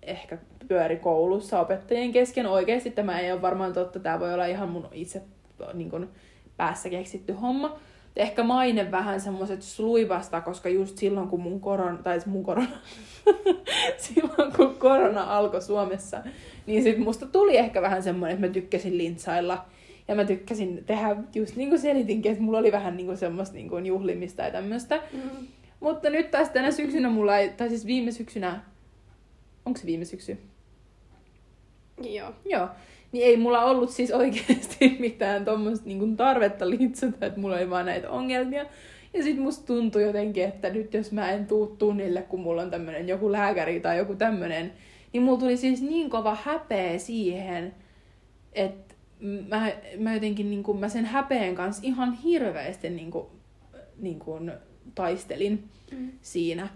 ehkä 0.07 0.37
pyöri 0.67 0.97
koulussa 0.97 1.59
opettajien 1.59 2.11
kesken. 2.11 2.45
Oikeasti 2.45 2.91
tämä 2.91 3.19
ei 3.19 3.31
ole 3.31 3.41
varmaan 3.41 3.73
totta, 3.73 3.99
tämä 3.99 4.19
voi 4.19 4.33
olla 4.33 4.45
ihan 4.45 4.69
mun 4.69 4.87
itse 4.91 5.21
niin 5.73 5.89
kuin, 5.89 6.09
päässä 6.57 6.89
keksitty 6.89 7.33
homma. 7.33 7.79
Ehkä 8.15 8.43
maine 8.43 8.91
vähän 8.91 9.21
semmoiset 9.21 9.61
sluivasta, 9.61 10.41
koska 10.41 10.69
just 10.69 10.97
silloin 10.97 11.27
kun 11.27 11.41
mun 11.41 11.61
korona, 11.61 11.97
tai 11.97 12.19
mun 12.25 12.43
korona, 12.43 12.77
silloin 13.97 14.53
kun 14.55 14.75
korona 14.75 15.37
alkoi 15.37 15.61
Suomessa, 15.61 16.23
niin 16.65 16.83
sit 16.83 16.97
musta 16.97 17.25
tuli 17.25 17.57
ehkä 17.57 17.81
vähän 17.81 18.03
semmoinen, 18.03 18.35
että 18.35 18.47
mä 18.47 18.53
tykkäsin 18.53 18.97
lintsailla. 18.97 19.65
Ja 20.07 20.15
mä 20.15 20.25
tykkäsin 20.25 20.83
tehdä 20.85 21.15
just 21.35 21.55
niin 21.55 21.69
kuin 21.69 21.79
selitinkin, 21.79 22.31
että 22.31 22.43
mulla 22.43 22.57
oli 22.57 22.71
vähän 22.71 22.97
niin 22.97 23.07
kuin 23.07 23.17
semmoista 23.17 23.55
niin 23.55 23.69
kuin 23.69 23.85
juhlimista 23.85 24.41
ja 24.41 24.51
tämmöistä. 24.51 24.99
Mm. 25.13 25.47
Mutta 25.79 26.09
nyt 26.09 26.31
taas 26.31 26.49
tänä 26.49 26.71
syksynä 26.71 27.09
mulla 27.09 27.37
ei, 27.37 27.49
tai 27.49 27.69
siis 27.69 27.85
viime 27.85 28.11
syksynä, 28.11 28.61
onko 29.67 29.79
se 29.79 29.85
viime 29.85 30.05
syksy? 30.05 30.37
Joo. 32.01 32.33
Joo. 32.45 32.69
Niin 33.11 33.25
ei 33.25 33.37
mulla 33.37 33.65
ollut 33.65 33.89
siis 33.89 34.11
oikeasti 34.11 34.95
mitään 34.99 35.45
tuommoista 35.45 35.85
niin 35.85 36.17
tarvetta 36.17 36.69
liitsata, 36.69 37.25
että 37.25 37.39
mulla 37.39 37.55
oli 37.55 37.69
vaan 37.69 37.85
näitä 37.85 38.09
ongelmia. 38.09 38.65
Ja 39.13 39.23
sit 39.23 39.37
musta 39.37 39.65
tuntui 39.65 40.03
jotenkin, 40.03 40.43
että 40.43 40.69
nyt 40.69 40.93
jos 40.93 41.11
mä 41.11 41.31
en 41.31 41.47
tuu 41.47 41.67
tunnille, 41.67 42.21
kun 42.21 42.39
mulla 42.39 42.61
on 42.61 42.71
tämmönen 42.71 43.07
joku 43.07 43.31
lääkäri 43.31 43.79
tai 43.79 43.97
joku 43.97 44.15
tämmönen, 44.15 44.73
niin 45.13 45.23
mulla 45.23 45.39
tuli 45.39 45.57
siis 45.57 45.81
niin 45.81 46.09
kova 46.09 46.37
häpeä 46.43 46.97
siihen, 46.97 47.75
että 48.53 48.95
mä, 49.49 49.71
mä 49.99 50.13
jotenkin 50.13 50.49
niin 50.49 50.63
kuin, 50.63 50.79
mä 50.79 50.89
sen 50.89 51.05
häpeen 51.05 51.55
kanssa 51.55 51.83
ihan 51.85 52.13
hirveästi 52.13 52.89
niin 52.89 53.11
kuin, 53.11 53.25
niin 53.97 54.19
kuin, 54.19 54.51
taistelin 54.95 55.63
mm. 55.91 56.11
siinä. 56.21 56.67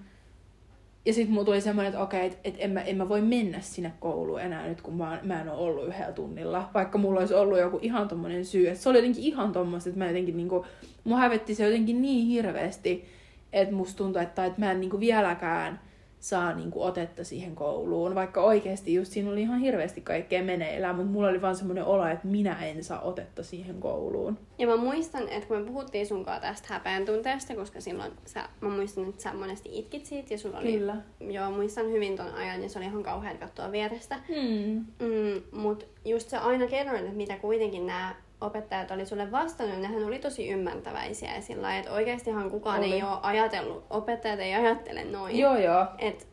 Ja 1.05 1.13
sitten 1.13 1.33
mulla 1.33 1.45
tuli 1.45 1.61
semmoinen, 1.61 1.89
että 1.89 2.03
okei, 2.03 2.25
että 2.25 2.37
et 2.43 2.55
en, 2.57 2.71
mä, 2.71 2.81
en 2.81 2.97
mä 2.97 3.09
voi 3.09 3.21
mennä 3.21 3.61
sinne 3.61 3.93
kouluun 3.99 4.41
enää 4.41 4.67
nyt, 4.67 4.81
kun 4.81 4.97
mä, 4.97 5.19
mä 5.23 5.41
en 5.41 5.49
ole 5.49 5.59
ollut 5.59 5.87
yhdellä 5.87 6.11
tunnilla. 6.11 6.69
Vaikka 6.73 6.97
mulla 6.97 7.19
olisi 7.19 7.33
ollut 7.33 7.59
joku 7.59 7.79
ihan 7.81 8.07
tommonen 8.07 8.45
syy. 8.45 8.67
Että 8.67 8.83
se 8.83 8.89
oli 8.89 8.97
jotenkin 8.97 9.23
ihan 9.23 9.51
tommoista, 9.51 9.89
että 9.89 9.99
mä 9.99 10.07
jotenkin 10.07 10.37
niinku, 10.37 10.65
mua 11.03 11.17
hävetti 11.17 11.55
se 11.55 11.65
jotenkin 11.65 12.01
niin 12.01 12.27
hirveästi, 12.27 13.05
että 13.53 13.75
musta 13.75 13.97
tuntui, 13.97 14.23
että, 14.23 14.45
että 14.45 14.59
mä 14.59 14.71
en 14.71 14.79
niinku 14.79 14.99
vieläkään 14.99 15.79
saa 16.21 16.53
niinku 16.53 16.83
otetta 16.83 17.23
siihen 17.23 17.55
kouluun, 17.55 18.15
vaikka 18.15 18.41
oikeasti 18.41 18.93
just 18.93 19.11
siinä 19.11 19.29
oli 19.29 19.41
ihan 19.41 19.59
hirveästi 19.59 20.01
kaikkea 20.01 20.43
meneillään, 20.43 20.95
mutta 20.95 21.11
mulla 21.11 21.27
oli 21.27 21.41
vaan 21.41 21.55
semmoinen 21.55 21.85
olo, 21.85 22.07
että 22.07 22.27
minä 22.27 22.65
en 22.65 22.83
saa 22.83 23.01
otetta 23.01 23.43
siihen 23.43 23.79
kouluun. 23.79 24.37
Ja 24.57 24.67
mä 24.67 24.75
muistan, 24.75 25.29
että 25.29 25.47
kun 25.47 25.57
me 25.57 25.65
puhuttiin 25.65 26.07
sunkaan 26.07 26.41
tästä 26.41 26.67
häpeän 26.73 27.05
tunteesta, 27.05 27.55
koska 27.55 27.81
silloin 27.81 28.11
sä, 28.25 28.49
mä 28.61 28.69
muistan, 28.69 29.09
että 29.09 29.23
sä 29.23 29.33
monesti 29.33 29.79
itkit 29.79 30.05
siitä 30.05 30.33
ja 30.33 30.37
sulla 30.37 30.57
oli... 30.57 30.73
Kyllä. 30.73 30.95
Joo, 31.19 31.51
muistan 31.51 31.91
hyvin 31.91 32.17
ton 32.17 32.33
ajan 32.33 32.63
ja 32.63 32.69
se 32.69 32.79
oli 32.79 32.85
ihan 32.85 33.03
kauhean 33.03 33.37
katsoa 33.37 33.71
vierestä. 33.71 34.19
Hmm. 34.27 34.85
Mm, 34.99 35.61
mut 35.61 35.87
just 36.05 36.29
se 36.29 36.37
aina 36.37 36.67
kerroin, 36.67 37.03
että 37.03 37.17
mitä 37.17 37.37
kuitenkin 37.37 37.87
nämä 37.87 38.15
opettajat 38.41 38.91
oli 38.91 39.05
sulle 39.05 39.31
vastannut, 39.31 39.79
nehän 39.79 40.03
oli 40.03 40.19
tosi 40.19 40.49
ymmärtäväisiä 40.49 41.35
ja 41.35 41.41
sillä 41.41 41.77
että 41.77 41.91
oikeastihan 41.91 42.51
kukaan 42.51 42.79
oli. 42.79 42.93
ei 42.93 43.03
ole 43.03 43.19
ajatellut, 43.21 43.85
opettajat 43.89 44.39
ei 44.39 44.53
ajattele 44.53 45.03
noin. 45.03 45.39
Joo, 45.39 45.57
joo. 45.57 45.85
Et 45.97 46.27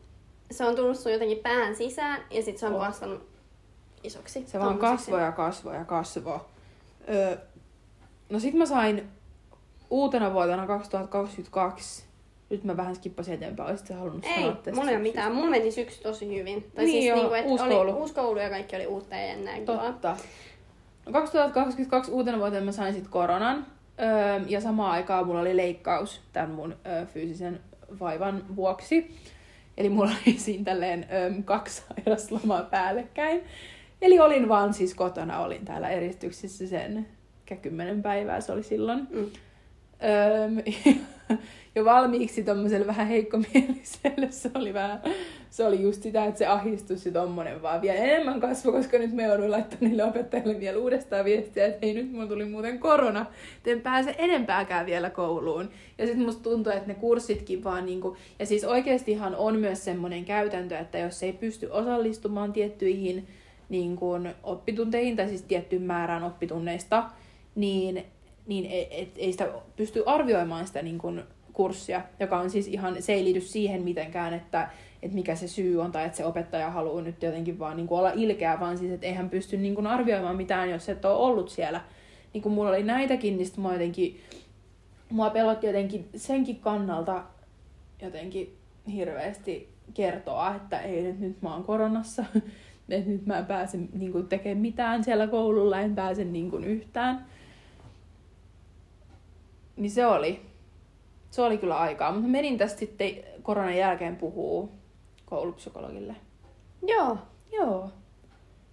se 0.51 0.65
on 0.65 0.75
tullut 0.75 0.97
sun 0.97 1.11
jotenkin 1.11 1.37
pään 1.37 1.75
sisään 1.75 2.21
ja 2.29 2.43
sitten 2.43 2.59
se 2.59 2.65
on 2.65 2.75
oh. 2.75 2.81
kasvanut 2.81 3.29
isoksi. 4.03 4.43
Se 4.47 4.59
vaan 4.59 4.77
kasvoi 4.77 5.21
ja 5.21 5.31
kasvoi 5.31 5.75
ja 5.75 5.85
kasvoi. 5.85 6.39
Öö, 7.09 7.37
no 8.29 8.39
sit 8.39 8.53
mä 8.53 8.65
sain 8.65 9.09
uutena 9.89 10.33
vuotena 10.33 10.67
2022 10.67 12.09
nyt 12.49 12.63
mä 12.63 12.77
vähän 12.77 12.95
skippasin 12.95 13.33
eteenpäin, 13.33 13.69
olisit 13.69 13.89
halunnut 13.89 14.25
ei, 14.25 14.35
sanoa 14.35 14.51
tästä 14.51 14.71
mulla 14.71 14.89
ei 14.89 14.95
ole 14.95 15.03
mitään. 15.03 15.35
Mun 15.35 15.49
meni 15.49 15.71
syksy 15.71 16.01
tosi 16.01 16.39
hyvin. 16.39 16.71
Tai 16.75 16.85
Niin 16.85 16.91
siis 16.91 17.05
joo, 17.05 17.17
niinku, 17.17 17.33
että 17.33 17.49
uusi 17.49 17.63
oli 17.63 17.73
koulu. 17.73 17.91
uusi 17.91 18.13
koulu 18.13 18.39
ja 18.39 18.49
kaikki 18.49 18.75
oli 18.75 18.87
uutta 18.87 19.15
ja 19.15 19.27
jännää 19.27 19.59
kivaa. 19.59 20.17
Totta. 21.11 21.17
No 21.17 21.21
2022 21.21 22.11
uutena 22.11 22.37
vuotena 22.37 22.65
mä 22.65 22.71
sain 22.71 22.93
sitten 22.93 23.11
koronan. 23.11 23.65
Öö, 24.01 24.39
ja 24.47 24.61
samaan 24.61 24.91
aikaan 24.91 25.27
mulla 25.27 25.39
oli 25.39 25.57
leikkaus 25.57 26.21
tämän 26.33 26.51
mun 26.51 26.75
öö, 26.87 27.05
fyysisen 27.05 27.59
vaivan 27.99 28.55
vuoksi. 28.55 29.15
Eli 29.77 29.89
mulla 29.89 30.11
oli 30.11 30.37
siinä 30.39 30.63
tälleen 30.63 31.05
öö, 31.13 31.31
kaksi 31.45 31.81
sairaslomaa 31.81 32.61
päällekkäin. 32.63 33.41
Eli 34.01 34.19
olin 34.19 34.49
vaan 34.49 34.73
siis 34.73 34.93
kotona, 34.93 35.39
olin 35.39 35.65
täällä 35.65 35.89
eristyksissä 35.89 36.67
sen 36.67 37.07
kymmenen 37.61 38.01
päivää 38.01 38.41
se 38.41 38.51
oli 38.51 38.63
silloin. 38.63 39.07
Mm. 39.09 39.25
Öö, 40.03 40.49
jo 41.75 41.85
valmiiksi 41.85 42.43
tommoselle 42.43 42.87
vähän 42.87 43.07
heikkomieliselle 43.07 44.31
se 44.31 44.51
oli 44.53 44.73
vähän, 44.73 45.01
se 45.49 45.65
oli 45.65 45.81
just 45.81 46.03
sitä, 46.03 46.25
että 46.25 46.37
se 46.37 46.45
ahdistus 46.45 47.05
ja 47.05 47.11
tommonen 47.11 47.61
vaan 47.61 47.81
vielä 47.81 47.99
enemmän 47.99 48.39
kasvoi, 48.39 48.73
koska 48.73 48.97
nyt 48.97 49.13
me 49.13 49.23
jouduin 49.23 49.51
laittamaan 49.51 49.89
niille 49.89 50.03
opettajille 50.03 50.59
vielä 50.59 50.77
uudestaan 50.77 51.25
viestiä, 51.25 51.65
että 51.65 51.85
hei 51.85 51.93
nyt 51.93 52.11
mulla 52.11 52.27
tuli 52.27 52.45
muuten 52.45 52.79
korona, 52.79 53.25
en 53.65 53.81
pääse 53.81 54.15
enempääkään 54.17 54.85
vielä 54.85 55.09
kouluun. 55.09 55.69
Ja 55.97 56.05
sitten 56.05 56.25
musta 56.25 56.43
tuntuu, 56.43 56.73
että 56.73 56.87
ne 56.87 56.93
kurssitkin 56.93 57.63
vaan 57.63 57.85
niinku, 57.85 58.17
ja 58.39 58.45
siis 58.45 58.63
oikeastihan 58.63 59.35
on 59.35 59.59
myös 59.59 59.85
semmoinen 59.85 60.25
käytäntö, 60.25 60.79
että 60.79 60.97
jos 60.97 61.23
ei 61.23 61.33
pysty 61.33 61.67
osallistumaan 61.71 62.53
tiettyihin 62.53 63.27
niin 63.69 63.95
kuin 63.95 64.29
oppitunteihin 64.43 65.15
tai 65.15 65.27
siis 65.27 65.41
tiettyyn 65.41 65.81
määrään 65.81 66.23
oppitunneista, 66.23 67.09
niin, 67.55 68.05
niin 68.47 68.65
ei, 68.65 69.01
et, 69.01 69.09
ei 69.15 69.31
sitä 69.31 69.49
pysty 69.75 70.03
arvioimaan 70.05 70.67
sitä 70.67 70.81
niin 70.81 70.97
kuin 70.97 71.23
kurssia, 71.53 72.01
joka 72.19 72.39
on 72.39 72.49
siis 72.49 72.67
ihan, 72.67 73.01
se 73.01 73.13
ei 73.13 73.23
liity 73.23 73.41
siihen 73.41 73.81
mitenkään, 73.81 74.33
että, 74.33 74.69
että 75.03 75.15
mikä 75.15 75.35
se 75.35 75.47
syy 75.47 75.81
on 75.81 75.91
tai 75.91 76.05
että 76.05 76.17
se 76.17 76.25
opettaja 76.25 76.69
haluaa 76.69 77.01
nyt 77.01 77.23
jotenkin 77.23 77.59
vaan 77.59 77.77
niin 77.77 77.87
kuin 77.87 77.99
olla 77.99 78.11
ilkeä, 78.11 78.59
vaan 78.59 78.77
siis, 78.77 78.91
että 78.91 79.07
eihän 79.07 79.29
pysty 79.29 79.57
niin 79.57 79.75
kuin 79.75 79.87
arvioimaan 79.87 80.35
mitään, 80.35 80.69
jos 80.69 80.89
et 80.89 81.05
ole 81.05 81.15
ollut 81.15 81.49
siellä. 81.49 81.81
Niin 82.33 82.41
kuin 82.41 82.53
mulla 82.53 82.69
oli 82.69 82.83
näitäkin, 82.83 83.37
niin 83.37 83.45
sitten 83.45 83.61
mua 83.61 83.73
jotenkin, 83.73 84.19
mua 85.09 85.29
pelotti 85.29 85.67
jotenkin 85.67 86.09
senkin 86.15 86.59
kannalta 86.59 87.23
jotenkin 88.01 88.57
hirveästi 88.91 89.69
kertoa, 89.93 90.55
että 90.55 90.79
ei 90.79 91.03
nyt, 91.03 91.19
nyt 91.19 91.41
mä 91.41 91.53
oon 91.53 91.63
koronassa, 91.63 92.25
että 92.89 93.09
nyt 93.09 93.25
mä 93.25 93.37
en 93.37 93.45
pääse 93.45 93.77
niin 93.93 94.11
kuin, 94.11 94.27
tekemään 94.27 94.61
mitään 94.61 95.03
siellä 95.03 95.27
koululla, 95.27 95.79
en 95.79 95.95
pääse 95.95 96.23
niin 96.23 96.51
kuin, 96.51 96.63
yhtään. 96.63 97.25
Niin 99.75 99.91
se 99.91 100.05
oli, 100.05 100.41
se 101.31 101.41
oli 101.41 101.57
kyllä 101.57 101.77
aikaa, 101.77 102.11
mutta 102.11 102.27
menin 102.27 102.57
tästä 102.57 102.79
sitten 102.79 103.11
koronan 103.41 103.77
jälkeen 103.77 104.15
puhuu 104.15 104.78
koulupsykologille. 105.29 106.15
Joo. 106.87 107.17
Joo. 107.51 107.91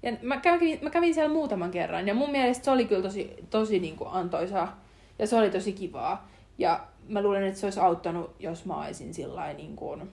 Ja 0.02 0.12
mä 0.22 0.36
kävin, 0.36 0.78
mä 0.82 0.90
kävin 0.90 1.14
siellä 1.14 1.32
muutaman 1.32 1.70
kerran 1.70 2.08
ja 2.08 2.14
mun 2.14 2.30
mielestä 2.30 2.64
se 2.64 2.70
oli 2.70 2.84
kyllä 2.84 3.02
tosi, 3.02 3.34
tosi 3.50 3.78
niin 3.78 3.96
kuin 3.96 4.10
antoisaa 4.12 4.80
ja 5.18 5.26
se 5.26 5.36
oli 5.36 5.50
tosi 5.50 5.72
kivaa. 5.72 6.28
Ja 6.58 6.86
mä 7.08 7.22
luulen, 7.22 7.44
että 7.44 7.60
se 7.60 7.66
olisi 7.66 7.80
auttanut, 7.80 8.34
jos 8.38 8.64
mä 8.64 8.84
olisin 8.84 9.14
sillä 9.14 9.52
niin 9.52 9.76
kuin, 9.76 10.10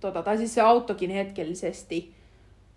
tota, 0.00 0.22
tai 0.22 0.36
siis 0.36 0.54
se 0.54 0.60
auttokin 0.60 1.10
hetkellisesti, 1.10 2.14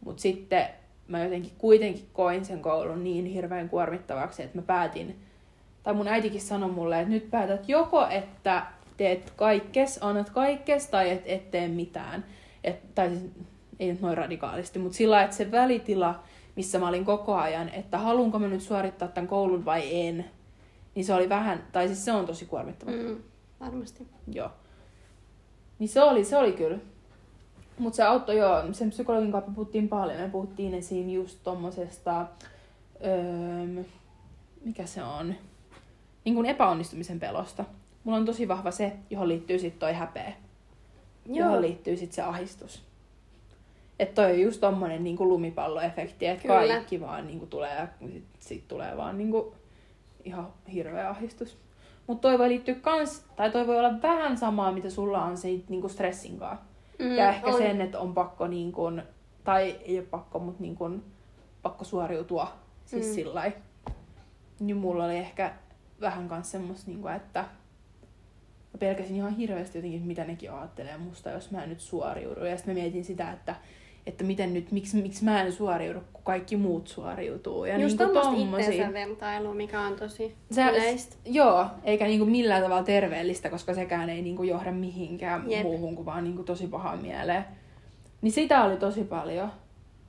mutta 0.05 0.21
sitten 0.21 0.67
mä 1.07 1.23
jotenkin 1.23 1.51
kuitenkin 1.57 2.07
koin 2.13 2.45
sen 2.45 2.61
koulun 2.61 3.03
niin 3.03 3.25
hirveän 3.25 3.69
kuormittavaksi, 3.69 4.43
että 4.43 4.57
mä 4.57 4.61
päätin, 4.61 5.19
tai 5.83 5.93
mun 5.93 6.07
äitikin 6.07 6.41
sanoi 6.41 6.71
mulle, 6.71 6.99
että 6.99 7.13
nyt 7.13 7.31
päätät 7.31 7.69
joko, 7.69 8.07
että 8.07 8.65
teet 8.97 9.33
kaikkes, 9.35 9.99
annat 10.01 10.29
kaikkes, 10.29 10.87
tai 10.87 11.09
et, 11.09 11.23
et 11.25 11.51
tee 11.51 11.67
mitään. 11.67 12.25
Et, 12.63 12.95
tai 12.95 13.09
siis, 13.09 13.31
ei 13.79 13.91
nyt 13.91 14.01
noin 14.01 14.17
radikaalisti, 14.17 14.79
mutta 14.79 14.97
sillä 14.97 15.23
että 15.23 15.35
se 15.35 15.51
välitila, 15.51 16.23
missä 16.55 16.79
mä 16.79 16.87
olin 16.87 17.05
koko 17.05 17.35
ajan, 17.35 17.69
että 17.69 17.97
haluanko 17.97 18.39
mä 18.39 18.47
nyt 18.47 18.61
suorittaa 18.61 19.07
tämän 19.07 19.27
koulun 19.27 19.65
vai 19.65 20.07
en, 20.07 20.25
niin 20.95 21.05
se 21.05 21.13
oli 21.13 21.29
vähän, 21.29 21.63
tai 21.71 21.87
siis 21.87 22.05
se 22.05 22.11
on 22.11 22.25
tosi 22.25 22.45
kuormittava. 22.45 22.91
Mm, 22.91 23.17
varmasti. 23.59 24.07
Joo. 24.27 24.51
Niin 25.79 25.89
se 25.89 26.03
oli, 26.03 26.23
se 26.23 26.37
oli 26.37 26.51
kyllä. 26.51 26.77
Mutta 27.79 27.97
se 27.97 28.03
auttoi 28.03 28.37
joo, 28.37 28.73
sen 28.73 28.89
psykologin 28.89 29.31
kanssa 29.31 29.51
puhuttiin 29.51 29.89
paljon. 29.89 30.21
Me 30.21 30.29
puhuttiin 30.29 30.73
esim. 30.73 31.09
just 31.09 31.39
tommosesta, 31.43 32.27
öö, 33.05 33.83
mikä 34.65 34.85
se 34.85 35.03
on, 35.03 35.35
niin 36.25 36.35
kuin 36.35 36.45
epäonnistumisen 36.45 37.19
pelosta. 37.19 37.65
Mulla 38.03 38.17
on 38.17 38.25
tosi 38.25 38.47
vahva 38.47 38.71
se, 38.71 38.93
johon 39.09 39.27
liittyy 39.27 39.59
sitten 39.59 39.79
toi 39.79 39.93
häpeä. 39.93 40.33
Joo. 41.25 41.47
Johon 41.47 41.61
liittyy 41.61 41.97
sitten 41.97 42.15
se 42.15 42.21
ahistus. 42.21 42.83
Että 43.99 44.21
toi 44.21 44.31
on 44.31 44.41
just 44.41 44.61
tommonen 44.61 45.03
niin 45.03 45.17
kuin 45.17 45.29
lumipalloefekti, 45.29 46.25
että 46.25 46.47
kaikki 46.47 47.01
vaan 47.01 47.27
niin 47.27 47.39
kuin 47.39 47.49
tulee 47.49 47.75
ja 47.75 47.87
sit, 48.13 48.25
sit 48.39 48.67
tulee 48.67 48.97
vaan 48.97 49.17
niin 49.17 49.31
kuin 49.31 49.45
ihan 50.25 50.53
hirveä 50.73 51.09
ahdistus. 51.09 51.57
Mutta 52.07 52.21
toi 52.21 52.39
voi 52.39 52.49
liittyä 52.49 52.75
kans, 52.75 53.25
tai 53.35 53.51
toi 53.51 53.67
voi 53.67 53.79
olla 53.79 54.01
vähän 54.01 54.37
samaa, 54.37 54.71
mitä 54.71 54.89
sulla 54.89 55.23
on 55.23 55.37
se 55.37 55.47
niin 55.47 55.81
kuin 55.81 55.91
stressin 55.91 56.39
kanssa. 56.39 56.65
Mm, 56.99 57.15
ja 57.15 57.29
ehkä 57.29 57.47
on. 57.47 57.57
sen, 57.57 57.81
että 57.81 57.99
on 57.99 58.13
pakko 58.13 58.47
niin 58.47 58.71
kuin, 58.71 59.03
tai 59.43 59.75
ei 59.85 59.97
ole 59.99 60.05
pakko, 60.07 60.39
mutta 60.39 60.61
niin 60.61 60.75
kuin, 60.75 61.03
pakko 61.61 61.83
suoriutua. 61.83 62.53
Siis 62.85 63.07
Mm. 63.07 63.13
sillä. 63.13 63.51
Niin 64.59 64.77
mulla 64.77 65.05
oli 65.05 65.17
ehkä 65.17 65.53
vähän 66.01 66.27
kans 66.27 66.51
semmos, 66.51 66.87
niin 66.87 67.01
kuin, 67.01 67.13
että 67.13 67.45
mä 68.78 68.80
pelkäsin 68.80 69.15
ihan 69.15 69.36
hirveästi 69.36 69.78
jotenkin, 69.78 70.01
mitä 70.01 70.25
nekin 70.25 70.51
ajattelee 70.51 70.97
musta, 70.97 71.30
jos 71.30 71.51
mä 71.51 71.63
en 71.63 71.69
nyt 71.69 71.80
suoriudu. 71.80 72.45
Ja 72.45 72.57
sitten 72.57 72.75
mä 72.75 72.82
mietin 72.82 73.03
sitä, 73.03 73.32
että, 73.32 73.55
että 74.05 74.23
miten 74.23 74.53
nyt, 74.53 74.71
miksi, 74.71 75.01
miksi 75.01 75.25
mä 75.25 75.41
en 75.41 75.51
suoriudu, 75.51 75.99
kun 76.13 76.23
kaikki 76.23 76.55
muut 76.57 76.88
suoriutuu. 76.88 77.65
Ja 77.65 77.78
Just 77.78 77.97
tommoista 77.97 78.32
tommosia. 78.32 78.69
itsensä 78.69 78.93
vertailu, 78.93 79.53
mikä 79.53 79.82
on 79.82 79.95
tosi 79.95 80.36
Se, 80.51 80.61
yleistä. 80.61 81.15
joo, 81.25 81.65
eikä 81.84 82.05
niinku 82.05 82.25
millään 82.25 82.63
tavalla 82.63 82.84
terveellistä, 82.84 83.49
koska 83.49 83.73
sekään 83.73 84.09
ei 84.09 84.21
niinku 84.21 84.43
johda 84.43 84.71
mihinkään 84.71 85.51
Jep. 85.51 85.63
Muuhun 85.63 85.95
kuin 85.95 86.05
vaan 86.05 86.23
niinku 86.23 86.43
tosi 86.43 86.67
pahaan 86.67 86.99
mieleen. 86.99 87.45
Niin 88.21 88.32
sitä 88.32 88.63
oli 88.63 88.78
tosi 88.78 89.03
paljon. 89.03 89.51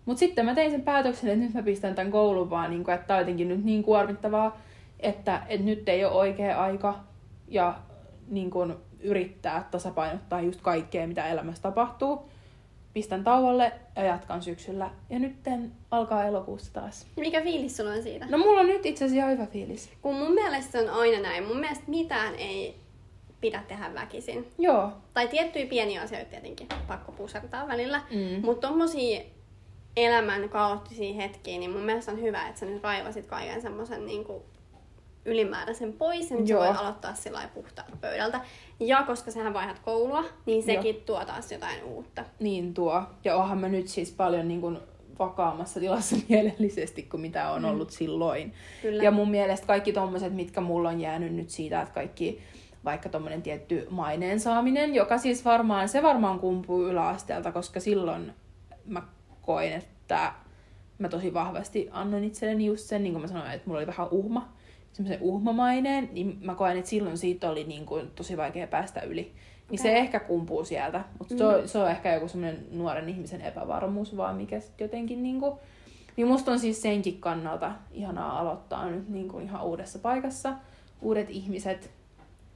Mutta 0.04 0.18
sitten 0.20 0.44
mä 0.44 0.54
tein 0.54 0.70
sen 0.70 0.82
päätöksen, 0.82 1.30
että 1.30 1.44
nyt 1.44 1.54
mä 1.54 1.62
pistän 1.62 1.94
tämän 1.94 2.12
koulun 2.12 2.50
vaan, 2.50 2.70
niinku, 2.70 2.90
että 2.90 3.06
tää 3.06 3.16
on 3.16 3.20
jotenkin 3.20 3.48
nyt 3.48 3.64
niin 3.64 3.82
kuormittavaa, 3.82 4.60
että, 5.00 5.42
että 5.48 5.64
nyt 5.66 5.88
ei 5.88 6.04
ole 6.04 6.12
oikea 6.14 6.62
aika 6.62 6.94
ja 7.48 7.74
niin 8.30 8.50
kun, 8.50 8.80
yrittää 9.00 9.68
tasapainottaa 9.70 10.40
just 10.40 10.60
kaikkea, 10.60 11.06
mitä 11.06 11.26
elämässä 11.26 11.62
tapahtuu. 11.62 12.28
Pistän 12.92 13.24
tauolle 13.24 13.72
ja 13.96 14.04
jatkan 14.04 14.42
syksyllä. 14.42 14.90
Ja 15.10 15.18
nyt 15.18 15.36
alkaa 15.90 16.24
elokuussa 16.24 16.72
taas. 16.72 17.06
Mikä 17.16 17.40
fiilis 17.42 17.76
sulla 17.76 17.90
on 17.90 18.02
siitä? 18.02 18.26
No 18.30 18.38
mulla 18.38 18.60
on 18.60 18.66
nyt 18.66 18.86
itse 18.86 19.04
asiassa 19.04 19.28
hyvä 19.28 19.46
fiilis. 19.46 19.90
Kun 20.02 20.16
mun 20.16 20.34
mielestä 20.34 20.72
se 20.72 20.90
on 20.90 21.00
aina 21.00 21.20
näin. 21.20 21.44
Mun 21.44 21.60
mielestä 21.60 21.84
mitään 21.86 22.34
ei 22.34 22.76
pidä 23.40 23.62
tehdä 23.68 23.94
väkisin. 23.94 24.48
Joo, 24.58 24.92
Tai 25.14 25.28
tiettyjä 25.28 25.66
pieniä 25.66 26.02
asioita 26.02 26.30
tietenkin 26.30 26.66
pakko 26.88 27.12
pusertaa 27.12 27.68
välillä. 27.68 28.02
Mm. 28.10 28.44
Mutta 28.44 28.68
tommosia 28.68 29.20
elämän 29.96 30.48
kaoottisia 30.48 31.14
hetkiä, 31.14 31.58
niin 31.58 31.70
mun 31.70 31.82
mielestä 31.82 32.12
on 32.12 32.20
hyvä, 32.20 32.48
että 32.48 32.60
sä 32.60 32.66
nyt 32.66 32.82
raivasit 32.82 33.26
kaiken 33.26 33.62
semmoisen 33.62 34.06
niin 34.06 34.24
ylimääräisen 35.24 35.92
pois, 35.92 36.30
ja 36.30 36.36
nyt 36.36 36.46
sä 36.46 36.52
Joo. 36.52 36.64
voit 36.64 36.76
aloittaa 36.76 37.14
sillä 37.14 37.48
puhtaalta 37.54 37.96
pöydältä. 38.00 38.40
Ja 38.80 39.02
koska 39.02 39.30
sähän 39.30 39.54
vaihdat 39.54 39.78
koulua, 39.78 40.24
niin 40.46 40.62
sekin 40.62 40.94
Joo. 40.94 41.04
tuo 41.06 41.24
taas 41.24 41.52
jotain 41.52 41.84
uutta. 41.84 42.24
Niin 42.40 42.74
tuo. 42.74 43.02
Ja 43.24 43.36
onhan 43.36 43.58
mä 43.58 43.68
nyt 43.68 43.88
siis 43.88 44.12
paljon 44.12 44.48
niin 44.48 44.60
kuin 44.60 44.78
vakaammassa 45.18 45.80
tilassa 45.80 46.16
mielellisesti 46.28 47.02
kuin 47.02 47.20
mitä 47.20 47.50
on 47.50 47.64
ollut 47.64 47.90
silloin. 47.90 48.52
Kyllä. 48.82 49.02
Ja 49.02 49.10
mun 49.10 49.30
mielestä 49.30 49.66
kaikki 49.66 49.92
tommoset, 49.92 50.34
mitkä 50.34 50.60
mulla 50.60 50.88
on 50.88 51.00
jäänyt 51.00 51.34
nyt 51.34 51.50
siitä, 51.50 51.82
että 51.82 51.94
kaikki 51.94 52.42
vaikka 52.84 53.08
tommonen 53.08 53.42
tietty 53.42 53.86
maineen 53.90 54.40
saaminen, 54.40 54.94
joka 54.94 55.18
siis 55.18 55.44
varmaan, 55.44 55.88
se 55.88 56.02
varmaan 56.02 56.38
kumpuu 56.38 56.86
yläasteelta, 56.86 57.52
koska 57.52 57.80
silloin 57.80 58.32
mä 58.84 59.02
koin, 59.42 59.72
että 59.72 60.32
mä 60.98 61.08
tosi 61.08 61.34
vahvasti 61.34 61.88
annoin 61.92 62.24
itselleni 62.24 62.66
just 62.66 62.86
sen, 62.86 63.02
niin 63.02 63.12
kuin 63.12 63.22
mä 63.22 63.28
sanoin, 63.28 63.50
että 63.50 63.66
mulla 63.66 63.78
oli 63.78 63.86
vähän 63.86 64.08
uhma, 64.10 64.52
semmoisen 64.92 65.22
uhmamaineen, 65.22 66.08
niin 66.12 66.38
mä 66.40 66.54
koen, 66.54 66.76
että 66.78 66.90
silloin 66.90 67.18
siitä 67.18 67.50
oli 67.50 67.64
niin 67.64 67.86
kuin 67.86 68.10
tosi 68.10 68.36
vaikea 68.36 68.66
päästä 68.66 69.00
yli. 69.00 69.32
Niin 69.70 69.78
se 69.78 69.88
Okei. 69.88 70.00
ehkä 70.00 70.20
kumpuu 70.20 70.64
sieltä, 70.64 71.04
mutta 71.18 71.38
se, 71.38 71.46
on, 71.46 71.68
se 71.68 71.78
on 71.78 71.90
ehkä 71.90 72.14
joku 72.14 72.28
semmoinen 72.28 72.66
nuoren 72.70 73.08
ihmisen 73.08 73.40
epävarmuus 73.40 74.16
vaan, 74.16 74.36
mikä 74.36 74.60
sitten 74.60 74.84
jotenkin 74.84 75.22
niinku... 75.22 75.58
Niin 76.16 76.26
musta 76.28 76.52
on 76.52 76.58
siis 76.58 76.82
senkin 76.82 77.20
kannalta 77.20 77.72
ihanaa 77.90 78.38
aloittaa 78.40 78.90
nyt 78.90 79.08
niinku 79.08 79.38
ihan 79.38 79.64
uudessa 79.64 79.98
paikassa, 79.98 80.54
uudet 81.02 81.30
ihmiset 81.30 81.90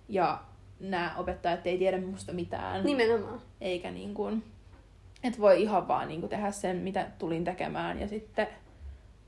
ja 0.09 0.41
nämä 0.81 1.15
opettajat 1.19 1.67
ei 1.67 1.79
tiedä 1.79 2.01
musta 2.01 2.33
mitään, 2.33 2.85
Nimenomaan. 2.85 3.41
eikä 3.61 3.91
niinku, 3.91 4.29
että 5.25 5.39
voi 5.39 5.63
ihan 5.63 5.89
vaan 5.89 6.09
niinku 6.09 6.29
tehdä 6.29 6.51
sen, 6.51 6.77
mitä 6.77 7.07
tulin 7.19 7.45
tekemään 7.45 8.01
ja 8.01 8.09
sitten 8.09 8.47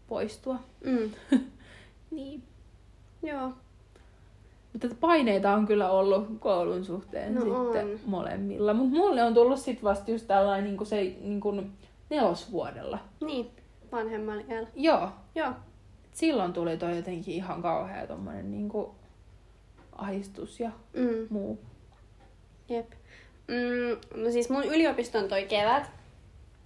poistua. 0.09 0.59
Mm. 0.85 1.11
Niin. 2.11 2.43
Joo. 3.25 3.53
Mutta 4.73 4.89
paineita 5.01 5.53
on 5.55 5.67
kyllä 5.67 5.91
ollut 5.91 6.27
koulun 6.41 6.85
suhteen 6.85 7.35
No 7.35 7.41
sitten 7.41 7.85
on. 7.93 8.01
molemmilla. 8.07 8.75
Mutta 8.75 8.97
mulle 8.97 9.23
on 9.23 9.35
tullut 9.35 9.59
sitten 9.59 9.85
vasta 9.85 10.11
just 10.11 10.27
tällainen 10.27 10.77
niin 10.77 10.87
se 10.87 10.97
niin 11.21 11.41
kuin 11.41 11.73
nelosvuodella. 12.11 12.99
Niin, 13.21 13.51
vanhemmalla 13.93 14.43
iällä. 14.51 14.69
Joo. 14.75 15.09
Joo. 15.35 15.53
Silloin 16.13 16.53
tuli 16.53 16.77
toi 16.77 16.97
jotenkin 16.97 17.35
ihan 17.35 17.63
kauhea 17.63 18.07
tommonen 18.07 18.51
niin 18.51 18.69
kuin 18.69 18.87
ahistus 19.97 20.61
ja 20.61 20.71
Mm. 20.93 21.27
muu. 21.31 21.59
Jep. 22.69 22.91
Mm, 23.49 24.23
no 24.23 24.31
siis 24.31 24.51
mun 24.51 24.65
yliopiston 24.65 25.29
toi 25.29 25.45
kevät, 25.45 25.91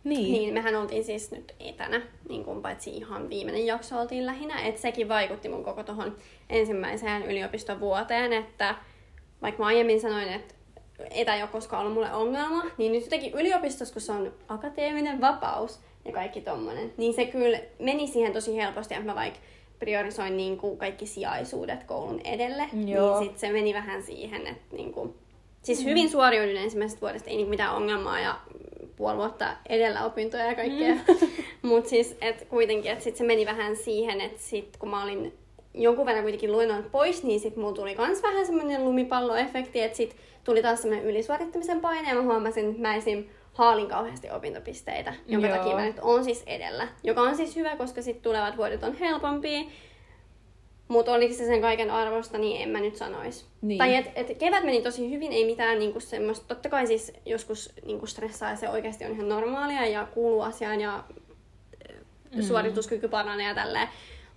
Niin. 0.04 0.32
niin 0.32 0.54
mehän 0.54 0.76
oltiin 0.76 1.04
siis 1.04 1.30
nyt 1.30 1.54
etänä, 1.60 2.02
niin 2.28 2.44
kuin 2.44 2.62
paitsi 2.62 2.90
ihan 2.90 3.28
viimeinen 3.30 3.66
jakso 3.66 4.00
oltiin 4.00 4.26
lähinnä, 4.26 4.60
että 4.60 4.80
sekin 4.80 5.08
vaikutti 5.08 5.48
mun 5.48 5.64
koko 5.64 5.82
tohon 5.82 6.16
ensimmäiseen 6.50 7.22
yliopiston 7.22 7.80
vuoteen, 7.80 8.32
että 8.32 8.74
vaikka 9.42 9.62
mä 9.62 9.66
aiemmin 9.66 10.00
sanoin, 10.00 10.28
että 10.28 10.54
etä 11.10 11.34
ei 11.34 11.42
ole 11.42 11.50
koskaan 11.50 11.80
ollut 11.80 11.94
mulle 11.94 12.12
ongelma, 12.12 12.64
niin 12.78 12.92
nyt 12.92 13.04
jotenkin 13.04 13.34
yliopistossa, 13.34 13.94
kun 13.94 14.02
se 14.02 14.12
on 14.12 14.32
akateeminen 14.48 15.20
vapaus 15.20 15.80
ja 16.04 16.12
kaikki 16.12 16.40
tommonen, 16.40 16.92
niin 16.96 17.14
se 17.14 17.24
kyllä 17.24 17.60
meni 17.78 18.06
siihen 18.06 18.32
tosi 18.32 18.56
helposti, 18.56 18.94
että 18.94 19.06
mä 19.06 19.14
vaikka 19.14 19.40
priorisoin 19.78 20.36
niin 20.36 20.58
kuin 20.58 20.78
kaikki 20.78 21.06
sijaisuudet 21.06 21.84
koulun 21.84 22.20
edelle, 22.24 22.68
Joo. 22.86 23.20
niin 23.20 23.28
sit 23.28 23.38
se 23.38 23.52
meni 23.52 23.74
vähän 23.74 24.02
siihen, 24.02 24.46
että 24.46 24.76
niin 24.76 24.92
kuin, 24.92 25.14
siis 25.62 25.84
hyvin 25.84 26.10
suoriuduin 26.10 26.56
ensimmäisestä 26.56 27.00
vuodesta, 27.00 27.30
ei 27.30 27.36
niin 27.36 27.48
mitään 27.48 27.74
ongelmaa 27.74 28.20
ja 28.20 28.40
puoli 28.98 29.16
vuotta 29.16 29.56
edellä 29.68 30.04
opintoja 30.04 30.46
ja 30.46 30.54
kaikkea. 30.54 30.94
Mm. 30.94 31.28
Mutta 31.68 31.90
siis 31.90 32.16
et 32.20 32.46
kuitenkin, 32.50 32.92
että 32.92 33.04
sit 33.04 33.16
se 33.16 33.24
meni 33.24 33.46
vähän 33.46 33.76
siihen, 33.76 34.20
että 34.20 34.42
sit 34.42 34.76
kun 34.76 34.88
mä 34.88 35.02
olin 35.02 35.32
jonkun 35.74 36.06
verran 36.06 36.22
kuitenkin 36.22 36.52
luennoinut 36.52 36.92
pois, 36.92 37.22
niin 37.22 37.40
sit 37.40 37.56
mulla 37.56 37.74
tuli 37.74 37.94
kans 37.94 38.22
vähän 38.22 38.46
semmoinen 38.46 38.84
lumipalloefekti, 38.84 39.80
että 39.80 39.96
sit 39.96 40.16
tuli 40.44 40.62
taas 40.62 40.82
semmoinen 40.82 41.06
ylisuorittamisen 41.06 41.80
paine 41.80 42.08
ja 42.08 42.14
mä 42.14 42.22
huomasin, 42.22 42.70
että 42.70 42.82
mä 42.82 42.94
esim. 42.94 43.24
haalin 43.52 43.88
kauheasti 43.88 44.30
opintopisteitä, 44.30 45.14
jonka 45.26 45.48
Joo. 45.48 45.56
takia 45.56 45.76
mä 45.76 45.84
nyt 45.84 45.98
on 46.02 46.24
siis 46.24 46.42
edellä. 46.46 46.88
Joka 47.04 47.22
on 47.22 47.36
siis 47.36 47.56
hyvä, 47.56 47.76
koska 47.76 48.02
sit 48.02 48.22
tulevat 48.22 48.56
vuodet 48.56 48.82
on 48.82 48.94
helpompia. 48.94 49.60
Mutta 50.88 51.12
oliko 51.12 51.34
se 51.34 51.46
sen 51.46 51.60
kaiken 51.60 51.90
arvosta, 51.90 52.38
niin 52.38 52.62
en 52.62 52.68
mä 52.68 52.80
nyt 52.80 52.96
sanois. 52.96 53.46
Niin. 53.62 53.78
Tai 53.78 53.96
et, 53.96 54.06
et 54.14 54.38
kevät 54.38 54.64
meni 54.64 54.82
tosi 54.82 55.10
hyvin, 55.10 55.32
ei 55.32 55.44
mitään 55.44 55.78
niinku 55.78 56.00
semmoista, 56.00 56.46
totta 56.48 56.68
kai 56.68 56.86
siis 56.86 57.12
joskus 57.26 57.72
niinku 57.84 58.06
stressaa 58.06 58.50
ja 58.50 58.56
se 58.56 58.68
oikeasti 58.68 59.04
on 59.04 59.12
ihan 59.12 59.28
normaalia 59.28 59.86
ja 59.86 60.08
kuuluu 60.14 60.40
asiaan 60.40 60.80
ja 60.80 61.04
mm. 62.34 62.42
suorituskyky 62.42 63.08
paranee 63.08 63.48
ja 63.48 63.54
tälleen. 63.54 63.88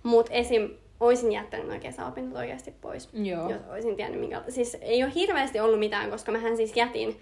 Mutta 0.02 0.32
esim. 0.32 0.70
oisin 1.00 1.32
jättänyt 1.32 1.68
nuo 1.68 1.78
kesäopinnot 1.80 2.36
oikeasti 2.36 2.70
pois, 2.80 3.08
Joo. 3.12 3.50
jos 3.50 3.60
olisin 3.70 3.96
tiennyt 3.96 4.20
minkä... 4.20 4.42
Siis 4.48 4.76
ei 4.80 5.04
ole 5.04 5.12
hirveästi 5.14 5.60
ollut 5.60 5.78
mitään, 5.78 6.10
koska 6.10 6.32
mähän 6.32 6.56
siis 6.56 6.76
jätin 6.76 7.20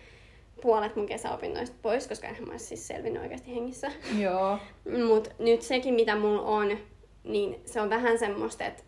puolet 0.62 0.96
mun 0.96 1.06
kesäopinnoista 1.06 1.76
pois, 1.82 2.08
koska 2.08 2.28
enhän 2.28 2.48
mä 2.48 2.58
siis 2.58 2.88
selvinnyt 2.88 3.22
oikeasti 3.22 3.54
hengissä. 3.54 3.92
Joo. 4.18 4.58
Mutta 5.06 5.30
nyt 5.38 5.62
sekin, 5.62 5.94
mitä 5.94 6.16
mulla 6.16 6.42
on, 6.42 6.78
niin 7.24 7.60
se 7.64 7.80
on 7.80 7.90
vähän 7.90 8.18
semmoista, 8.18 8.64
että 8.64 8.82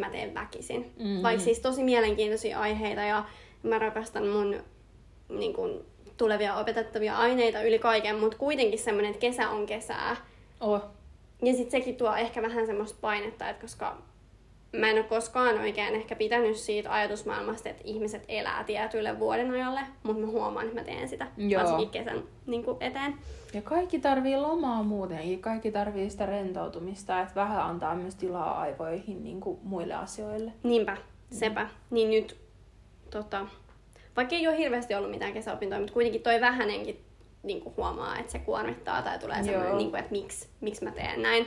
mä 0.00 0.10
teen 0.10 0.34
väkisin. 0.34 0.80
Mhm. 0.80 1.08
Mm-hmm. 1.08 1.22
Vaikka 1.22 1.44
siis 1.44 1.60
tosi 1.60 1.82
mielenkiintoisia 1.82 2.60
aiheita 2.60 3.02
ja 3.02 3.24
mä 3.62 3.78
rakastan 3.78 4.26
mun 4.26 4.56
niin 5.28 5.54
kun, 5.54 5.84
tulevia 6.16 6.56
opetettavia 6.56 7.16
aineita 7.16 7.62
yli 7.62 7.78
kaiken, 7.78 8.20
mutta 8.20 8.38
kuitenkin 8.38 8.78
semmoinen, 8.78 9.10
että 9.10 9.20
kesä 9.20 9.50
on 9.50 9.66
kesää. 9.66 10.16
Oh. 10.60 10.82
Ja 11.42 11.52
sitten 11.52 11.70
sekin 11.70 11.96
tuo 11.96 12.14
ehkä 12.14 12.42
vähän 12.42 12.66
semmoista 12.66 12.98
painetta, 13.00 13.48
että 13.48 13.62
koska 13.62 14.02
mä 14.78 14.90
en 14.90 14.96
ole 14.96 15.04
koskaan 15.04 15.58
oikein 15.58 15.94
ehkä 15.94 16.16
pitänyt 16.16 16.56
siitä 16.56 16.92
ajatusmaailmasta, 16.92 17.68
että 17.68 17.82
ihmiset 17.84 18.24
elää 18.28 18.64
tietylle 18.64 19.18
vuoden 19.18 19.50
ajalle, 19.50 19.80
mutta 20.02 20.22
mä 20.22 20.28
huomaan, 20.28 20.66
että 20.66 20.80
mä 20.80 20.84
teen 20.84 21.08
sitä 21.08 21.26
Joo. 21.36 21.62
varsinkin 21.62 21.90
kesän 21.90 22.22
niin 22.46 22.64
kuin 22.64 22.76
eteen. 22.80 23.14
Ja 23.54 23.62
kaikki 23.62 23.98
tarvii 23.98 24.36
lomaa 24.36 24.82
muutenkin. 24.82 25.40
Kaikki 25.40 25.72
tarvii 25.72 26.10
sitä 26.10 26.26
rentoutumista, 26.26 27.20
että 27.20 27.34
vähän 27.34 27.62
antaa 27.62 27.94
myös 27.94 28.14
tilaa 28.14 28.60
aivoihin 28.60 29.24
niin 29.24 29.40
kuin 29.40 29.58
muille 29.62 29.94
asioille. 29.94 30.52
Niinpä, 30.62 30.96
sepä. 31.30 31.68
Niin 31.90 32.10
nyt, 32.10 32.36
tota, 33.10 33.46
vaikka 34.16 34.34
ei 34.34 34.48
ole 34.48 34.58
hirveästi 34.58 34.94
ollut 34.94 35.10
mitään 35.10 35.32
kesäopintoja, 35.32 35.80
mutta 35.80 35.94
kuitenkin 35.94 36.22
toi 36.22 36.40
vähänenkin 36.40 37.04
niin 37.42 37.60
kuin 37.60 37.76
huomaa, 37.76 38.18
että 38.18 38.32
se 38.32 38.38
kuormittaa 38.38 39.02
tai 39.02 39.18
tulee 39.18 39.42
semmoinen, 39.42 39.68
Joo. 39.68 39.78
niin 39.78 39.90
kuin, 39.90 40.00
että 40.00 40.12
miksi, 40.12 40.48
miksi 40.60 40.84
mä 40.84 40.90
teen 40.90 41.22
näin. 41.22 41.46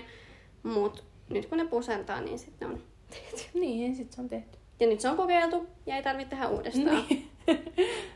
Mutta 0.63 1.03
nyt 1.29 1.45
kun 1.45 1.57
ne 1.57 1.65
pusertaa, 1.65 2.21
niin 2.21 2.39
sitten 2.39 2.67
on 2.67 2.81
tehty. 3.09 3.49
Niin, 3.59 3.95
sit 3.95 4.11
se 4.11 4.21
on 4.21 4.29
tehty. 4.29 4.57
Ja 4.79 4.87
nyt 4.87 4.99
se 4.99 5.09
on 5.09 5.17
kokeiltu 5.17 5.67
ja 5.85 5.95
ei 5.95 6.03
tarvitse 6.03 6.29
tehdä 6.29 6.47
uudestaan. 6.47 7.05
Niin. 7.09 7.27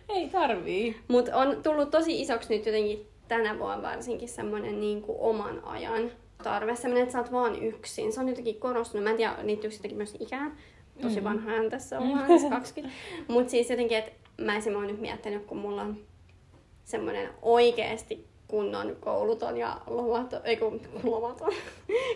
Ei 0.09 0.29
tarvii. 0.29 0.97
Mutta 1.07 1.37
on 1.37 1.63
tullut 1.63 1.91
tosi 1.91 2.21
isoksi 2.21 2.55
nyt 2.57 2.65
jotenkin 2.65 3.07
tänä 3.27 3.59
vuonna 3.59 3.81
varsinkin 3.89 4.29
semmoinen 4.29 4.79
niin 4.79 5.01
kuin 5.01 5.17
oman 5.21 5.63
ajan 5.65 6.11
tarve, 6.43 6.75
semmoinen, 6.75 7.03
että 7.03 7.13
sä 7.13 7.19
oot 7.19 7.31
vaan 7.31 7.63
yksin. 7.63 8.13
Se 8.13 8.19
on 8.19 8.29
jotenkin 8.29 8.59
korostunut. 8.59 9.03
Mä 9.03 9.09
en 9.09 9.17
tiedä, 9.17 9.35
liittyykö 9.43 9.75
sitäkin 9.75 9.97
myös 9.97 10.15
ikään. 10.19 10.57
Tosi 11.01 11.19
Mm. 11.19 11.23
vanhaan 11.23 11.69
tässä 11.69 11.99
ollaan, 11.99 12.27
siis 12.27 12.43
20. 12.51 12.95
Mutta 13.27 13.51
siis 13.51 13.69
jotenkin, 13.69 13.97
että 13.97 14.11
mä 14.37 14.57
esim. 14.57 14.75
oon 14.75 14.87
nyt 14.87 15.01
miettinyt, 15.01 15.45
kun 15.45 15.57
mulla 15.57 15.81
on 15.81 15.97
semmoinen 16.83 17.29
oikeasti 17.41 18.27
kunnon 18.47 18.95
kouluton 18.99 19.57
ja 19.57 19.81
lomaton, 19.87 20.41
ei 20.43 20.57
kun 20.57 20.81
lomaton, 21.03 21.51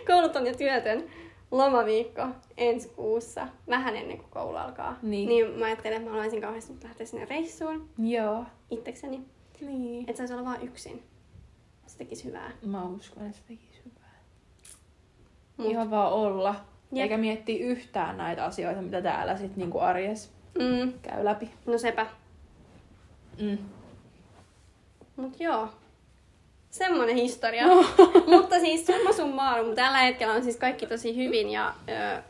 kouluton 0.06 0.46
ja 0.46 0.54
työtön 0.54 1.04
lomaviikko 1.50 2.26
ensi 2.56 2.88
kuussa, 2.88 3.48
vähän 3.68 3.96
ennen 3.96 4.18
kuin 4.18 4.30
koulu 4.30 4.56
alkaa. 4.56 4.98
Niin. 5.02 5.28
niin 5.28 5.50
mä 5.50 5.64
ajattelin, 5.66 5.96
että 5.96 6.04
mä 6.08 6.10
haluaisin 6.12 6.40
kauheasti 6.40 6.72
nyt 6.72 6.84
lähteä 6.84 7.06
sinne 7.06 7.24
reissuun 7.24 7.88
Joo. 7.98 8.44
itsekseni. 8.70 9.24
Niin. 9.60 10.00
Että 10.10 10.16
saisi 10.18 10.34
olla 10.34 10.44
vaan 10.44 10.62
yksin. 10.62 11.02
Se 11.86 11.98
tekisi 11.98 12.24
hyvää. 12.24 12.50
Mä 12.66 12.84
uskon, 12.84 13.26
että 13.26 13.38
se 13.38 13.44
tekisi 13.48 13.82
hyvää. 13.84 14.14
Mut- 15.56 15.66
Ihan 15.70 15.90
vaan 15.90 16.12
olla. 16.12 16.54
Jep. 16.92 17.02
Eikä 17.02 17.16
miettiä 17.18 17.64
yhtään 17.66 18.16
näitä 18.16 18.44
asioita, 18.44 18.82
mitä 18.82 19.02
täällä 19.02 19.36
sit 19.36 19.56
niinku 19.56 19.78
arjes 19.78 20.32
Mm, 20.58 20.92
käy 21.02 21.24
läpi. 21.24 21.50
no 21.66 21.78
sepä. 21.78 22.06
Mm. 23.40 23.58
Mut 25.16 25.40
joo. 25.40 25.68
Semmonen 26.70 27.16
historia. 27.16 27.64
Mutta 28.36 28.58
siis 28.60 28.86
summa 28.86 29.12
summarum, 29.12 29.74
tällä 29.74 29.98
hetkellä 29.98 30.34
on 30.34 30.42
siis 30.44 30.56
kaikki 30.56 30.86
tosi 30.86 31.16
hyvin 31.16 31.50
ja 31.50 31.74
ö, 31.88 32.22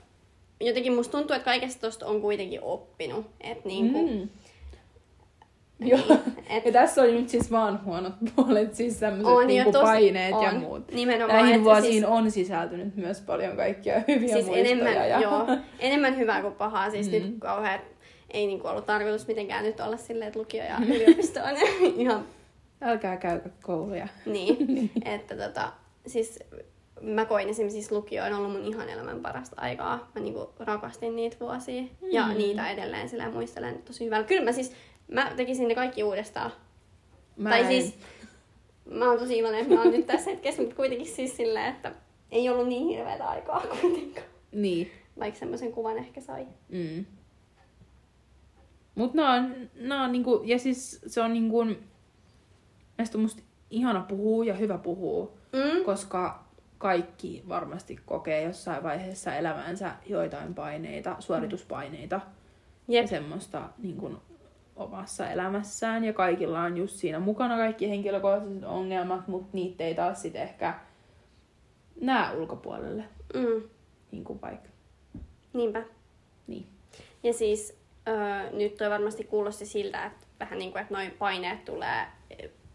jotenkin 0.61 0.95
musta 0.95 1.19
tuntuu, 1.19 1.37
että 1.37 1.45
kaikesta 1.45 1.81
tosta 1.81 2.07
on 2.07 2.21
kuitenkin 2.21 2.63
oppinut. 2.63 3.27
Et 3.41 3.65
niinku, 3.65 4.07
mm. 4.07 4.13
Mm. 4.19 4.29
Joo. 5.89 6.01
et, 6.51 6.65
Ja 6.67 6.73
tässä 6.73 7.03
on 7.03 7.15
nyt 7.15 7.29
siis 7.29 7.51
vaan 7.51 7.85
huonot 7.85 8.13
puolet, 8.37 8.75
siis 8.75 8.97
tämmöiset 8.97 9.27
On, 9.27 9.43
ja 9.43 9.47
niinku 9.47 9.73
tosi- 9.73 9.85
paineet 9.85 10.31
ja 10.31 10.37
on. 10.51 10.57
muut. 10.61 10.93
Nimenomaan, 10.93 11.43
Näihin 11.43 11.65
vuosiin 11.65 11.93
siis- 11.93 12.05
on 12.05 12.31
sisältynyt 12.31 12.97
myös 12.97 13.21
paljon 13.21 13.57
kaikkia 13.57 13.95
hyviä 14.09 14.35
siis 14.35 14.47
muistoja. 14.47 14.59
enemmän, 14.71 15.09
ja... 15.09 15.21
joo, 15.21 15.47
enemmän 15.81 16.17
hyvää 16.17 16.43
kuin 16.43 16.55
pahaa. 16.55 16.91
Siis 16.91 17.11
Mm. 17.11 17.17
mm. 17.17 17.23
nyt 17.23 17.35
kauhean, 17.39 17.81
ei 18.31 18.47
niinku 18.47 18.69
ollut 18.69 18.87
tarkoitus 18.87 19.27
mitenkään 19.27 19.65
nyt 19.65 19.81
olla 19.81 19.97
silleen, 19.97 20.29
että 20.29 20.39
lukio 20.41 20.65
ja 20.65 20.77
yliopisto 20.89 21.41
on 21.41 21.57
ihan 21.97 22.25
Älkää 22.81 23.17
käykö 23.17 23.51
kouluja. 23.63 24.09
Niin, 24.27 24.91
että 25.05 25.37
tota, 25.37 25.73
siis 26.07 26.39
mä 27.01 27.25
koin 27.25 27.49
esimerkiksi 27.49 27.81
siis 27.81 27.93
lukio 27.93 28.25
on 28.25 28.33
ollut 28.33 28.53
mun 28.53 28.65
ihan 28.65 28.89
elämän 28.89 29.21
parasta 29.21 29.57
aikaa. 29.61 30.11
Mä 30.15 30.21
niinku 30.21 30.53
rakastin 30.59 31.17
niitä 31.17 31.37
vuosia 31.41 31.83
mm. 31.83 32.09
ja 32.11 32.29
niitä 32.29 32.71
edelleen 32.71 33.09
sillä 33.09 33.31
muistelen 33.31 33.83
tosi 33.83 34.05
hyvällä. 34.05 34.27
Kyllä 34.27 34.45
mä 34.45 34.53
siis, 34.53 34.73
mä 35.09 35.33
tekisin 35.37 35.69
ne 35.69 35.75
kaikki 35.75 36.03
uudestaan. 36.03 36.53
Mä 37.37 37.51
tai 37.51 37.61
en- 37.61 37.67
siis, 37.67 37.99
mä 38.91 39.11
oon 39.11 39.19
tosi 39.19 39.39
iloinen, 39.39 39.61
että 39.61 39.75
mä 39.75 39.83
oon 39.83 39.93
nyt 39.93 40.07
tässä 40.07 40.31
hetkessä, 40.31 40.63
mutta 40.63 40.77
kuitenkin 40.77 41.07
siis 41.07 41.37
silleen, 41.37 41.75
että 41.75 41.93
ei 42.31 42.49
ollut 42.49 42.69
niin 42.69 42.89
hirveätä 42.89 43.29
aikaa 43.29 43.61
kuitenkaan. 43.81 44.27
Niin. 44.53 44.91
Vaikka 45.21 45.39
semmoisen 45.39 45.73
kuvan 45.73 45.99
ehkä 45.99 46.21
sai. 46.21 46.47
Mm. 46.69 47.05
Mut 48.95 49.15
nää 49.15 50.05
on 50.05 50.13
niinku, 50.13 50.43
ja 50.45 50.59
siis 50.59 51.01
se 51.07 51.21
on 51.21 51.33
niinku, 51.33 51.67
näistä 52.99 53.19
on 53.19 53.23
musta 53.23 53.43
ihana 53.71 54.01
puhua 54.09 54.45
ja 54.45 54.55
hyvä 54.55 54.79
puhua, 54.79 55.33
Mm. 55.53 55.85
koska 55.85 56.45
kaikki 56.79 57.43
varmasti 57.49 58.01
kokee 58.07 58.43
jossain 58.43 58.83
vaiheessa 58.83 59.35
elämänsä 59.35 59.95
joitain 60.07 60.55
paineita, 60.55 61.17
suorituspaineita 61.19 62.21
ja 62.89 63.01
Jep. 63.01 63.07
semmoista 63.07 63.69
niin 63.79 63.97
kuin, 63.97 64.17
omassa 64.77 65.31
elämässään. 65.31 66.05
Ja 66.05 66.13
kaikilla 66.13 66.61
on 66.63 66.77
just 66.77 66.95
siinä 66.97 67.19
mukana 67.19 67.57
kaikki 67.57 67.89
henkilökohtaiset 67.91 68.65
ongelmat, 68.65 69.29
mutta 69.29 69.49
niitä 69.53 69.85
ei 69.85 69.95
taas 69.95 70.23
sit 70.23 70.37
ehkä 70.37 70.75
näe 72.01 72.37
ulkopuolelle, 72.37 73.05
Mm. 73.35 73.63
niin 74.13 74.25
kuin 74.25 74.41
vaikka. 74.43 74.69
Niinpä. 75.53 75.83
Niin. 76.47 76.67
Ja 77.23 77.33
siis 77.33 77.79
öö, 78.09 78.51
nyt 78.51 78.77
toi 78.77 78.91
varmasti 78.91 79.25
kuulosti 79.25 79.67
siltä, 79.67 80.07
että 80.07 80.27
vähän 80.41 80.59
niin 80.59 80.73
kuin, 80.73 80.83
että 80.83 80.95
noin 80.95 81.11
paineet 81.11 81.65
tulee 81.65 82.07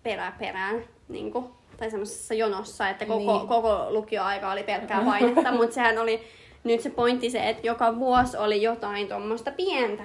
perä 0.04 0.34
perään, 0.40 0.84
niin 1.10 1.32
kuin, 1.32 1.46
tai 1.78 1.90
semmoisessa 1.92 2.34
jonossa, 2.34 2.90
että 2.90 3.06
koko, 3.06 3.38
Niin. 3.38 3.48
koko 3.48 3.86
lukioaika 3.90 4.52
oli 4.52 4.64
pelkkää 4.64 5.02
painetta, 5.06 5.52
mutta 5.52 5.74
sehän 5.76 5.98
oli 5.98 6.24
nyt 6.64 6.82
se 6.82 6.90
pointti 6.90 7.30
se, 7.30 7.50
että 7.50 7.68
joka 7.68 7.96
vuosi 8.00 8.38
oli 8.38 8.62
jotain 8.62 9.08
tuommoista 9.08 9.52
pientä 9.52 10.04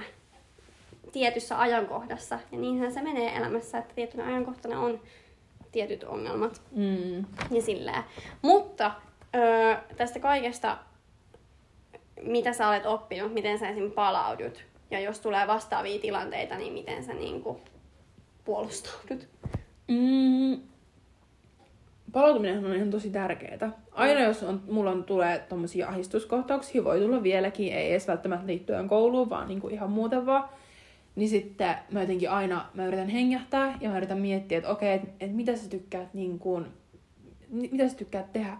tietyssä 1.12 1.60
ajankohdassa. 1.60 2.38
Ja 2.52 2.58
niinhän 2.58 2.92
se 2.92 3.02
menee 3.02 3.36
elämässä, 3.36 3.78
että 3.78 3.94
tietynä 3.94 4.26
ajankohtana 4.26 4.80
on 4.80 5.00
tietyt 5.72 6.04
ongelmat 6.04 6.60
Mm. 6.70 7.24
ja 7.50 7.62
sillä. 7.62 8.02
Mutta 8.42 8.90
öö, 9.36 9.76
tästä 9.96 10.20
kaikesta, 10.20 10.78
mitä 12.22 12.52
sä 12.52 12.68
olet 12.68 12.86
oppinut, 12.86 13.34
miten 13.34 13.58
sä 13.58 13.68
esim. 13.68 13.90
palaudut, 13.90 14.64
ja 14.90 15.00
jos 15.00 15.20
tulee 15.20 15.46
vastaavia 15.46 16.00
tilanteita, 16.00 16.54
niin 16.54 16.72
miten 16.72 17.04
sä 17.04 17.12
niinku 17.14 17.60
puolustaudut? 18.44 19.28
Mm. 19.88 20.60
Palautuminen 22.12 22.64
on 22.64 22.74
ihan 22.74 22.90
tosi 22.90 23.10
tärkeää. 23.10 23.72
Aina 23.92 24.20
jos 24.20 24.42
on, 24.42 24.62
mulla 24.70 24.90
on, 24.90 25.04
tulee 25.04 25.38
tommosia 25.48 25.88
ahdistuskohtauksia, 25.88 26.84
voi 26.84 27.00
tulla 27.00 27.22
vieläkin, 27.22 27.72
ei 27.72 27.90
edes 27.90 28.08
välttämättä 28.08 28.46
liittyen 28.46 28.88
kouluun, 28.88 29.30
vaan 29.30 29.48
niinku 29.48 29.68
ihan 29.68 29.90
muuten 29.90 30.26
vaan. 30.26 30.48
Niin 31.16 31.28
sitten 31.28 31.74
mä 31.90 32.00
jotenkin 32.00 32.30
aina, 32.30 32.66
mä 32.74 32.86
yritän 32.86 33.08
hengähtää 33.08 33.78
ja 33.80 33.90
mä 33.90 33.96
yritän 33.96 34.18
miettiä, 34.18 34.58
että 34.58 34.70
okei, 34.70 34.94
että 34.94 35.08
et 35.20 35.34
mitä 35.34 35.56
sä 35.56 35.70
tykkäät 35.70 36.14
niin 36.14 36.38
kuin, 36.38 36.66
mitä 37.50 37.88
sä 37.88 37.96
tykkäät 37.96 38.32
tehdä, 38.32 38.56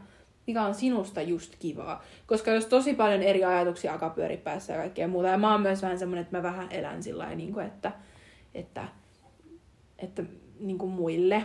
mikä 0.47 0.63
on 0.63 0.75
sinusta 0.75 1.23
just 1.23 1.57
kivaa. 1.59 2.03
Koska 2.27 2.51
jos 2.51 2.67
tosi 2.67 2.95
paljon 2.95 3.23
eri 3.23 3.45
ajatuksia 3.45 3.93
alkaa 3.93 4.11
pyöriä 4.11 4.37
päässä 4.37 4.73
ja 4.73 4.79
kaikkea 4.79 5.09
muuta, 5.09 5.29
ja 5.29 5.39
mä 5.39 5.53
oon 5.53 5.63
myös 5.63 5.83
vähän 5.83 5.99
semmonen, 5.99 6.23
että 6.23 6.37
mä 6.37 6.43
vähän 6.43 6.69
elän 6.71 7.03
sillä 7.03 7.23
lailla, 7.23 7.37
niin 7.37 7.53
kuin, 7.53 7.67
että, 7.67 7.93
että, 8.55 8.89
että 9.99 10.23
niin 10.61 10.79
kuin 10.79 10.93
muille, 10.93 11.45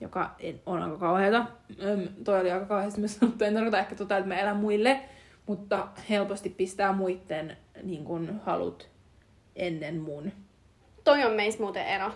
joka 0.00 0.30
on 0.66 0.82
aika 0.82 0.96
kauheata. 0.96 1.46
Öm, 1.82 2.08
toi 2.24 2.40
oli 2.40 2.50
aika 2.50 2.66
kauheasti 2.66 3.00
myös 3.00 3.14
sanottu. 3.14 3.44
En 3.44 3.54
tarkoita 3.54 3.78
ehkä 3.78 3.94
tota, 3.94 4.16
että 4.16 4.28
mä 4.28 4.40
elän 4.40 4.56
muille, 4.56 5.00
mutta 5.46 5.88
helposti 6.10 6.48
pistää 6.48 6.92
muiden 6.92 7.56
niin 7.82 8.04
kuin, 8.04 8.40
halut 8.44 8.88
ennen 9.56 10.00
mun. 10.00 10.32
Toi 11.04 11.24
on 11.24 11.32
meistä 11.32 11.62
muuten 11.62 11.86
ero. 11.86 12.10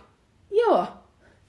Joo. 0.51 0.87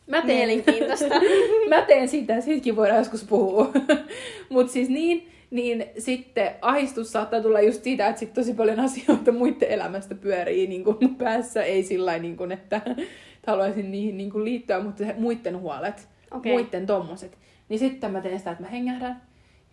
Mä 0.08 0.22
teen, 0.22 0.38
Mielenkiintoista. 0.38 1.16
mä 1.70 1.82
teen 1.82 2.10
sitä, 2.10 2.42
siitäkin 2.42 2.76
voidaan 2.76 3.00
joskus 3.00 3.24
puhua. 3.24 3.72
Mutta 4.50 4.74
siis 4.74 4.90
niin, 4.90 5.32
niin 5.52 5.86
sitten 5.98 6.52
ahistus 6.62 7.12
saattaa 7.12 7.42
tulla 7.42 7.62
just 7.62 7.84
siitä, 7.84 8.08
että 8.08 8.20
sit 8.20 8.34
tosi 8.34 8.54
paljon 8.54 8.80
asioita 8.90 9.32
muiden 9.32 9.70
elämästä 9.70 10.16
pyörii 10.16 10.68
niin 10.68 10.84
kuin 10.84 10.98
mun 11.02 11.16
päässä. 11.16 11.64
Ei 11.64 11.84
sillä 11.84 12.18
niin 12.18 12.38
kuin, 12.38 12.52
että, 12.52 12.82
haluaisin 13.48 13.92
niihin 13.92 14.18
niin 14.18 14.32
kuin 14.32 14.46
liittyä, 14.46 14.80
mutta 14.80 15.06
se 15.06 15.16
muiden 15.18 15.60
huolet, 15.60 16.10
Okei. 16.32 16.52
muiden 16.52 16.86
tommoset. 16.86 17.38
Niin 17.70 17.80
sitten 17.80 18.12
mä 18.12 18.22
teen 18.22 18.40
sitä, 18.40 18.52
että 18.52 18.64
mä 18.64 18.70
hengähdän 18.70 19.22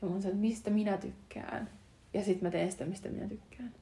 ja 0.02 0.08
mä 0.08 0.20
sanon, 0.20 0.34
että 0.34 0.40
mistä 0.40 0.70
minä 0.70 0.96
tykkään. 0.96 1.68
Ja 2.14 2.24
sitten 2.24 2.46
mä 2.46 2.50
teen 2.50 2.72
sitä, 2.72 2.84
mistä 2.84 3.08
minä 3.08 3.28
tykkään. 3.28 3.72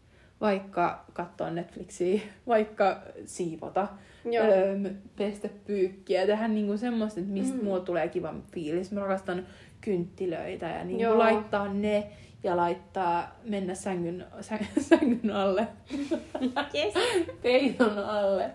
Vaikka 0.40 1.04
katsoa 1.12 1.50
Netflixiä, 1.50 2.20
vaikka 2.46 3.02
siivota, 3.24 3.88
öö, 4.26 4.90
pestä 5.16 5.48
pyykkiä, 5.66 6.26
tehdä 6.26 6.48
niinku 6.48 6.76
semmoista, 6.76 7.20
että 7.20 7.32
mistä 7.32 7.56
mm. 7.56 7.64
mulla 7.64 7.80
tulee 7.80 8.08
kiva 8.08 8.34
fiilis. 8.52 8.92
Mä 8.92 9.00
rakastan 9.00 9.46
kynttilöitä 9.84 10.66
ja 10.66 10.84
niinku 10.84 11.02
Joo. 11.02 11.18
laittaa 11.18 11.72
ne 11.72 12.06
ja 12.42 12.56
laittaa, 12.56 13.40
mennä 13.44 13.74
sängyn, 13.74 14.26
sä, 14.40 14.58
sängyn 14.88 15.30
alle, 15.30 15.66
Yes. 16.74 16.94
peiton 17.42 17.98
alle. 17.98 18.50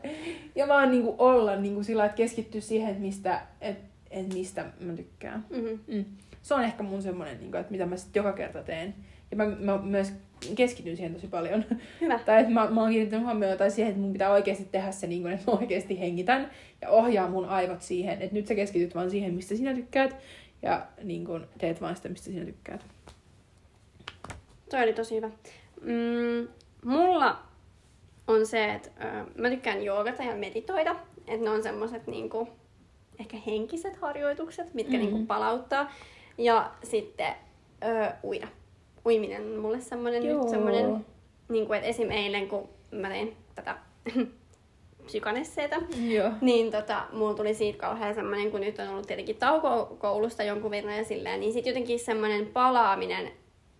Ja 0.55 0.67
vaan 0.67 0.91
niinku 0.91 1.15
olla 1.17 1.55
niinku 1.55 1.83
sillä, 1.83 2.05
että 2.05 2.17
keskittyä 2.17 2.61
siihen, 2.61 2.89
että 2.89 3.01
mistä, 3.01 3.41
et, 3.61 3.77
et 4.11 4.33
mistä 4.33 4.65
mä 4.79 4.93
tykkään. 4.93 5.45
Mm-hmm. 5.49 5.79
Mm. 5.95 6.05
Se 6.41 6.53
on 6.53 6.63
ehkä 6.63 6.83
mun 6.83 7.01
semmonen, 7.01 7.39
niinku, 7.39 7.57
että 7.57 7.71
mitä 7.71 7.85
mä 7.85 7.97
sit 7.97 8.15
joka 8.15 8.33
kerta 8.33 8.63
teen. 8.63 8.95
Ja 9.31 9.37
mä, 9.37 9.45
mä 9.45 9.77
myös 9.77 10.13
keskityn 10.55 10.95
siihen 10.95 11.13
tosi 11.13 11.27
paljon. 11.27 11.65
Hyvä. 12.01 12.19
tai 12.25 12.39
että 12.39 12.53
mä, 12.53 12.69
mä 12.69 12.81
oon 12.81 12.89
kiinnittänyt 12.89 13.25
huomiota 13.25 13.69
siihen, 13.69 13.89
että 13.89 14.01
mun 14.01 14.13
pitää 14.13 14.31
oikeasti 14.31 14.67
tehdä 14.71 14.91
se 14.91 15.07
niin 15.07 15.21
kuin, 15.21 15.33
että 15.33 15.51
mä 15.51 15.57
oikeasti 15.57 15.99
hengitän 15.99 16.49
ja 16.81 16.89
ohjaa 16.89 17.29
mun 17.29 17.45
aivot 17.45 17.81
siihen, 17.81 18.21
että 18.21 18.35
nyt 18.35 18.47
sä 18.47 18.55
keskityt 18.55 18.95
vaan 18.95 19.11
siihen, 19.11 19.33
mistä 19.33 19.55
sinä 19.55 19.73
tykkäät 19.73 20.15
ja 20.61 20.85
niin 21.03 21.25
kuin, 21.25 21.45
teet 21.57 21.81
vaan 21.81 21.95
sitä, 21.95 22.09
mistä 22.09 22.25
sinä 22.25 22.45
tykkäät. 22.45 22.85
Toi 24.69 24.83
oli 24.83 24.93
tosi 24.93 25.15
hyvä. 25.15 25.29
Mm, 25.81 26.47
mulla 26.85 27.39
on 28.27 28.45
se, 28.45 28.73
että 28.73 28.89
ö, 29.05 29.25
mä 29.41 29.49
tykkään 29.49 29.83
joogata 29.83 30.23
ja 30.23 30.35
meditoida. 30.35 30.95
Että 31.27 31.43
ne 31.45 31.49
on 31.49 31.63
semmoset 31.63 32.07
niinku, 32.07 32.47
ehkä 33.19 33.37
henkiset 33.37 33.97
harjoitukset, 33.97 34.73
mitkä 34.73 34.93
Mhm. 34.97 35.01
mm. 35.05 35.09
niinku 35.11 35.25
palauttaa. 35.27 35.91
Ja 36.37 36.71
sitten 36.83 37.33
ö, 37.83 38.11
uida. 38.23 38.47
Uiminen 39.05 39.41
on 39.41 39.59
mulle 39.59 39.81
semmonen 39.81 40.25
Joo. 40.25 40.41
nyt 40.41 40.49
semmonen, 40.49 41.05
niinku, 41.49 41.73
että 41.73 41.87
esim. 41.87 42.11
eilen 42.11 42.47
kun 42.49 42.69
mä 42.91 43.09
tein 43.09 43.37
tätä 43.55 43.77
psykanesseitä, 45.09 45.75
Joo. 46.07 46.31
niin 46.41 46.71
tota, 46.71 47.03
mulla 47.13 47.33
tuli 47.33 47.53
siitä 47.53 47.79
kauhean 47.79 48.15
semmoinen, 48.15 48.51
kun 48.51 48.61
nyt 48.61 48.79
on 48.79 48.87
ollut 48.87 49.07
tietenkin 49.07 49.35
tauko 49.35 49.95
koulusta 49.99 50.43
jonkun 50.43 50.71
verran 50.71 50.97
ja 50.97 51.03
silleen, 51.03 51.39
niin 51.39 51.53
sitten 51.53 51.71
jotenkin 51.71 51.99
semmoinen 51.99 52.45
palaaminen 52.45 53.31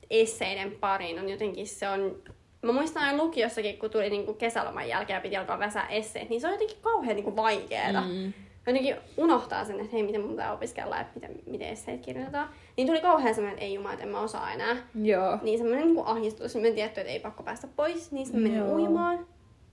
esseiden 0.10 0.72
pariin 0.72 1.20
on 1.20 1.30
jotenkin 1.30 1.68
se 1.68 1.90
on... 1.90 2.16
Mä 2.62 2.72
muistan 2.72 3.04
aina 3.04 3.24
lukiossakin, 3.24 3.78
kun 3.78 3.90
tuli 3.90 4.10
niinku 4.10 4.34
kesäloman 4.34 4.90
jälkeen 4.90 5.18
ja 5.18 5.22
piti 5.22 5.38
alkaa 5.38 5.60
väsää 5.60 5.88
esseet, 5.88 6.30
niin 6.30 6.42
se 6.42 6.48
on 6.48 6.54
jotenkin 6.54 6.78
kauhean 6.82 7.16
niinku 7.16 7.36
vaikeeta. 7.36 8.02
Mm. 8.02 8.34
jotenkin 8.68 8.96
unohtaa 9.18 9.66
sen, 9.66 9.80
että 9.80 9.92
hei, 9.92 10.04
miten 10.04 10.22
mun 10.22 10.30
pitää 10.30 10.54
opiskella, 10.54 11.00
että 11.00 11.14
miten, 11.16 11.40
miten 11.46 11.70
esseet 11.70 12.02
kirjoitetaan. 12.02 12.50
Niin 12.78 12.88
tuli 12.88 13.02
kauhean 13.02 13.36
semmoinen, 13.36 13.54
että 13.54 13.66
ei 13.66 13.74
jumala, 13.74 13.94
että 13.94 14.06
en 14.06 14.12
mä 14.12 14.20
osaa 14.20 14.52
enää. 14.52 14.78
Joo. 15.04 15.38
Niin 15.42 15.58
semmoinen 15.58 15.88
niin 15.88 16.06
ahdistus, 16.06 16.52
semmoinen 16.52 16.76
tietty, 16.76 17.02
että 17.02 17.14
ei 17.14 17.20
pakko 17.20 17.44
päästä 17.44 17.68
pois, 17.76 18.12
niin 18.12 18.26
sitten 18.26 18.44
menin 18.44 18.58
Joo. 18.58 18.76
uimaan. 18.76 19.28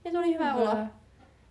Ja 0.05 0.11
tuli 0.11 0.33
hyvä 0.33 0.53
olo. 0.53 0.75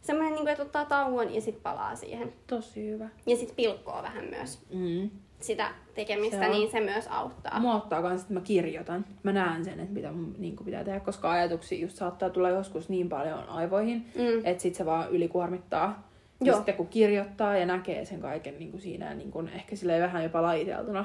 Semmoinen, 0.06 0.34
niin 0.34 0.48
että 0.48 0.62
ottaa 0.62 0.84
tauon 0.84 1.34
ja 1.34 1.40
sitten 1.40 1.62
palaa 1.62 1.94
siihen. 1.96 2.32
Tosi 2.46 2.90
hyvä. 2.90 3.08
Ja 3.26 3.36
sitten 3.36 3.56
pilkkoa 3.56 4.02
vähän 4.02 4.24
myös 4.30 4.58
Mm. 4.74 5.10
sitä 5.40 5.68
tekemistä, 5.94 6.38
Se 6.38 6.44
on. 6.46 6.50
niin 6.52 6.70
se 6.70 6.80
myös 6.80 7.06
auttaa. 7.10 7.60
Mua 7.60 7.72
auttaa 7.74 8.02
kans, 8.02 8.20
että 8.20 8.34
mä 8.34 8.40
kirjoitan. 8.40 9.04
Mä 9.22 9.32
näen 9.32 9.64
sen, 9.64 9.80
että 9.80 9.92
mitä 9.94 10.12
mun 10.12 10.34
niin 10.38 10.56
pitää 10.64 10.84
tehdä, 10.84 11.00
koska 11.00 11.30
ajatuksia 11.30 11.78
just 11.78 11.96
saattaa 11.96 12.30
tulla 12.30 12.48
joskus 12.50 12.88
niin 12.88 13.08
paljon 13.08 13.48
aivoihin, 13.48 14.06
Mm. 14.14 14.40
että 14.44 14.62
sit 14.62 14.74
se 14.74 14.86
vaan 14.86 15.10
ylikuormittaa. 15.10 16.08
Ja 16.40 16.46
Joo. 16.46 16.56
sitten 16.56 16.74
kun 16.74 16.88
kirjoittaa 16.88 17.56
ja 17.56 17.66
näkee 17.66 18.04
sen 18.04 18.20
kaiken 18.20 18.58
niin 18.58 18.70
kuin 18.70 18.80
siinä 18.80 19.14
niin 19.14 19.30
kuin 19.30 19.48
ehkä 19.48 19.76
silleen 19.76 20.02
vähän 20.02 20.22
jopa 20.22 20.42
lajiteltuna, 20.42 21.04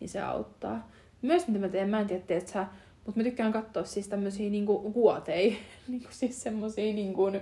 niin 0.00 0.08
se 0.08 0.20
auttaa. 0.20 0.88
Myös 1.22 1.48
mitä 1.48 1.58
mä 1.60 1.68
teen, 1.68 1.90
mä 1.90 2.00
en 2.00 2.06
tiedä, 2.06 2.22
teet 2.26 2.48
sä, 2.48 2.66
mutta 3.06 3.20
mä 3.20 3.24
tykkään 3.24 3.52
katsoa 3.52 3.84
siis 3.84 4.08
tämmösiä 4.08 4.50
niin 4.50 4.66
kuin 4.66 4.92
kuotei, 4.92 5.56
niin 5.88 6.00
kuin 6.02 6.12
siis 6.12 6.42
semmosia 6.42 6.94
niin 6.94 7.12
kuin, 7.14 7.34
ö, 7.36 7.40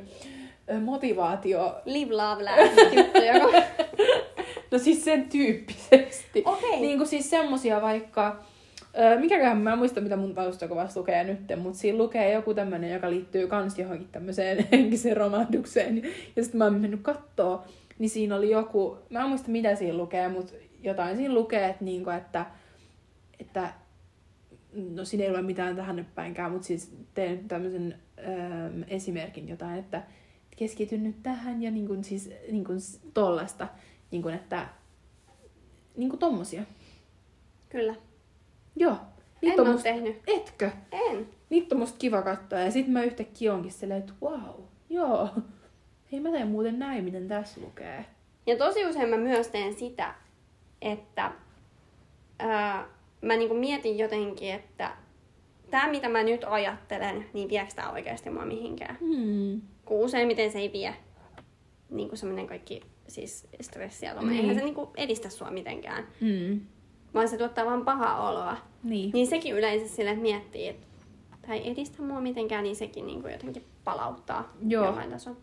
motivaatio... 0.80 1.80
Live, 1.84 2.14
love, 2.14 2.44
laugh. 2.44 3.72
No 4.72 4.78
siis 4.78 5.04
sen 5.04 5.28
tyyppisesti. 5.28 6.42
Okei. 6.44 6.80
Niin 6.80 6.98
kuin 6.98 7.08
siis 7.08 7.30
semmosia 7.30 7.82
vaikka, 7.82 8.44
mikäköhän 9.20 9.58
mä 9.58 9.72
en 9.72 9.78
muista 9.78 10.00
mitä 10.00 10.16
mun 10.16 10.34
taustakuvassa 10.34 11.00
lukee 11.00 11.24
nyt, 11.24 11.40
mutta 11.56 11.78
siinä 11.78 11.98
lukee 11.98 12.32
joku 12.32 12.54
tämmönen, 12.54 12.92
joka 12.92 13.10
liittyy 13.10 13.46
kans 13.46 13.78
johonkin 13.78 14.08
tämmöiseen 14.12 14.66
henkiseen 14.72 15.16
romahdukseen. 15.16 16.02
Ja 16.36 16.42
sitten 16.42 16.58
mä 16.58 16.64
oon 16.64 16.80
mennyt 16.80 17.00
kattoo, 17.02 17.64
niin 17.98 18.10
siinä 18.10 18.36
oli 18.36 18.50
joku, 18.50 18.98
mä 19.10 19.22
en 19.22 19.28
muista 19.28 19.50
mitä 19.50 19.74
siinä 19.74 19.96
lukee, 19.96 20.28
mutta 20.28 20.52
jotain 20.82 21.16
siinä 21.16 21.34
lukee, 21.34 21.66
että, 21.68 21.84
niinku, 21.84 22.10
että, 22.10 22.46
että 23.40 23.68
no 24.94 25.04
siinä 25.04 25.24
ei 25.24 25.30
ole 25.30 25.42
mitään 25.42 25.76
tähän 25.76 26.06
päinkään, 26.14 26.52
mutta 26.52 26.66
siis 26.66 26.96
teen 27.14 27.48
tämmöisen 27.48 27.94
äm, 28.18 28.84
esimerkin 28.88 29.48
jotain, 29.48 29.78
että 29.78 30.02
keskity 30.56 30.98
nyt 30.98 31.22
tähän 31.22 31.62
ja 31.62 31.70
niin 31.70 31.86
kuin, 31.86 32.04
siis 32.04 32.30
niin 32.50 32.64
kuin 32.64 32.78
tollasta, 33.14 33.68
niin 34.10 34.22
kuin, 34.22 34.34
että 34.34 34.68
niin 35.96 36.10
kuin 36.10 36.20
tommosia. 36.20 36.62
Kyllä. 37.68 37.94
Joo. 38.76 38.92
En 38.92 38.98
Niitä 39.48 39.62
on 39.62 39.68
ole 39.68 39.82
tehnyt. 39.82 40.16
etkö? 40.26 40.70
En. 40.92 41.28
Niitä 41.50 41.74
on 41.74 41.78
musta 41.78 41.98
kiva 41.98 42.22
katsoa. 42.22 42.58
Ja 42.58 42.70
sit 42.70 42.88
mä 42.88 43.02
yhtäkkiä 43.02 43.54
onkin 43.54 43.72
silleen, 43.72 44.00
että 44.00 44.12
wow, 44.22 44.60
joo. 44.90 45.28
Hei 46.12 46.20
mä 46.20 46.30
teen 46.30 46.48
muuten 46.48 46.78
näin, 46.78 47.04
miten 47.04 47.28
tässä 47.28 47.60
lukee. 47.60 48.04
Ja 48.46 48.56
tosi 48.56 48.86
usein 48.86 49.08
mä 49.08 49.16
myös 49.16 49.48
teen 49.48 49.74
sitä, 49.74 50.14
että 50.82 51.32
ää, 52.38 52.88
mä 53.22 53.36
niinku 53.36 53.54
mietin 53.54 53.98
jotenkin, 53.98 54.52
että 54.54 54.96
tämä 55.70 55.90
mitä 55.90 56.08
mä 56.08 56.22
nyt 56.22 56.44
ajattelen, 56.46 57.26
niin 57.32 57.48
viekö 57.48 57.72
tää 57.76 57.90
oikeasti 57.92 58.30
mua 58.30 58.44
mihinkään. 58.44 58.96
Hmm. 59.00 59.60
Kun 59.92 60.04
useimmiten 60.04 60.52
se 60.52 60.58
ei 60.58 60.72
vie 60.72 60.94
niin 61.90 62.08
kuin 62.08 62.18
semmoinen 62.18 62.46
kaikki 62.46 62.80
siis 63.08 63.46
stressi 63.60 64.06
ja 64.06 64.14
tommonen. 64.14 64.32
Niin. 64.36 64.40
Eihän 64.42 64.56
se 64.58 64.64
niin 64.64 64.74
kuin 64.74 64.88
edistä 64.96 65.28
sua 65.30 65.50
mitenkään, 65.50 66.06
Hmm. 66.20 66.60
vaan 67.14 67.28
se 67.28 67.36
tuottaa 67.38 67.64
vaan 67.64 67.84
pahaa 67.84 68.30
oloa. 68.30 68.56
Niin. 68.84 69.10
Niin 69.12 69.26
sekin 69.26 69.54
yleensä 69.56 69.96
sille, 69.96 70.14
miettii, 70.14 70.68
että 70.68 70.86
tämä 71.42 71.54
ei 71.54 71.70
edistä 71.70 72.02
mua 72.02 72.20
mitenkään, 72.20 72.64
niin 72.64 72.76
sekin 72.76 73.06
niin 73.06 73.20
kuin 73.22 73.32
jotenkin 73.32 73.64
palauttaa 73.84 74.52
Joo. 74.68 74.84
jollain 74.84 75.10
tasolla. 75.10 75.36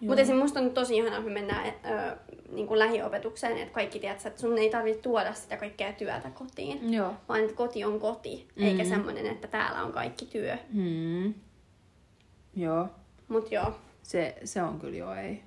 Mutta 0.00 0.22
esim. 0.22 0.36
musta 0.36 0.60
on 0.60 0.70
tosi 0.70 0.96
ihanaa, 0.96 1.22
kun 1.22 1.32
me 1.32 1.40
mennään 1.40 1.66
ö, 1.66 2.16
niin 2.52 2.66
kuin 2.66 2.78
lähiopetukseen, 2.78 3.56
että 3.58 3.74
kaikki 3.74 3.98
tiedät, 4.00 4.26
että 4.26 4.40
sun 4.40 4.58
ei 4.58 4.70
tarvitse 4.70 5.02
tuoda 5.02 5.34
sitä 5.34 5.56
kaikkea 5.56 5.92
työtä 5.92 6.30
kotiin, 6.30 6.92
Joo. 6.92 7.12
vaan 7.28 7.40
että 7.40 7.54
koti 7.56 7.84
on 7.84 8.00
koti, 8.00 8.48
Mm. 8.56 8.62
eikä 8.64 8.84
semmoinen, 8.84 9.26
että 9.26 9.48
täällä 9.48 9.82
on 9.82 9.92
kaikki 9.92 10.26
työ. 10.26 10.56
Hmm. 10.74 11.34
Joo. 12.56 12.88
Mut 13.30 13.52
joo, 13.52 13.72
Se, 14.02 14.36
se 14.44 14.62
on 14.62 14.80
kyllä 14.80 14.96
joo, 14.96 15.14
ei. 15.14 15.42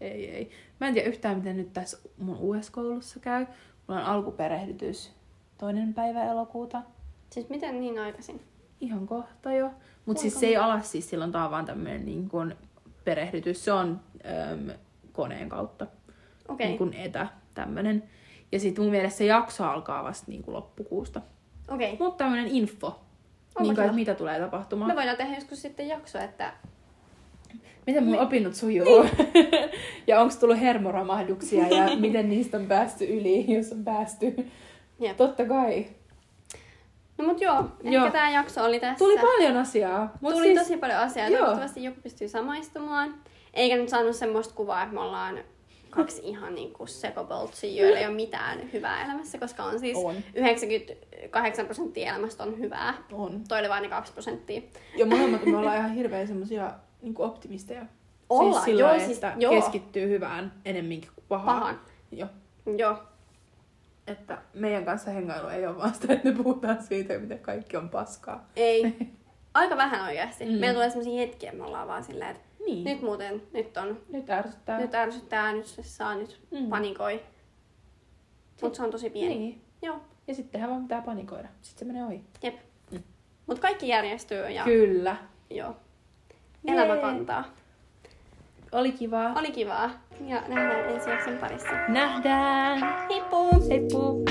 Ei, 0.00 0.30
ei. 0.30 0.50
Mä 0.80 0.88
en 0.88 0.94
tiedä 0.94 1.08
yhtään, 1.08 1.36
miten 1.36 1.56
nyt 1.56 1.72
tässä 1.72 1.98
mun 2.18 2.36
uudessa 2.36 2.72
koulussa 2.72 3.20
käy. 3.20 3.46
Mulla 3.88 4.00
on 4.00 4.06
alkuperehdytys 4.06 5.12
toinen 5.58 5.94
päivä 5.94 6.24
elokuuta. 6.24 6.82
siis 7.30 7.48
miten 7.48 7.80
niin 7.80 7.98
aikaisin? 7.98 8.40
Ihan 8.80 9.06
kohta 9.06 9.52
jo. 9.52 9.70
Mutta 10.06 10.20
siis 10.20 10.40
se 10.40 10.46
ei 10.46 10.56
ala 10.56 10.80
siis 10.80 11.10
silloin, 11.10 11.32
tää 11.32 11.44
on 11.44 11.50
vaan 11.50 11.64
tämmönen 11.64 12.04
niin 12.04 12.28
kun 12.28 12.54
perehdytys. 13.04 13.64
Se 13.64 13.72
on 13.72 14.00
äm, 14.52 14.70
koneen 15.12 15.48
kautta. 15.48 15.86
Okei, 16.48 16.66
Niin 16.66 16.78
kun 16.78 16.94
etä 16.94 17.26
tämmönen. 17.54 18.02
Ja 18.52 18.60
sitten 18.60 18.84
mun 18.84 18.90
mielestä 18.90 19.18
se 19.18 19.24
jakso 19.24 19.64
alkaa 19.64 20.04
vasta 20.04 20.30
niin 20.30 20.42
kuin 20.42 20.54
loppukuusta. 20.54 21.20
okei. 21.68 21.96
Mutta 21.98 22.24
tämmönen 22.24 22.48
info. 22.48 23.00
Niin 23.60 23.74
kuin, 23.74 23.94
mitä 23.94 24.14
tulee 24.14 24.40
tapahtumaan. 24.40 24.90
Me 24.90 24.96
voidaan 24.96 25.16
tehdä 25.16 25.34
joskus 25.34 25.62
sitten 25.62 25.88
jakso, 25.88 26.18
että 26.18 26.52
Miten 27.86 28.04
mun 28.04 28.18
opinnot 28.18 28.54
sujuu? 28.54 29.06
ja 30.06 30.20
onko 30.20 30.34
tullut 30.40 30.60
hermoramahduksia 30.60 31.68
ja 31.68 31.96
miten 32.06 32.30
niistä 32.30 32.56
on 32.56 32.66
päästy 32.66 33.04
yli, 33.04 33.54
jos 33.54 33.72
on 33.72 33.84
päästy? 33.84 34.50
Jep. 35.00 35.16
Totta 35.16 35.44
kai. 35.44 35.86
No 37.18 37.24
mut 37.24 37.40
joo, 37.40 37.58
ehkä 37.84 37.90
Joo. 37.90 38.10
tää 38.10 38.30
jakso 38.30 38.64
oli 38.64 38.80
tässä. 38.80 38.98
Tuli 38.98 39.18
paljon 39.18 39.56
asiaa. 39.56 40.12
Mut 40.20 40.32
Tuli 40.32 40.46
siis, 40.46 40.58
tosi 40.58 40.76
paljon 40.76 40.98
asiaa. 40.98 41.28
Joo. 41.28 41.38
Toivottavasti 41.38 41.84
joku 41.84 42.00
pystyy 42.02 42.28
samaistumaan. 42.28 43.14
Eikä 43.54 43.76
nyt 43.76 43.88
saanut 43.88 44.16
semmoista 44.16 44.54
kuvaa, 44.54 44.82
että 44.82 44.94
me 44.94 45.00
ollaan 45.00 45.38
kaksi 45.92 46.20
ihan 46.24 46.54
niinku 46.54 46.86
sekopoltsia, 46.86 47.82
joilla 47.82 47.98
ei 47.98 48.06
ole 48.06 48.14
mitään 48.14 48.72
hyvää 48.72 49.04
elämässä, 49.04 49.38
koska 49.38 49.64
on 49.64 49.80
siis 49.80 49.98
On. 49.98 50.14
98 50.34 51.64
prosenttia 51.64 52.10
elämästä 52.10 52.42
on 52.42 52.58
hyvää. 52.58 52.94
On. 53.12 53.44
Toi 53.48 53.58
oli 53.58 53.68
vain 53.68 53.82
ne 53.82 53.88
2 53.88 54.12
prosenttia. 54.12 54.62
Ja 54.96 55.06
molemmat 55.06 55.46
me 55.46 55.56
ollaan 55.56 55.76
ihan 55.76 55.94
hirveän 55.94 56.26
semmosia 56.26 56.72
niin 57.02 57.14
optimisteja. 57.18 57.86
Ollaan, 58.30 58.54
siis 58.54 58.64
sillä 58.64 58.80
joo, 58.80 58.88
lailla, 58.88 59.04
siis- 59.04 59.16
että 59.16 59.34
joo. 59.38 59.52
keskittyy 59.52 60.08
hyvään 60.08 60.52
enemminkin 60.64 61.10
kuin 61.14 61.24
pahaan. 61.28 61.60
Pahan. 61.60 61.80
Joo. 62.12 62.28
Joo. 62.76 62.96
Että 64.06 64.38
meidän 64.54 64.84
kanssa 64.84 65.10
hengailu 65.10 65.48
ei 65.48 65.66
ole 65.66 65.76
vaan 65.76 65.94
sitä, 65.94 66.12
että 66.12 66.28
me 66.28 66.34
puhutaan 66.42 66.82
siitä, 66.82 67.18
miten 67.18 67.38
kaikki 67.38 67.76
on 67.76 67.88
paskaa. 67.88 68.48
Ei. 68.56 68.94
Aika 69.54 69.76
vähän 69.76 70.04
oikeasti. 70.04 70.44
Mm. 70.44 70.52
Meillä 70.52 70.74
tulee 70.74 70.90
semmosia 70.90 71.20
hetkiä, 71.20 71.50
että 71.50 71.62
me 71.62 71.66
ollaan 71.68 71.88
vaan 71.88 72.04
silleen, 72.04 72.30
että 72.30 72.42
Niin. 72.66 72.84
nyt 72.84 73.02
muuten, 73.02 73.42
nyt 73.52 73.76
on, 73.76 74.00
Nyt 74.08 74.30
ärsyttää. 74.30 74.78
nyt 74.78 74.94
ärsyttää, 74.94 75.52
nyt 75.52 75.66
se 75.66 75.82
saa, 75.82 76.14
nyt 76.14 76.40
Mm. 76.50 76.68
panikoi. 76.68 77.20
Mutta 78.62 78.76
se 78.76 78.82
on 78.82 78.90
tosi 78.90 79.10
pieni. 79.10 79.38
Niin. 79.38 79.62
Joo. 79.82 80.00
Ja 80.26 80.34
sittenhän 80.34 80.70
vaan 80.70 80.82
pitää 80.82 81.02
panikoida. 81.02 81.48
Sitten 81.62 81.78
se 81.88 81.92
menee 81.92 82.04
ohi. 82.06 82.24
Jep. 82.42 82.54
Mm. 82.90 83.02
Mut 83.46 83.58
kaikki 83.58 83.88
järjestyy 83.88 84.48
ja 84.48 84.64
Kyllä. 84.64 85.16
joo. 85.50 85.76
Jee. 86.64 86.74
Elämä 86.76 87.00
kantaa. 87.00 87.44
Oli 88.72 88.92
kivaa. 88.92 89.32
Oli 89.38 89.50
kivaa 89.52 89.90
ja 90.26 90.42
nähdään 90.48 90.88
ensi 90.94 91.10
jakson 91.10 91.38
parissa. 91.38 91.68
Nähdään. 91.88 93.06
Heippu! 93.08 93.68
Heippu. 93.68 94.24